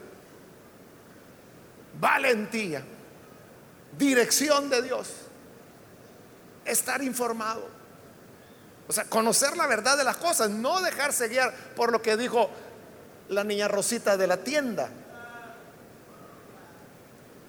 valentía, 1.99 2.83
dirección 3.97 4.69
de 4.69 4.81
Dios 4.81 5.09
estar 6.65 7.03
informado. 7.03 7.67
O 8.87 8.93
sea, 8.93 9.05
conocer 9.05 9.57
la 9.57 9.67
verdad 9.67 9.97
de 9.97 10.03
las 10.03 10.17
cosas, 10.17 10.49
no 10.49 10.81
dejarse 10.81 11.27
guiar 11.27 11.53
por 11.75 11.91
lo 11.91 12.01
que 12.01 12.17
dijo 12.17 12.49
la 13.29 13.43
niña 13.43 13.67
Rosita 13.67 14.15
de 14.17 14.27
la 14.27 14.37
tienda. 14.37 14.89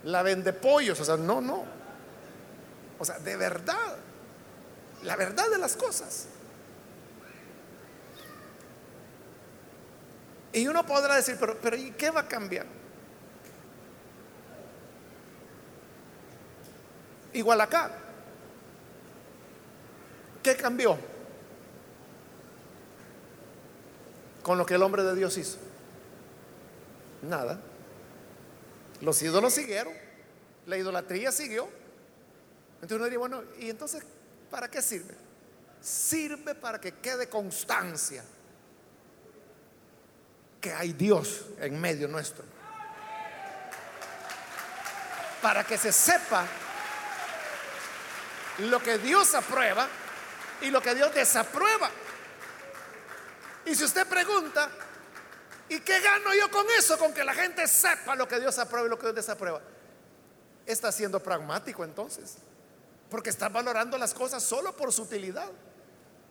La 0.05 0.23
vende 0.23 0.53
pollos, 0.53 0.99
o 1.01 1.05
sea, 1.05 1.17
no, 1.17 1.41
no. 1.41 1.65
O 2.99 3.05
sea, 3.05 3.19
de 3.19 3.37
verdad, 3.37 3.97
la 5.03 5.17
verdad 5.17 5.51
de 5.51 5.59
las 5.59 5.77
cosas. 5.77 6.29
Y 10.53 10.67
uno 10.69 10.87
podrá 10.87 11.17
decir, 11.17 11.37
pero, 11.39 11.59
pero 11.61 11.77
¿y 11.77 11.91
qué 11.91 12.11
va 12.11 12.21
a 12.21 12.29
cambiar? 12.29 12.65
Igual 17.35 17.61
acá. 17.61 17.91
¿Qué 20.43 20.57
cambió? 20.57 20.97
Con 24.47 24.59
lo 24.59 24.65
que 24.65 24.75
el 24.75 24.83
hombre 24.85 25.03
de 25.03 25.17
Dios 25.17 25.37
hizo. 25.39 25.59
Nada. 27.23 27.59
Los 29.01 29.21
ídolos 29.21 29.53
siguieron. 29.53 29.93
La 30.67 30.77
idolatría 30.77 31.33
siguió. 31.33 31.69
Entonces 32.77 32.95
uno 32.95 33.05
diría, 33.07 33.19
bueno, 33.19 33.43
¿y 33.59 33.71
entonces 33.71 34.05
para 34.49 34.71
qué 34.71 34.81
sirve? 34.81 35.17
Sirve 35.81 36.55
para 36.55 36.81
que 36.81 36.93
quede 36.93 37.29
constancia 37.29 38.23
que 40.61 40.73
hay 40.73 40.93
Dios 40.93 41.47
en 41.59 41.81
medio 41.81 42.07
nuestro. 42.07 42.45
para 45.43 45.65
que 45.65 45.79
se 45.79 45.93
sepa 45.93 46.45
lo 48.59 48.81
que 48.81 48.99
Dios 48.99 49.35
aprueba 49.35 49.87
y 50.61 50.71
lo 50.71 50.81
que 50.81 50.95
Dios 50.95 51.15
desaprueba. 51.15 51.91
Y 53.67 53.75
si 53.75 53.85
usted 53.85 54.07
pregunta, 54.07 54.71
¿y 55.69 55.81
qué 55.81 56.01
gano 56.01 56.35
yo 56.35 56.51
con 56.51 56.67
eso? 56.79 56.97
Con 56.99 57.13
que 57.13 57.25
la 57.25 57.35
gente 57.35 57.67
sepa 57.67 58.15
lo 58.15 58.27
que 58.27 58.41
Dios 58.41 58.59
aprueba 58.59 58.87
y 58.87 58.91
lo 58.91 58.97
que 58.97 59.07
Dios 59.07 59.17
desaprueba. 59.17 59.61
Está 60.65 60.91
siendo 60.91 61.21
pragmático 61.21 61.85
entonces, 61.85 62.37
porque 63.11 63.31
está 63.31 63.49
valorando 63.49 63.99
las 63.99 64.15
cosas 64.15 64.43
solo 64.43 64.77
por 64.77 64.93
su 64.93 65.03
utilidad. 65.03 65.51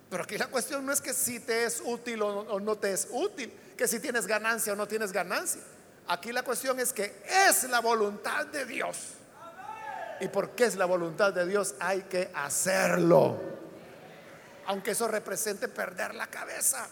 Pero 0.10 0.24
aquí 0.24 0.38
la 0.38 0.48
cuestión 0.48 0.86
no 0.86 0.92
es 0.92 1.02
que 1.02 1.14
si 1.14 1.40
te 1.40 1.66
es 1.66 1.82
útil 1.84 2.22
o 2.22 2.60
no 2.60 2.78
te 2.78 2.94
es 2.94 3.08
útil, 3.12 3.52
que 3.78 3.88
si 3.88 4.00
tienes 4.00 4.28
ganancia 4.28 4.74
o 4.74 4.76
no 4.76 4.88
tienes 4.88 5.12
ganancia. 5.12 5.62
Aquí 6.08 6.32
la 6.32 6.44
cuestión 6.44 6.80
es 6.80 6.94
que 6.94 7.24
es 7.48 7.64
la 7.64 7.80
voluntad 7.80 8.46
de 8.46 8.66
Dios. 8.66 8.98
Y 10.20 10.28
porque 10.28 10.66
es 10.66 10.76
la 10.76 10.86
voluntad 10.86 11.34
de 11.34 11.46
Dios 11.46 11.76
hay 11.80 12.04
que 12.04 12.32
hacerlo. 12.34 13.38
Aunque 14.68 14.92
eso 14.92 15.08
represente 15.08 15.68
perder 15.68 16.16
la 16.16 16.28
cabeza. 16.28 16.88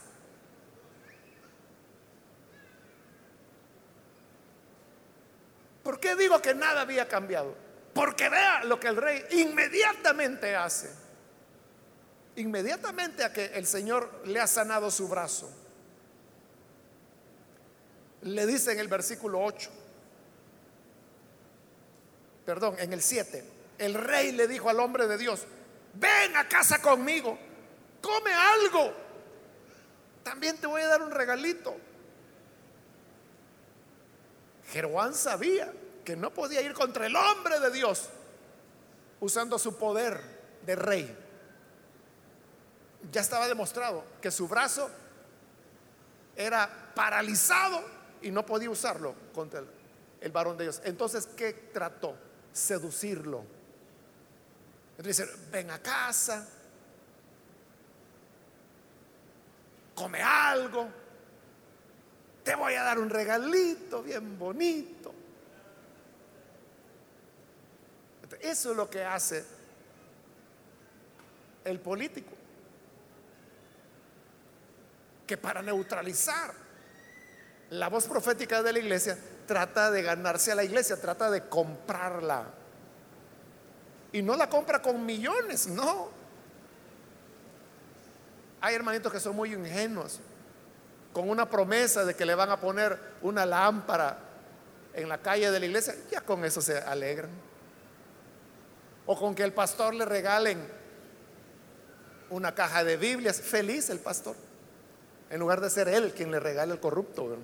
¿Por 5.84 6.00
qué 6.00 6.16
digo 6.16 6.42
que 6.42 6.56
nada 6.56 6.82
había 6.82 7.08
cambiado? 7.08 7.56
Porque 7.94 8.30
vea 8.30 8.64
lo 8.64 8.80
que 8.80 8.88
el 8.88 8.96
rey 8.96 9.24
inmediatamente 9.32 10.56
hace. 10.56 10.90
Inmediatamente 12.38 13.24
a 13.24 13.32
que 13.32 13.46
el 13.54 13.68
Señor 13.68 14.24
le 14.26 14.40
ha 14.40 14.48
sanado 14.48 14.90
su 14.90 15.08
brazo. 15.08 15.52
Le 18.22 18.46
dice 18.48 18.72
en 18.72 18.80
el 18.80 18.88
versículo 18.88 19.44
8, 19.44 19.70
perdón, 22.46 22.76
en 22.80 22.94
el 22.94 23.02
7, 23.02 23.44
el 23.78 23.94
rey 23.94 24.32
le 24.32 24.48
dijo 24.48 24.70
al 24.70 24.80
hombre 24.80 25.08
de 25.08 25.18
Dios, 25.18 25.46
ven 25.96 26.38
a 26.38 26.48
casa 26.48 26.82
conmigo, 26.82 27.38
come 28.02 28.32
algo, 28.32 28.94
también 30.24 30.58
te 30.58 30.68
voy 30.68 30.82
a 30.82 30.88
dar 30.88 31.02
un 31.02 31.12
regalito. 31.12 31.76
Jeroboam 34.74 35.14
sabía 35.14 35.72
que 36.04 36.16
no 36.16 36.34
podía 36.34 36.60
ir 36.62 36.74
contra 36.74 37.06
el 37.06 37.16
hombre 37.16 37.60
de 37.60 37.70
Dios 37.70 38.10
usando 39.20 39.60
su 39.60 39.78
poder 39.78 40.20
de 40.66 40.76
rey. 40.76 41.18
Ya 43.12 43.22
estaba 43.22 43.48
demostrado 43.48 44.04
que 44.20 44.32
su 44.32 44.48
brazo 44.48 44.90
era 46.36 46.92
paralizado 46.96 47.84
y 48.24 48.32
no 48.32 48.44
podía 48.48 48.72
usarlo 48.72 49.14
contra 49.32 49.64
el, 50.20 50.32
varón 50.32 50.58
de 50.58 50.64
Dios. 50.64 50.82
Entonces, 50.86 51.28
¿qué 51.28 51.54
trató? 51.72 52.16
Seducirlo. 52.52 53.46
Entonces, 54.98 55.52
ven 55.52 55.70
a 55.70 55.80
casa, 55.80 56.48
come 59.94 60.22
algo, 60.24 61.03
te 62.44 62.56
voy 62.56 62.74
a 62.74 62.84
dar 62.84 63.00
un 63.00 63.10
regalito 63.10 64.04
bien 64.04 64.38
bonito. 64.38 65.14
Eso 68.42 68.72
es 68.72 68.78
lo 68.78 68.90
que 68.90 69.04
hace 69.04 69.46
el 71.64 71.80
político. 71.80 72.34
Que 75.26 75.38
para 75.38 75.62
neutralizar 75.62 76.54
la 77.70 77.88
voz 77.88 78.06
profética 78.06 78.62
de 78.62 78.74
la 78.74 78.80
iglesia 78.80 79.18
trata 79.48 79.90
de 79.92 80.02
ganarse 80.02 80.52
a 80.52 80.56
la 80.56 80.66
iglesia, 80.66 81.00
trata 81.00 81.32
de 81.32 81.48
comprarla. 81.48 82.48
Y 84.12 84.22
no 84.22 84.36
la 84.36 84.50
compra 84.50 84.82
con 84.82 85.06
millones, 85.06 85.68
no. 85.68 86.10
Hay 88.60 88.76
hermanitos 88.76 89.12
que 89.12 89.22
son 89.22 89.36
muy 89.38 89.54
ingenuos 89.54 90.20
con 91.14 91.30
una 91.30 91.50
promesa 91.50 92.04
de 92.04 92.16
que 92.16 92.26
le 92.26 92.36
van 92.36 92.50
a 92.50 92.60
poner 92.60 93.00
una 93.22 93.46
lámpara 93.46 94.18
en 94.94 95.08
la 95.08 95.20
calle 95.20 95.50
de 95.52 95.60
la 95.60 95.66
iglesia, 95.66 95.96
ya 96.12 96.22
con 96.22 96.44
eso 96.44 96.60
se 96.62 96.78
alegran. 96.78 97.30
O 99.06 99.18
con 99.18 99.36
que 99.36 99.44
el 99.44 99.54
pastor 99.54 99.94
le 99.94 100.06
regalen 100.06 100.60
una 102.30 102.56
caja 102.56 102.84
de 102.84 102.98
Biblias, 102.98 103.40
feliz 103.40 103.90
el 103.90 104.00
pastor, 104.00 104.36
en 105.30 105.40
lugar 105.40 105.62
de 105.62 105.70
ser 105.70 105.88
él 105.88 106.14
quien 106.14 106.32
le 106.32 106.40
regale 106.40 106.74
el 106.74 106.80
corrupto. 106.80 107.38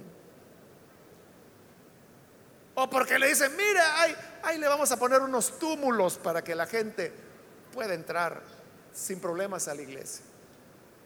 O 2.74 2.90
porque 2.90 3.20
le 3.20 3.28
dicen, 3.28 3.56
mira, 3.56 4.02
ahí, 4.02 4.16
ahí 4.42 4.58
le 4.58 4.68
vamos 4.68 4.92
a 4.92 4.98
poner 4.98 5.22
unos 5.22 5.60
túmulos 5.60 6.18
para 6.18 6.44
que 6.44 6.56
la 6.56 6.66
gente 6.66 7.12
pueda 7.74 7.94
entrar 7.94 8.42
sin 8.94 9.20
problemas 9.20 9.68
a 9.68 9.76
la 9.76 9.82
iglesia. 9.82 10.26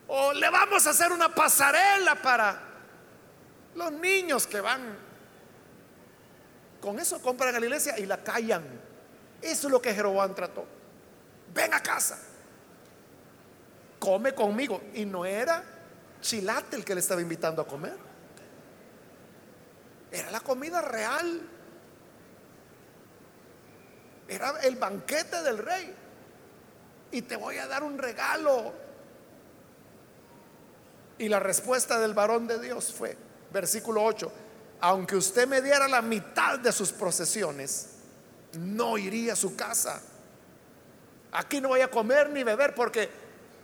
O 0.08 0.34
le 0.34 0.49
vamos 0.49 0.86
a 0.86 0.89
hacer 0.89 1.12
una 1.12 1.34
pasarela 1.34 2.16
para 2.16 2.60
los 3.76 3.91
niños 3.93 4.45
que 4.47 4.62
van. 4.62 4.97
Con 6.82 6.99
eso 6.99 7.22
compran 7.22 7.56
a 7.56 7.60
la 7.60 7.66
iglesia 7.66 7.97
y 7.97 8.06
la 8.06 8.24
callan. 8.24 8.64
Eso 9.41 9.68
es 9.68 9.72
lo 9.72 9.82
que 9.82 9.93
Jeroboam 9.93 10.36
trató. 10.36 10.66
Ven 11.54 11.74
a 11.74 11.82
casa. 11.82 12.20
Come 13.99 14.34
conmigo. 14.34 14.82
Y 14.93 15.06
no 15.06 15.26
era 15.26 15.64
chilate 16.22 16.76
el 16.76 16.86
que 16.86 16.95
le 16.95 17.01
estaba 17.01 17.22
invitando 17.22 17.62
a 17.62 17.68
comer. 17.68 17.97
Era 20.12 20.30
la 20.30 20.41
comida 20.41 20.82
real. 20.82 21.41
Era 24.28 24.60
el 24.62 24.76
banquete 24.76 25.41
del 25.41 25.58
rey. 25.58 25.95
Y 27.12 27.22
te 27.24 27.36
voy 27.36 27.58
a 27.58 27.68
dar 27.68 27.84
un 27.84 27.97
regalo 27.97 28.83
y 31.18 31.30
la 31.30 31.39
respuesta 31.39 31.99
del 31.99 32.14
varón 32.14 32.47
de 32.47 32.59
Dios 32.59 32.93
fue, 32.97 33.16
versículo 33.51 34.03
8, 34.03 34.32
aunque 34.82 35.16
usted 35.16 35.47
me 35.47 35.61
diera 35.61 35.88
la 35.88 36.01
mitad 36.01 36.59
de 36.59 36.72
sus 36.72 36.91
procesiones, 36.91 37.89
no 38.53 38.97
iría 38.97 39.34
a 39.34 39.36
su 39.36 39.55
casa. 39.55 40.01
Aquí 41.32 41.61
no 41.61 41.70
voy 41.70 41.82
a 41.82 41.89
comer 41.89 42.30
ni 42.30 42.43
beber 42.43 42.76
porque 42.76 43.09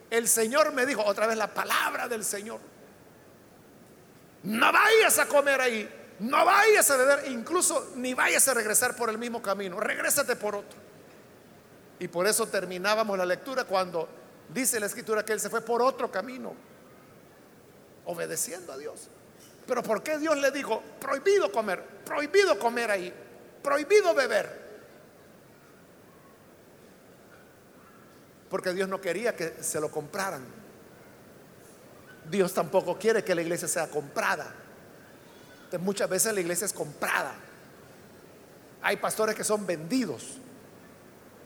el 0.10 0.28
Señor 0.28 0.72
me 0.74 0.86
dijo, 0.86 1.04
otra 1.04 1.28
vez 1.28 1.38
la 1.38 1.54
palabra 1.54 2.08
del 2.08 2.24
Señor, 2.24 2.60
no 4.44 4.72
vayas 4.72 5.20
a 5.20 5.26
comer 5.26 5.60
ahí, 5.60 6.16
no 6.20 6.46
vayas 6.46 6.90
a 6.90 6.98
beber, 6.98 7.32
incluso 7.32 7.92
ni 7.96 8.14
vayas 8.14 8.48
a 8.48 8.54
regresar 8.54 8.96
por 8.96 9.10
el 9.10 9.18
mismo 9.18 9.42
camino, 9.42 9.80
regrésate 9.80 10.36
por 10.36 10.56
otro. 10.56 10.80
Y 12.00 12.08
por 12.08 12.26
eso 12.28 12.48
terminábamos 12.48 13.18
la 13.18 13.26
lectura 13.26 13.66
cuando 13.66 14.08
dice 14.54 14.80
la 14.80 14.86
escritura 14.86 15.26
que 15.26 15.34
él 15.34 15.40
se 15.40 15.50
fue 15.50 15.62
por 15.62 15.82
otro 15.82 16.10
camino 16.10 16.69
obedeciendo 18.10 18.74
a 18.74 18.78
Dios. 18.78 19.08
Pero 19.68 19.84
¿por 19.84 20.02
qué 20.02 20.18
Dios 20.18 20.36
le 20.38 20.50
dijo, 20.50 20.82
prohibido 21.00 21.52
comer, 21.52 21.84
prohibido 22.04 22.58
comer 22.58 22.90
ahí, 22.90 23.14
prohibido 23.62 24.16
beber? 24.16 24.68
Porque 28.50 28.74
Dios 28.74 28.90
no 28.90 29.00
quería 29.00 29.36
que 29.36 29.62
se 29.62 29.80
lo 29.80 29.92
compraran. 29.92 30.44
Dios 32.32 32.52
tampoco 32.52 32.98
quiere 32.98 33.24
que 33.24 33.36
la 33.36 33.44
iglesia 33.44 33.68
sea 33.68 33.88
comprada. 33.88 34.56
Muchas 35.80 36.10
veces 36.10 36.34
la 36.34 36.42
iglesia 36.42 36.66
es 36.66 36.74
comprada. 36.74 37.36
Hay 38.82 38.98
pastores 38.98 39.36
que 39.36 39.44
son 39.44 39.68
vendidos 39.68 40.40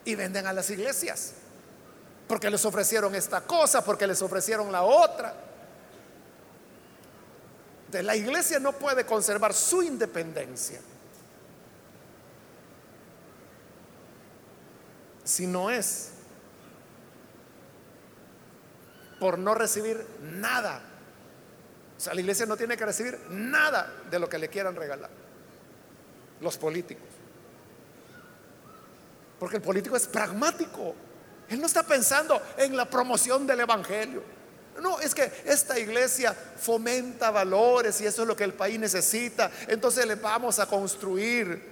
y 0.05 0.15
venden 0.15 0.47
a 0.47 0.53
las 0.53 0.69
iglesias 0.69 1.33
porque 2.25 2.49
les 2.49 2.63
ofrecieron 2.63 3.13
esta 3.15 3.41
cosa, 3.41 3.83
porque 3.83 4.07
les 4.07 4.21
ofrecieron 4.21 4.71
la 4.71 4.83
otra 4.83 5.52
la 8.01 8.15
iglesia 8.15 8.59
no 8.59 8.71
puede 8.71 9.05
conservar 9.05 9.53
su 9.53 9.83
independencia 9.83 10.79
si 15.23 15.47
no 15.47 15.69
es 15.69 16.09
por 19.19 19.37
no 19.37 19.53
recibir 19.55 20.05
nada. 20.21 20.81
O 21.97 21.99
sea, 21.99 22.13
la 22.13 22.21
iglesia 22.21 22.45
no 22.45 22.57
tiene 22.57 22.75
que 22.75 22.85
recibir 22.85 23.17
nada 23.29 23.93
de 24.09 24.19
lo 24.19 24.27
que 24.27 24.37
le 24.37 24.49
quieran 24.49 24.75
regalar 24.75 25.09
los 26.41 26.57
políticos. 26.57 27.07
Porque 29.39 29.57
el 29.57 29.61
político 29.61 29.95
es 29.95 30.07
pragmático. 30.07 30.93
Él 31.49 31.59
no 31.59 31.67
está 31.67 31.83
pensando 31.83 32.41
en 32.57 32.75
la 32.75 32.89
promoción 32.89 33.47
del 33.47 33.61
Evangelio. 33.61 34.23
No, 34.81 34.99
es 34.99 35.13
que 35.13 35.31
esta 35.45 35.79
iglesia 35.79 36.33
fomenta 36.33 37.29
valores 37.31 38.01
y 38.01 38.05
eso 38.05 38.23
es 38.23 38.27
lo 38.27 38.35
que 38.35 38.43
el 38.43 38.53
país 38.53 38.79
necesita. 38.79 39.51
Entonces 39.67 40.05
le 40.05 40.15
vamos 40.15 40.59
a 40.59 40.65
construir 40.65 41.71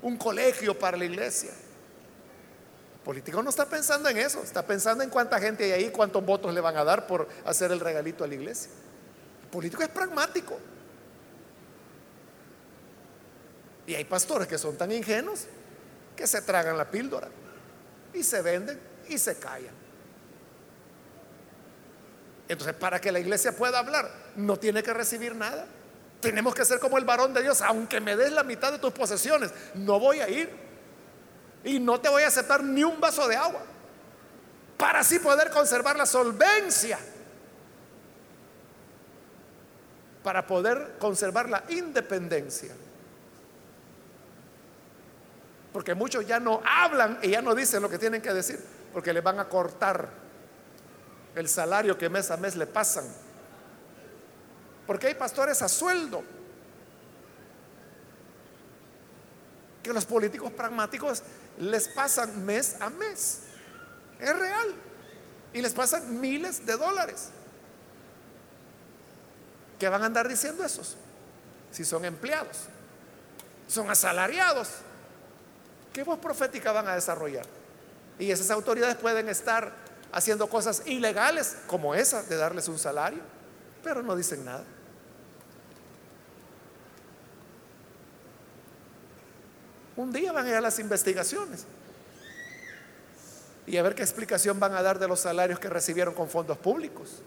un 0.00 0.16
colegio 0.16 0.78
para 0.78 0.96
la 0.96 1.04
iglesia. 1.04 1.50
El 1.50 3.00
político 3.04 3.42
no 3.42 3.50
está 3.50 3.66
pensando 3.66 4.08
en 4.08 4.18
eso, 4.18 4.42
está 4.42 4.64
pensando 4.64 5.04
en 5.04 5.10
cuánta 5.10 5.38
gente 5.40 5.64
hay 5.64 5.72
ahí, 5.72 5.90
cuántos 5.90 6.24
votos 6.24 6.54
le 6.54 6.60
van 6.60 6.76
a 6.76 6.84
dar 6.84 7.06
por 7.06 7.28
hacer 7.44 7.70
el 7.72 7.80
regalito 7.80 8.24
a 8.24 8.26
la 8.26 8.34
iglesia. 8.34 8.70
El 9.42 9.48
político 9.48 9.82
es 9.82 9.88
pragmático. 9.88 10.58
Y 13.86 13.94
hay 13.94 14.04
pastores 14.04 14.48
que 14.48 14.56
son 14.58 14.76
tan 14.76 14.92
ingenuos 14.92 15.46
que 16.16 16.26
se 16.26 16.40
tragan 16.42 16.78
la 16.78 16.90
píldora 16.90 17.28
y 18.14 18.22
se 18.22 18.40
venden 18.40 18.78
y 19.08 19.18
se 19.18 19.36
callan. 19.36 19.81
Entonces, 22.52 22.76
para 22.76 23.00
que 23.00 23.10
la 23.10 23.18
iglesia 23.18 23.56
pueda 23.56 23.78
hablar, 23.78 24.10
no 24.36 24.58
tiene 24.58 24.82
que 24.82 24.92
recibir 24.92 25.34
nada. 25.34 25.64
Tenemos 26.20 26.54
que 26.54 26.66
ser 26.66 26.78
como 26.78 26.98
el 26.98 27.04
varón 27.04 27.32
de 27.32 27.42
Dios, 27.42 27.62
aunque 27.62 27.98
me 27.98 28.14
des 28.14 28.30
la 28.30 28.42
mitad 28.42 28.70
de 28.70 28.78
tus 28.78 28.92
posesiones, 28.92 29.52
no 29.74 29.98
voy 29.98 30.20
a 30.20 30.28
ir. 30.28 30.50
Y 31.64 31.80
no 31.80 31.98
te 31.98 32.10
voy 32.10 32.22
a 32.24 32.28
aceptar 32.28 32.62
ni 32.62 32.84
un 32.84 33.00
vaso 33.00 33.26
de 33.26 33.36
agua. 33.36 33.62
Para 34.76 35.00
así 35.00 35.18
poder 35.18 35.50
conservar 35.50 35.96
la 35.96 36.04
solvencia. 36.04 36.98
Para 40.22 40.46
poder 40.46 40.96
conservar 40.98 41.48
la 41.48 41.64
independencia. 41.70 42.74
Porque 45.72 45.94
muchos 45.94 46.26
ya 46.26 46.38
no 46.38 46.60
hablan 46.64 47.18
y 47.22 47.30
ya 47.30 47.40
no 47.40 47.54
dicen 47.54 47.80
lo 47.80 47.88
que 47.88 47.98
tienen 47.98 48.20
que 48.20 48.34
decir, 48.34 48.60
porque 48.92 49.14
les 49.14 49.22
van 49.22 49.40
a 49.40 49.48
cortar 49.48 50.21
el 51.34 51.48
salario 51.48 51.96
que 51.96 52.08
mes 52.08 52.30
a 52.30 52.36
mes 52.36 52.56
le 52.56 52.66
pasan. 52.66 53.04
Porque 54.86 55.06
hay 55.08 55.14
pastores 55.14 55.62
a 55.62 55.68
sueldo. 55.68 56.22
Que 59.82 59.92
los 59.92 60.04
políticos 60.04 60.52
pragmáticos 60.52 61.22
les 61.58 61.88
pasan 61.88 62.44
mes 62.44 62.76
a 62.80 62.90
mes. 62.90 63.40
Es 64.20 64.38
real. 64.38 64.74
Y 65.52 65.62
les 65.62 65.72
pasan 65.72 66.20
miles 66.20 66.64
de 66.64 66.76
dólares. 66.76 67.30
¿Qué 69.78 69.88
van 69.88 70.02
a 70.02 70.06
andar 70.06 70.28
diciendo 70.28 70.64
esos? 70.64 70.96
Si 71.72 71.84
son 71.84 72.04
empleados, 72.04 72.66
son 73.66 73.90
asalariados. 73.90 74.68
¿Qué 75.92 76.04
voz 76.04 76.18
profética 76.18 76.70
van 76.70 76.86
a 76.86 76.94
desarrollar? 76.94 77.46
Y 78.18 78.30
esas 78.30 78.50
autoridades 78.50 78.96
pueden 78.96 79.28
estar 79.28 79.72
haciendo 80.12 80.46
cosas 80.46 80.82
ilegales 80.86 81.56
como 81.66 81.94
esa 81.94 82.22
de 82.22 82.36
darles 82.36 82.68
un 82.68 82.78
salario, 82.78 83.20
pero 83.82 84.02
no 84.02 84.14
dicen 84.14 84.44
nada. 84.44 84.64
Un 89.96 90.12
día 90.12 90.32
van 90.32 90.46
a 90.46 90.50
ir 90.50 90.54
a 90.54 90.60
las 90.60 90.78
investigaciones 90.78 91.64
y 93.66 93.76
a 93.76 93.82
ver 93.82 93.94
qué 93.94 94.02
explicación 94.02 94.58
van 94.58 94.74
a 94.74 94.82
dar 94.82 94.98
de 94.98 95.08
los 95.08 95.20
salarios 95.20 95.58
que 95.58 95.68
recibieron 95.68 96.14
con 96.14 96.28
fondos 96.28 96.58
públicos. 96.58 97.22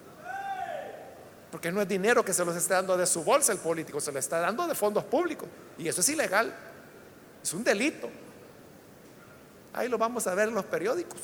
Porque 1.51 1.71
no 1.71 1.81
es 1.81 1.88
dinero 1.88 2.25
que 2.25 2.33
se 2.33 2.43
los 2.43 2.55
está 2.55 2.75
dando 2.75 2.97
de 2.97 3.05
su 3.05 3.23
bolsa 3.23 3.51
el 3.51 3.59
político, 3.59 4.01
se 4.01 4.11
lo 4.11 4.19
está 4.19 4.39
dando 4.39 4.67
de 4.67 4.75
fondos 4.75 5.05
públicos. 5.05 5.47
Y 5.77 5.88
eso 5.88 6.01
es 6.01 6.09
ilegal. 6.09 6.53
Es 7.41 7.53
un 7.53 7.63
delito. 7.63 8.09
Ahí 9.71 9.88
lo 9.88 9.97
vamos 9.97 10.27
a 10.27 10.36
ver 10.36 10.49
en 10.49 10.55
los 10.55 10.65
periódicos. 10.65 11.19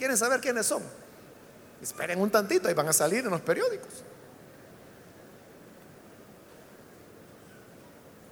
¿Quieren 0.00 0.16
saber 0.16 0.40
quiénes 0.40 0.64
son? 0.64 0.82
Esperen 1.82 2.18
un 2.22 2.30
tantito 2.30 2.70
y 2.70 2.72
van 2.72 2.88
a 2.88 2.92
salir 2.94 3.22
en 3.22 3.30
los 3.30 3.42
periódicos. 3.42 4.02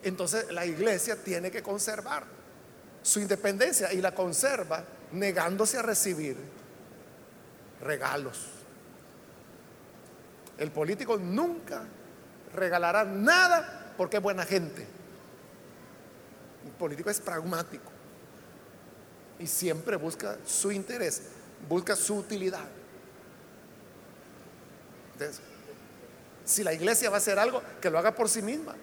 Entonces 0.03 0.51
la 0.51 0.65
iglesia 0.65 1.23
tiene 1.23 1.51
que 1.51 1.63
conservar 1.63 2.25
su 3.03 3.21
independencia 3.21 3.93
y 3.93 4.01
la 4.01 4.15
conserva 4.15 4.83
negándose 5.13 5.77
a 5.77 5.83
recibir 5.83 6.39
regalos. 7.83 8.47
El 10.57 10.71
político 10.71 11.19
nunca 11.19 11.83
regalará 12.55 13.05
nada 13.05 13.93
porque 13.99 14.17
es 14.17 14.23
buena 14.23 14.47
gente. 14.47 14.87
El 16.65 16.73
político 16.79 17.11
es 17.11 17.21
pragmático 17.21 17.93
y 19.39 19.47
siempre 19.47 19.97
busca 19.97 20.39
su 20.47 20.73
interés, 20.73 21.25
busca 21.69 21.97
su 21.97 22.17
utilidad. 22.17 22.65
si 26.45 26.63
la 26.63 26.73
iglesia 26.73 27.11
va 27.11 27.17
a 27.17 27.19
hacer 27.19 27.39
algo, 27.39 27.63
que 27.81 27.91
lo 27.91 27.99
haga 27.99 28.15
por 28.15 28.29
sí 28.29 28.43
misma. 28.43 28.75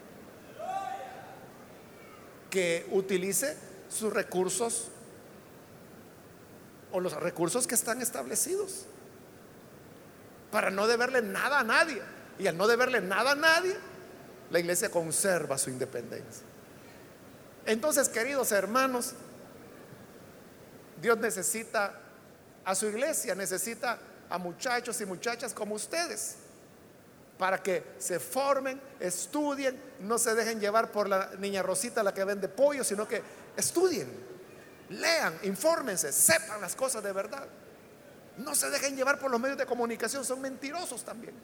Que 2.49 2.85
utilice 2.91 3.57
sus 3.89 4.13
recursos 4.13 4.89
o 6.91 6.99
los 6.99 7.13
recursos 7.13 7.67
que 7.67 7.75
están 7.75 8.01
establecidos 8.01 8.85
para 10.51 10.69
no 10.69 10.87
deberle 10.87 11.21
nada 11.21 11.59
a 11.59 11.63
nadie. 11.63 12.01
Y 12.39 12.47
al 12.47 12.57
no 12.57 12.67
deberle 12.67 13.01
nada 13.01 13.31
a 13.31 13.35
nadie, 13.35 13.75
la 14.51 14.59
iglesia 14.59 14.89
conserva 14.89 15.57
su 15.57 15.69
independencia. 15.69 16.45
Entonces, 17.65 18.09
queridos 18.09 18.51
hermanos, 18.51 19.13
Dios 21.01 21.17
necesita 21.17 21.99
a 22.65 22.75
su 22.75 22.87
iglesia, 22.87 23.35
necesita 23.35 23.99
a 24.29 24.37
muchachos 24.37 24.99
y 25.01 25.05
muchachas 25.05 25.53
como 25.53 25.75
ustedes 25.75 26.37
para 27.37 27.61
que 27.61 27.83
se 27.99 28.19
formen, 28.19 28.81
estudien, 28.99 29.79
no 29.99 30.17
se 30.17 30.33
dejen 30.35 30.59
llevar 30.59 30.91
por 30.91 31.09
la 31.09 31.31
niña 31.37 31.61
Rosita 31.61 32.01
la 32.01 32.13
que 32.13 32.23
vende 32.23 32.47
pollo, 32.47 32.83
sino 32.83 33.07
que 33.07 33.21
estudien, 33.57 34.07
lean, 34.89 35.37
infórmense, 35.43 36.11
sepan 36.11 36.61
las 36.61 36.75
cosas 36.75 37.03
de 37.03 37.11
verdad. 37.11 37.45
No 38.37 38.55
se 38.55 38.69
dejen 38.69 38.95
llevar 38.95 39.19
por 39.19 39.31
los 39.31 39.39
medios 39.39 39.57
de 39.57 39.65
comunicación, 39.65 40.23
son 40.25 40.41
mentirosos 40.41 41.03
también. 41.03 41.35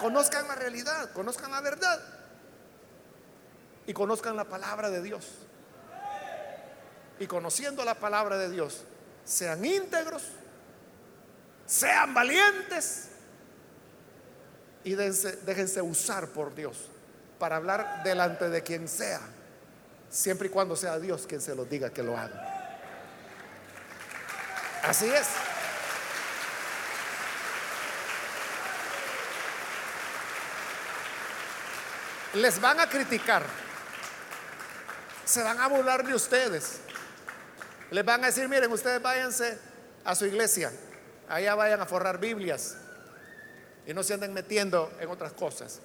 Conozcan 0.00 0.46
la 0.46 0.54
realidad, 0.54 1.12
conozcan 1.12 1.50
la 1.50 1.60
verdad 1.60 2.00
y 3.86 3.92
conozcan 3.92 4.36
la 4.36 4.44
palabra 4.44 4.90
de 4.90 5.02
Dios 5.02 5.26
y 7.18 7.26
conociendo 7.26 7.84
la 7.84 7.94
palabra 7.94 8.38
de 8.38 8.48
Dios, 8.48 8.84
sean 9.28 9.62
íntegros, 9.62 10.22
sean 11.66 12.14
valientes 12.14 13.08
y 14.84 14.94
déjense, 14.94 15.82
usar 15.82 16.28
por 16.28 16.54
Dios 16.54 16.88
para 17.38 17.56
hablar 17.56 18.02
delante 18.02 18.48
de 18.48 18.62
quien 18.62 18.88
sea, 18.88 19.20
siempre 20.08 20.48
y 20.48 20.50
cuando 20.50 20.74
sea 20.76 20.98
Dios 20.98 21.26
quien 21.28 21.42
se 21.42 21.54
los 21.54 21.68
diga 21.68 21.90
que 21.90 22.02
lo 22.02 22.16
haga. 22.16 22.80
Así 24.82 25.06
es. 25.06 25.26
Les 32.32 32.58
van 32.60 32.80
a 32.80 32.88
criticar, 32.88 33.42
se 35.26 35.42
van 35.42 35.60
a 35.60 35.66
burlar 35.66 36.06
de 36.06 36.14
ustedes, 36.14 36.80
les 37.90 38.04
van 38.04 38.22
a 38.22 38.26
decir, 38.26 38.48
miren, 38.48 38.70
ustedes 38.70 39.00
váyanse 39.00 39.58
a 40.04 40.14
su 40.14 40.26
iglesia, 40.26 40.70
allá 41.28 41.54
vayan 41.54 41.80
a 41.80 41.86
forrar 41.86 42.18
Biblias 42.18 42.76
y 43.86 43.94
no 43.94 44.02
se 44.02 44.14
anden 44.14 44.34
metiendo 44.34 44.92
en 45.00 45.08
otras 45.08 45.32
cosas. 45.32 45.80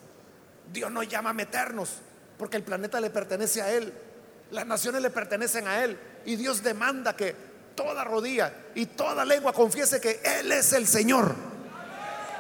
Dios 0.72 0.91
nos 0.91 1.08
llama 1.08 1.32
a 1.32 1.34
meternos 1.34 1.89
porque 2.38 2.58
el 2.58 2.64
planeta 2.64 2.99
le 2.99 3.10
pertenece 3.10 3.62
a 3.62 3.72
Él, 3.72 3.93
las 4.51 4.66
naciones 4.66 5.01
le 5.01 5.10
pertenecen 5.10 5.68
a 5.68 5.84
Él 5.84 5.97
y 6.26 6.36
Dios 6.36 6.62
demanda 6.62 7.16
que 7.16 7.36
toda 7.76 8.04
rodilla 8.04 8.54
y 8.76 8.86
toda 8.88 9.26
lengua 9.26 9.54
confiese 9.54 9.99
que 10.01 10.22
Él 10.24 10.51
es 10.51 10.74
el 10.74 10.88
Señor. 10.88 11.34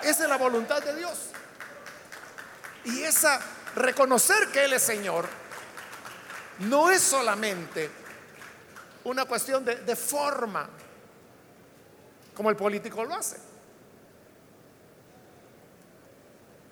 Esa 0.03 0.23
es 0.23 0.29
la 0.29 0.37
voluntad 0.37 0.83
de 0.83 0.95
Dios. 0.95 1.17
Y 2.85 3.03
esa 3.03 3.39
reconocer 3.75 4.47
que 4.49 4.65
Él 4.65 4.73
es 4.73 4.83
Señor 4.83 5.25
no 6.59 6.91
es 6.91 7.01
solamente 7.01 7.89
una 9.05 9.25
cuestión 9.25 9.65
de, 9.65 9.95
forma, 9.95 10.69
como 12.33 12.49
el 12.49 12.55
político 12.55 13.03
lo 13.03 13.13
hace. 13.13 13.37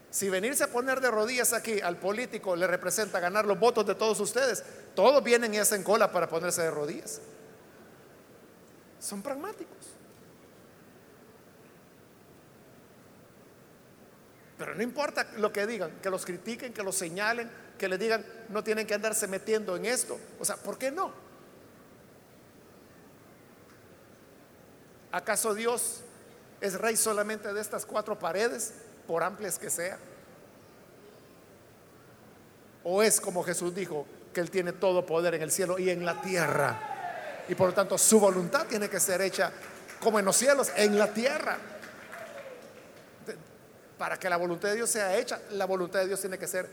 Si 0.09 0.29
venirse 0.29 0.65
a 0.65 0.67
poner 0.67 0.99
de 0.99 1.09
rodillas 1.09 1.53
aquí 1.53 1.79
al 1.79 1.97
político 1.97 2.55
le 2.55 2.67
representa 2.67 3.19
ganar 3.19 3.45
los 3.45 3.57
votos 3.57 3.85
de 3.85 3.95
todos 3.95 4.19
ustedes, 4.19 4.63
todos 4.93 5.23
vienen 5.23 5.53
y 5.53 5.57
hacen 5.57 5.83
cola 5.83 6.11
para 6.11 6.27
ponerse 6.27 6.61
de 6.61 6.71
rodillas. 6.71 7.21
Son 8.99 9.21
pragmáticos. 9.21 9.77
Pero 14.57 14.75
no 14.75 14.83
importa 14.83 15.25
lo 15.37 15.51
que 15.51 15.65
digan, 15.65 15.91
que 16.03 16.09
los 16.09 16.23
critiquen, 16.25 16.71
que 16.71 16.83
los 16.83 16.95
señalen, 16.95 17.49
que 17.79 17.87
le 17.87 17.97
digan, 17.97 18.23
no 18.49 18.63
tienen 18.63 18.85
que 18.85 18.93
andarse 18.93 19.27
metiendo 19.27 19.75
en 19.75 19.85
esto. 19.85 20.19
O 20.39 20.45
sea, 20.45 20.55
¿por 20.57 20.77
qué 20.77 20.91
no? 20.91 21.30
¿Acaso 25.11 25.53
Dios 25.53 26.01
es 26.61 26.75
rey 26.75 26.95
solamente 26.95 27.51
de 27.53 27.59
estas 27.59 27.85
cuatro 27.85 28.17
paredes, 28.17 28.73
por 29.07 29.23
amplias 29.23 29.59
que 29.59 29.69
sea? 29.69 29.97
¿O 32.83 33.03
es 33.03 33.19
como 33.19 33.43
Jesús 33.43 33.75
dijo, 33.75 34.05
que 34.33 34.39
Él 34.39 34.49
tiene 34.49 34.71
todo 34.71 35.05
poder 35.05 35.35
en 35.35 35.41
el 35.41 35.51
cielo 35.51 35.77
y 35.77 35.89
en 35.89 36.05
la 36.05 36.21
tierra? 36.21 37.43
Y 37.49 37.55
por 37.55 37.69
lo 37.69 37.73
tanto 37.73 37.97
su 37.97 38.19
voluntad 38.19 38.65
tiene 38.67 38.89
que 38.89 38.99
ser 38.99 39.21
hecha 39.21 39.51
como 39.99 40.19
en 40.19 40.25
los 40.25 40.35
cielos, 40.35 40.71
en 40.75 40.97
la 40.97 41.13
tierra. 41.13 41.57
Para 43.97 44.17
que 44.17 44.29
la 44.29 44.37
voluntad 44.37 44.69
de 44.69 44.75
Dios 44.75 44.89
sea 44.89 45.17
hecha, 45.17 45.39
la 45.51 45.65
voluntad 45.65 45.99
de 45.99 46.07
Dios 46.07 46.21
tiene 46.21 46.39
que 46.39 46.47
ser 46.47 46.67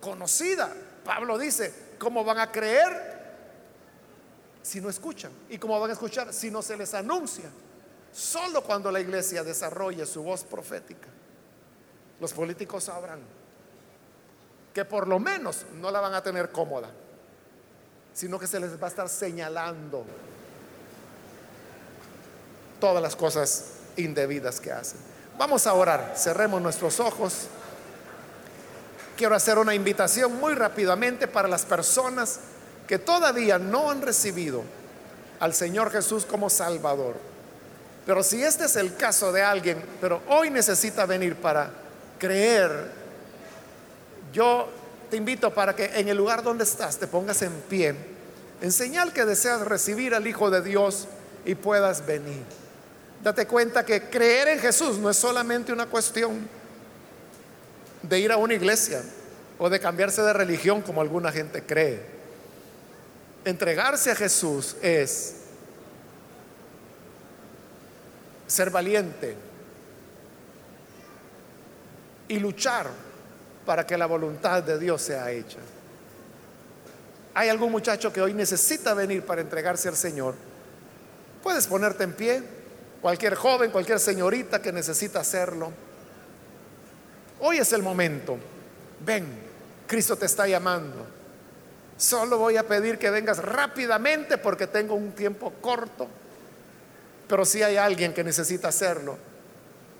conocida. 0.00 0.72
Pablo 1.04 1.38
dice, 1.38 1.72
¿cómo 1.98 2.22
van 2.22 2.38
a 2.38 2.52
creer 2.52 3.18
si 4.62 4.80
no 4.80 4.90
escuchan? 4.90 5.32
¿Y 5.48 5.58
cómo 5.58 5.80
van 5.80 5.90
a 5.90 5.94
escuchar 5.94 6.32
si 6.32 6.50
no 6.50 6.60
se 6.60 6.76
les 6.76 6.92
anuncia? 6.94 7.50
Solo 8.12 8.62
cuando 8.62 8.90
la 8.90 9.00
iglesia 9.00 9.44
desarrolle 9.44 10.06
su 10.06 10.22
voz 10.22 10.44
profética, 10.44 11.08
los 12.20 12.32
políticos 12.32 12.84
sabrán 12.84 13.20
que 14.74 14.84
por 14.84 15.08
lo 15.08 15.18
menos 15.18 15.66
no 15.80 15.90
la 15.90 16.00
van 16.00 16.14
a 16.14 16.22
tener 16.22 16.50
cómoda, 16.50 16.90
sino 18.12 18.38
que 18.38 18.46
se 18.46 18.58
les 18.60 18.80
va 18.80 18.86
a 18.86 18.90
estar 18.90 19.08
señalando 19.08 20.04
todas 22.80 23.02
las 23.02 23.16
cosas 23.16 23.72
indebidas 23.96 24.60
que 24.60 24.72
hacen. 24.72 24.98
Vamos 25.36 25.66
a 25.66 25.74
orar, 25.74 26.14
cerremos 26.16 26.60
nuestros 26.60 26.98
ojos. 27.00 27.46
Quiero 29.16 29.34
hacer 29.34 29.58
una 29.58 29.74
invitación 29.74 30.36
muy 30.38 30.54
rápidamente 30.54 31.28
para 31.28 31.48
las 31.48 31.64
personas 31.64 32.40
que 32.86 32.98
todavía 32.98 33.58
no 33.58 33.90
han 33.90 34.02
recibido 34.02 34.62
al 35.40 35.54
Señor 35.54 35.90
Jesús 35.90 36.24
como 36.24 36.50
Salvador. 36.50 37.16
Pero 38.08 38.22
si 38.22 38.42
este 38.42 38.64
es 38.64 38.76
el 38.76 38.96
caso 38.96 39.32
de 39.32 39.42
alguien, 39.42 39.84
pero 40.00 40.22
hoy 40.28 40.48
necesita 40.48 41.04
venir 41.04 41.36
para 41.36 41.70
creer, 42.18 42.90
yo 44.32 44.66
te 45.10 45.18
invito 45.18 45.52
para 45.52 45.76
que 45.76 45.84
en 45.84 46.08
el 46.08 46.16
lugar 46.16 46.42
donde 46.42 46.64
estás 46.64 46.96
te 46.96 47.06
pongas 47.06 47.42
en 47.42 47.52
pie, 47.68 47.94
en 48.62 48.72
señal 48.72 49.12
que 49.12 49.26
deseas 49.26 49.60
recibir 49.60 50.14
al 50.14 50.26
Hijo 50.26 50.48
de 50.48 50.62
Dios 50.62 51.06
y 51.44 51.54
puedas 51.54 52.06
venir. 52.06 52.44
Date 53.22 53.46
cuenta 53.46 53.84
que 53.84 54.04
creer 54.04 54.48
en 54.48 54.60
Jesús 54.60 54.96
no 54.96 55.10
es 55.10 55.18
solamente 55.18 55.70
una 55.70 55.84
cuestión 55.84 56.48
de 58.00 58.20
ir 58.20 58.32
a 58.32 58.38
una 58.38 58.54
iglesia 58.54 59.02
o 59.58 59.68
de 59.68 59.80
cambiarse 59.80 60.22
de 60.22 60.32
religión 60.32 60.80
como 60.80 61.02
alguna 61.02 61.30
gente 61.30 61.62
cree. 61.62 62.00
Entregarse 63.44 64.12
a 64.12 64.14
Jesús 64.14 64.76
es 64.80 65.34
ser 68.48 68.70
valiente 68.70 69.36
y 72.26 72.40
luchar 72.40 72.88
para 73.64 73.86
que 73.86 73.96
la 73.96 74.06
voluntad 74.06 74.62
de 74.62 74.78
Dios 74.78 75.02
sea 75.02 75.30
hecha. 75.30 75.58
¿Hay 77.34 77.48
algún 77.48 77.70
muchacho 77.70 78.12
que 78.12 78.20
hoy 78.20 78.34
necesita 78.34 78.94
venir 78.94 79.24
para 79.24 79.42
entregarse 79.42 79.88
al 79.88 79.96
Señor? 79.96 80.34
Puedes 81.42 81.66
ponerte 81.66 82.02
en 82.02 82.14
pie, 82.14 82.42
cualquier 83.00 83.36
joven, 83.36 83.70
cualquier 83.70 84.00
señorita 84.00 84.60
que 84.60 84.72
necesita 84.72 85.20
hacerlo. 85.20 85.70
Hoy 87.40 87.58
es 87.58 87.72
el 87.72 87.82
momento. 87.82 88.38
Ven, 89.04 89.26
Cristo 89.86 90.16
te 90.16 90.26
está 90.26 90.48
llamando. 90.48 91.06
Solo 91.96 92.38
voy 92.38 92.56
a 92.56 92.66
pedir 92.66 92.98
que 92.98 93.10
vengas 93.10 93.38
rápidamente 93.38 94.38
porque 94.38 94.66
tengo 94.66 94.94
un 94.94 95.12
tiempo 95.12 95.52
corto. 95.60 96.08
Pero 97.28 97.44
si 97.44 97.62
hay 97.62 97.76
alguien 97.76 98.14
que 98.14 98.24
necesita 98.24 98.68
hacerlo, 98.68 99.18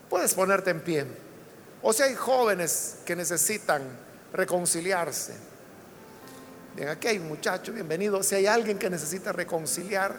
puedes 0.08 0.34
ponerte 0.34 0.70
en 0.70 0.80
pie. 0.80 1.06
O 1.82 1.92
si 1.92 2.02
hay 2.02 2.14
jóvenes 2.14 2.96
que 3.04 3.14
necesitan 3.14 3.82
reconciliarse. 4.32 5.34
Bien, 6.74 6.88
aquí 6.88 7.08
hay 7.08 7.18
un 7.18 7.28
muchacho, 7.28 7.72
bienvenido. 7.72 8.22
Si 8.22 8.34
hay 8.34 8.46
alguien 8.46 8.78
que 8.78 8.88
necesita 8.88 9.32
reconciliar, 9.32 10.16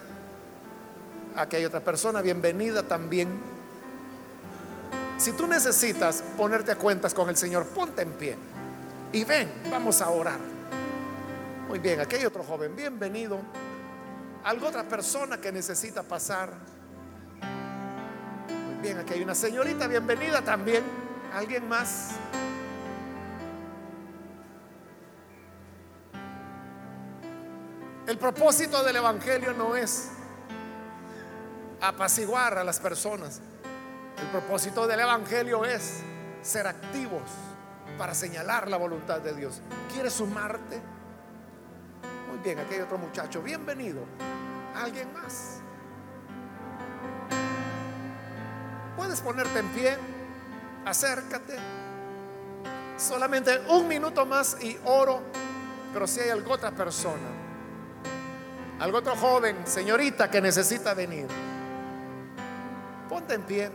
aquí 1.35 1.55
hay 1.55 1.65
otra 1.65 1.79
persona, 1.79 2.21
bienvenida 2.21 2.83
también. 2.83 3.29
Si 5.17 5.31
tú 5.33 5.47
necesitas 5.47 6.23
ponerte 6.37 6.71
a 6.71 6.75
cuentas 6.75 7.13
con 7.13 7.29
el 7.29 7.35
Señor, 7.35 7.65
ponte 7.67 8.03
en 8.03 8.11
pie 8.11 8.37
y 9.11 9.23
ven, 9.23 9.49
vamos 9.69 10.01
a 10.01 10.09
orar. 10.09 10.39
Muy 11.67 11.79
bien, 11.79 11.99
aquí 11.99 12.15
hay 12.17 12.25
otro 12.25 12.43
joven, 12.43 12.75
bienvenido. 12.75 13.39
Algo 14.43 14.67
otra 14.67 14.83
persona 14.83 15.39
que 15.39 15.51
necesita 15.51 16.03
pasar. 16.03 16.51
Bien, 18.81 18.97
aquí 18.97 19.13
hay 19.13 19.23
una 19.23 19.35
señorita, 19.35 19.87
bienvenida 19.87 20.41
también. 20.41 20.83
¿Alguien 21.33 21.67
más? 21.67 22.11
El 28.07 28.17
propósito 28.17 28.81
del 28.83 28.95
Evangelio 28.95 29.53
no 29.53 29.75
es 29.75 30.11
apaciguar 31.81 32.57
a 32.57 32.63
las 32.63 32.79
personas. 32.79 33.41
El 34.17 34.27
propósito 34.27 34.87
del 34.87 35.01
Evangelio 35.01 35.65
es 35.65 35.99
ser 36.41 36.65
activos 36.65 37.23
para 37.97 38.13
señalar 38.13 38.69
la 38.69 38.77
voluntad 38.77 39.19
de 39.19 39.33
Dios. 39.33 39.61
¿Quieres 39.93 40.13
sumarte? 40.13 40.81
Muy 42.29 42.39
bien, 42.39 42.59
aquí 42.59 42.75
hay 42.75 42.81
otro 42.81 42.97
muchacho. 42.97 43.41
Bienvenido. 43.41 44.05
¿Alguien 44.73 45.11
más? 45.13 45.58
Puedes 48.99 49.21
ponerte 49.21 49.59
en 49.59 49.67
pie. 49.69 49.97
Acércate. 50.83 51.55
Solamente 52.97 53.61
un 53.69 53.87
minuto 53.87 54.25
más 54.25 54.57
y 54.61 54.77
oro. 54.83 55.21
Pero 55.93 56.05
si 56.05 56.19
hay 56.19 56.31
alguna 56.31 56.55
otra 56.55 56.71
persona, 56.71 57.29
algo 58.77 58.97
otro 58.97 59.15
joven, 59.15 59.55
señorita 59.63 60.29
que 60.29 60.41
necesita 60.41 60.93
venir, 60.93 61.27
ponte 63.07 63.35
en 63.35 63.41
pie. 63.43 63.71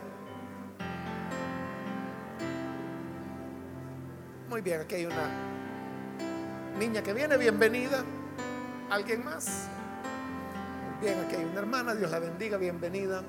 Muy 4.50 4.60
bien, 4.60 4.82
aquí 4.82 4.96
hay 4.96 5.06
una 5.06 5.30
niña 6.78 7.02
que 7.02 7.14
viene, 7.14 7.38
bienvenida. 7.38 8.04
¿Alguien 8.90 9.24
más? 9.24 9.68
Bien, 11.00 11.18
aquí 11.24 11.36
hay 11.36 11.44
una 11.46 11.60
hermana, 11.60 11.94
Dios 11.94 12.10
la 12.10 12.18
bendiga, 12.18 12.58
bienvenida. 12.58 13.24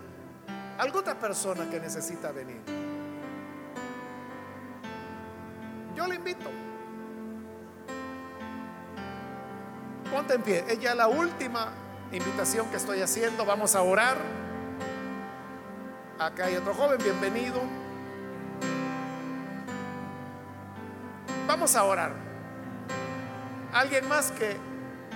¿Alguna 0.77 1.15
persona 1.15 1.69
que 1.69 1.79
necesita 1.79 2.31
venir? 2.31 2.61
Yo 5.95 6.05
le 6.07 6.15
invito. 6.15 6.49
Ponte 10.11 10.33
en 10.33 10.41
pie. 10.41 10.65
Es 10.67 10.95
la 10.95 11.07
última 11.07 11.71
invitación 12.11 12.69
que 12.69 12.77
estoy 12.77 13.01
haciendo. 13.01 13.45
Vamos 13.45 13.75
a 13.75 13.81
orar. 13.81 14.17
Acá 16.19 16.45
hay 16.45 16.55
otro 16.55 16.73
joven, 16.73 16.97
bienvenido. 17.01 17.61
Vamos 21.47 21.75
a 21.75 21.83
orar. 21.83 22.11
¿Alguien 23.73 24.07
más 24.07 24.31
que 24.31 24.57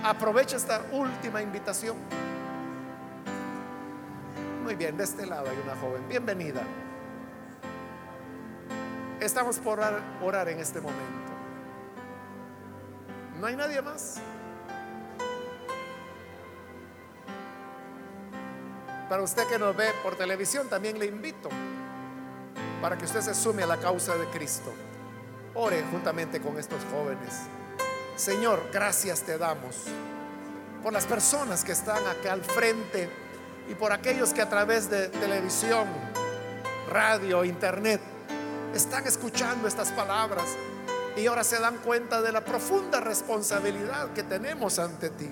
aproveche 0.02 0.56
esta 0.56 0.82
última 0.92 1.42
invitación? 1.42 1.96
Muy 4.62 4.74
bien, 4.74 4.96
de 4.96 5.04
este 5.04 5.26
lado 5.26 5.48
hay 5.48 5.58
una 5.64 5.74
joven. 5.76 6.06
Bienvenida. 6.06 6.62
Estamos 9.18 9.58
por 9.58 9.80
orar, 10.22 10.48
en 10.48 10.60
este 10.60 10.80
momento. 10.80 11.32
¿No 13.38 13.46
hay 13.46 13.56
nadie 13.56 13.80
más? 13.80 14.18
Para 19.08 19.22
usted 19.22 19.46
que 19.46 19.58
nos 19.58 19.74
ve 19.74 19.88
por 20.02 20.16
televisión, 20.16 20.68
también 20.68 20.98
le 20.98 21.06
invito 21.06 21.48
para 22.82 22.96
que 22.96 23.06
usted 23.06 23.20
se 23.22 23.34
sume 23.34 23.62
a 23.62 23.66
la 23.66 23.78
causa 23.78 24.14
de 24.16 24.26
Cristo. 24.26 24.72
Ore 25.54 25.82
juntamente 25.90 26.40
con 26.40 26.58
estos 26.58 26.80
jóvenes. 26.92 27.40
Señor, 28.14 28.68
gracias 28.72 29.22
te 29.22 29.38
damos 29.38 29.86
por 30.82 30.92
las 30.92 31.06
personas 31.06 31.64
que 31.64 31.72
están 31.72 32.06
acá 32.06 32.32
al 32.32 32.42
frente 32.42 33.29
y 33.68 33.74
por 33.74 33.92
aquellos 33.92 34.32
que 34.32 34.42
a 34.42 34.48
través 34.48 34.90
de 34.90 35.08
televisión, 35.08 35.86
radio, 36.88 37.44
internet 37.44 38.00
están 38.74 39.06
escuchando 39.06 39.68
estas 39.68 39.90
palabras 39.92 40.46
y 41.16 41.26
ahora 41.26 41.44
se 41.44 41.58
dan 41.58 41.78
cuenta 41.78 42.22
de 42.22 42.32
la 42.32 42.44
profunda 42.44 43.00
responsabilidad 43.00 44.12
que 44.12 44.22
tenemos 44.22 44.78
ante 44.78 45.10
ti. 45.10 45.30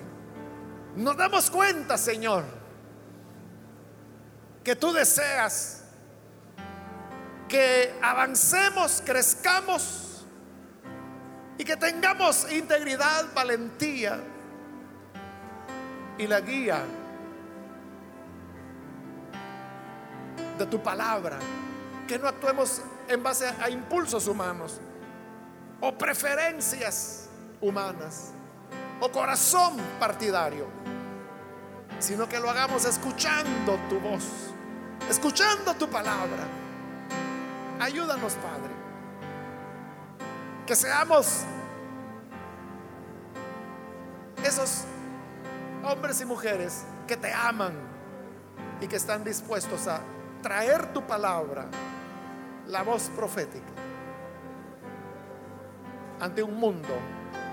Nos 0.95 1.15
damos 1.17 1.49
cuenta, 1.49 1.97
Señor, 1.97 2.43
que 4.63 4.75
tú 4.75 4.91
deseas 4.91 5.83
que 7.47 7.93
avancemos, 8.01 9.01
crezcamos 9.05 10.25
y 11.57 11.63
que 11.63 11.75
tengamos 11.75 12.49
integridad, 12.51 13.25
valentía 13.33 14.19
y 16.17 16.27
la 16.27 16.41
guía 16.41 16.83
de 20.59 20.67
tu 20.67 20.81
palabra. 20.83 21.39
Que 22.07 22.19
no 22.19 22.27
actuemos 22.27 22.81
en 23.07 23.23
base 23.23 23.47
a 23.59 23.69
impulsos 23.69 24.27
humanos 24.27 24.79
o 25.81 25.97
preferencias 25.97 27.29
humanas 27.61 28.31
o 28.99 29.09
corazón 29.09 29.77
partidario, 29.99 30.67
sino 31.99 32.27
que 32.27 32.39
lo 32.39 32.49
hagamos 32.49 32.85
escuchando 32.85 33.79
tu 33.89 33.99
voz, 33.99 34.23
escuchando 35.09 35.73
tu 35.75 35.89
palabra. 35.89 36.45
Ayúdanos, 37.79 38.33
Padre 38.33 38.79
que 40.69 40.75
seamos 40.75 41.45
esos 44.45 44.83
hombres 45.83 46.21
y 46.21 46.25
mujeres 46.25 46.83
que 47.07 47.17
te 47.17 47.33
aman 47.33 47.73
y 48.79 48.87
que 48.87 48.97
están 48.97 49.23
dispuestos 49.23 49.87
a 49.87 49.99
traer 50.41 50.93
tu 50.93 51.05
palabra, 51.05 51.65
la 52.67 52.83
voz 52.83 53.09
profética, 53.15 53.73
ante 56.19 56.43
un 56.43 56.55
mundo 56.55 56.95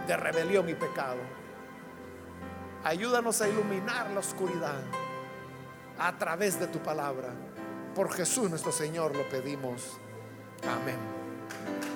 de 0.07 0.17
rebelión 0.17 0.69
y 0.69 0.75
pecado. 0.75 1.19
Ayúdanos 2.85 3.41
a 3.41 3.49
iluminar 3.49 4.11
la 4.11 4.21
oscuridad 4.21 4.81
a 5.99 6.17
través 6.17 6.61
de 6.61 6.69
tu 6.69 6.79
palabra. 6.79 7.31
Por 7.95 8.13
Jesús 8.13 8.49
nuestro 8.49 8.73
Señor 8.73 9.17
lo 9.17 9.29
pedimos. 9.29 9.99
Amén. 10.63 11.96